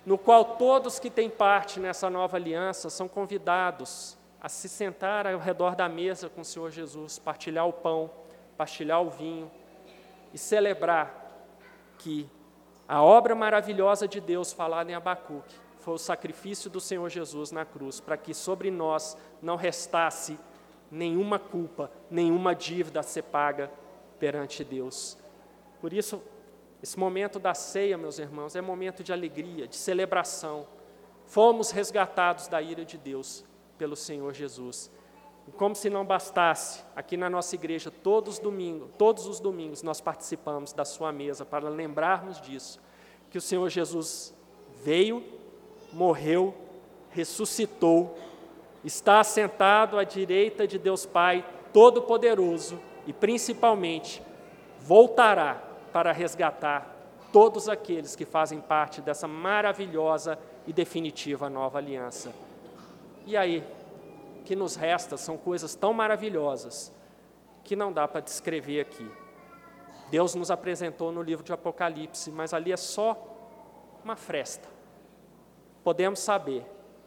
no 0.07 0.16
qual 0.16 0.57
todos 0.57 0.99
que 0.99 1.11
têm 1.11 1.28
parte 1.28 1.78
nessa 1.78 2.09
nova 2.09 2.38
aliança 2.38 2.88
são 2.88 3.07
convidados 3.07 4.16
a 4.40 4.49
se 4.49 4.70
sentar 4.70 5.26
ao 5.26 5.38
redor 5.38 5.74
da 5.74 5.86
mesa 5.86 6.30
com 6.30 6.40
o 6.40 6.44
Senhor 6.44 6.70
Jesus, 6.70 7.18
partilhar 7.18 7.68
o 7.68 7.74
pão, 7.74 8.11
partilhar 8.57 9.03
o 9.03 9.11
vinho 9.11 9.51
e 10.32 10.38
celebrar 10.38 11.12
que 11.99 12.26
a 12.88 13.03
obra 13.03 13.34
maravilhosa 13.34 14.07
de 14.07 14.20
Deus 14.20 14.53
falada 14.53 14.90
em 14.90 14.94
Abacuque 14.94 15.57
foi 15.80 15.94
o 15.94 15.99
sacrifício 15.99 16.70
do 16.70 16.80
Senhor 16.80 17.09
Jesus 17.09 17.51
na 17.53 17.64
cruz, 17.64 18.01
para 18.01 18.16
que 18.16 18.32
sobre 18.32 18.70
nós 18.70 19.16
não 19.42 19.57
restasse 19.57 20.38
nenhuma 20.91 21.39
culpa, 21.39 21.91
nenhuma 22.11 22.55
dívida 22.55 23.01
a 23.01 23.03
ser 23.03 23.22
paga 23.22 23.70
perante 24.18 24.64
Deus. 24.64 25.16
Por 25.80 25.93
isso, 25.93 26.22
esse 26.82 26.99
momento 26.99 27.39
da 27.39 27.55
ceia, 27.55 27.97
meus 27.99 28.18
irmãos, 28.18 28.55
é 28.57 28.61
momento 28.61 29.03
de 29.03 29.12
alegria, 29.12 29.66
de 29.66 29.76
celebração. 29.76 30.66
Fomos 31.26 31.70
resgatados 31.70 32.49
da 32.49 32.62
ira 32.62 32.84
de 32.84 32.97
Deus 32.97 33.45
pelo 33.76 33.97
Senhor 33.97 34.32
Jesus. 34.32 34.91
E 35.49 35.53
como 35.53 35.74
se 35.74 35.89
não 35.89 36.05
bastasse, 36.05 36.82
aqui 36.95 37.16
na 37.16 37.30
nossa 37.30 37.55
igreja, 37.55 37.91
todos 37.91 38.34
os 38.34 38.39
domingos, 38.41 38.91
todos 38.99 39.26
os 39.26 39.39
domingos 39.39 39.82
nós 39.82 40.01
participamos 40.01 40.72
da 40.72 40.84
sua 40.84 41.12
mesa 41.12 41.45
para 41.45 41.68
lembrarmos 41.68 42.41
disso, 42.41 42.80
que 43.30 43.39
o 43.39 43.41
Senhor 43.41 43.68
Jesus 43.68 44.34
veio, 44.84 45.22
morreu, 45.93 46.55
ressuscitou, 47.11 48.18
está 48.87 49.20
assentado 49.20 49.99
à 49.99 50.05
direita 50.05 50.66
de 50.66 50.78
Deus 50.78 51.05
Pai 51.05 51.45
Todo-Poderoso 51.72 52.80
e 53.07 53.12
principalmente 53.12 54.22
voltará 54.80 55.61
para 55.93 56.12
resgatar 56.12 56.95
todos 57.32 57.68
aqueles 57.68 58.14
que 58.14 58.24
fazem 58.24 58.61
parte 58.61 59.01
dessa 59.01 59.26
maravilhosa 59.26 60.39
e 60.66 60.72
definitiva 60.72 61.51
nova 61.51 61.78
aliança. 61.78 62.32
E 63.26 63.37
aí, 63.37 63.64
o 64.41 64.45
que 64.45 64.55
nos 64.55 64.76
resta 64.76 65.16
são 65.16 65.37
coisas 65.37 65.74
tão 65.74 65.93
maravilhosas 65.93 66.93
que 67.64 67.74
não 67.74 67.93
dá 67.93 68.07
para 68.07 68.20
descrever 68.20 68.80
aqui. 68.80 69.11
Deus 70.11 70.37
nos 70.37 70.51
apresentou 70.51 71.11
no 71.11 71.22
livro 71.22 71.45
de 71.45 71.53
Apocalipse, 71.53 72.30
mas 72.30 72.55
ali 72.55 72.72
é 72.72 72.76
só 72.76 73.20
uma 74.05 74.14
fresta. 74.14 74.68
Podemos 75.82 76.20
saber 76.20 76.64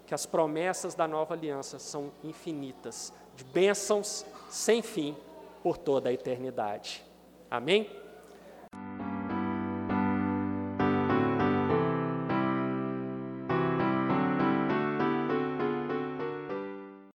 que 0.10 0.16
as 0.16 0.26
promessas 0.26 0.95
da 0.95 1.07
nova 1.07 1.36
aliança 1.36 1.78
são 1.78 2.12
infinitas, 2.24 3.14
de 3.36 3.43
bênçãos 3.43 4.26
sem 4.49 4.82
fim 4.82 5.16
por 5.62 5.78
toda 5.78 6.10
a 6.10 6.12
eternidade. 6.12 7.05
Amém? 7.47 7.88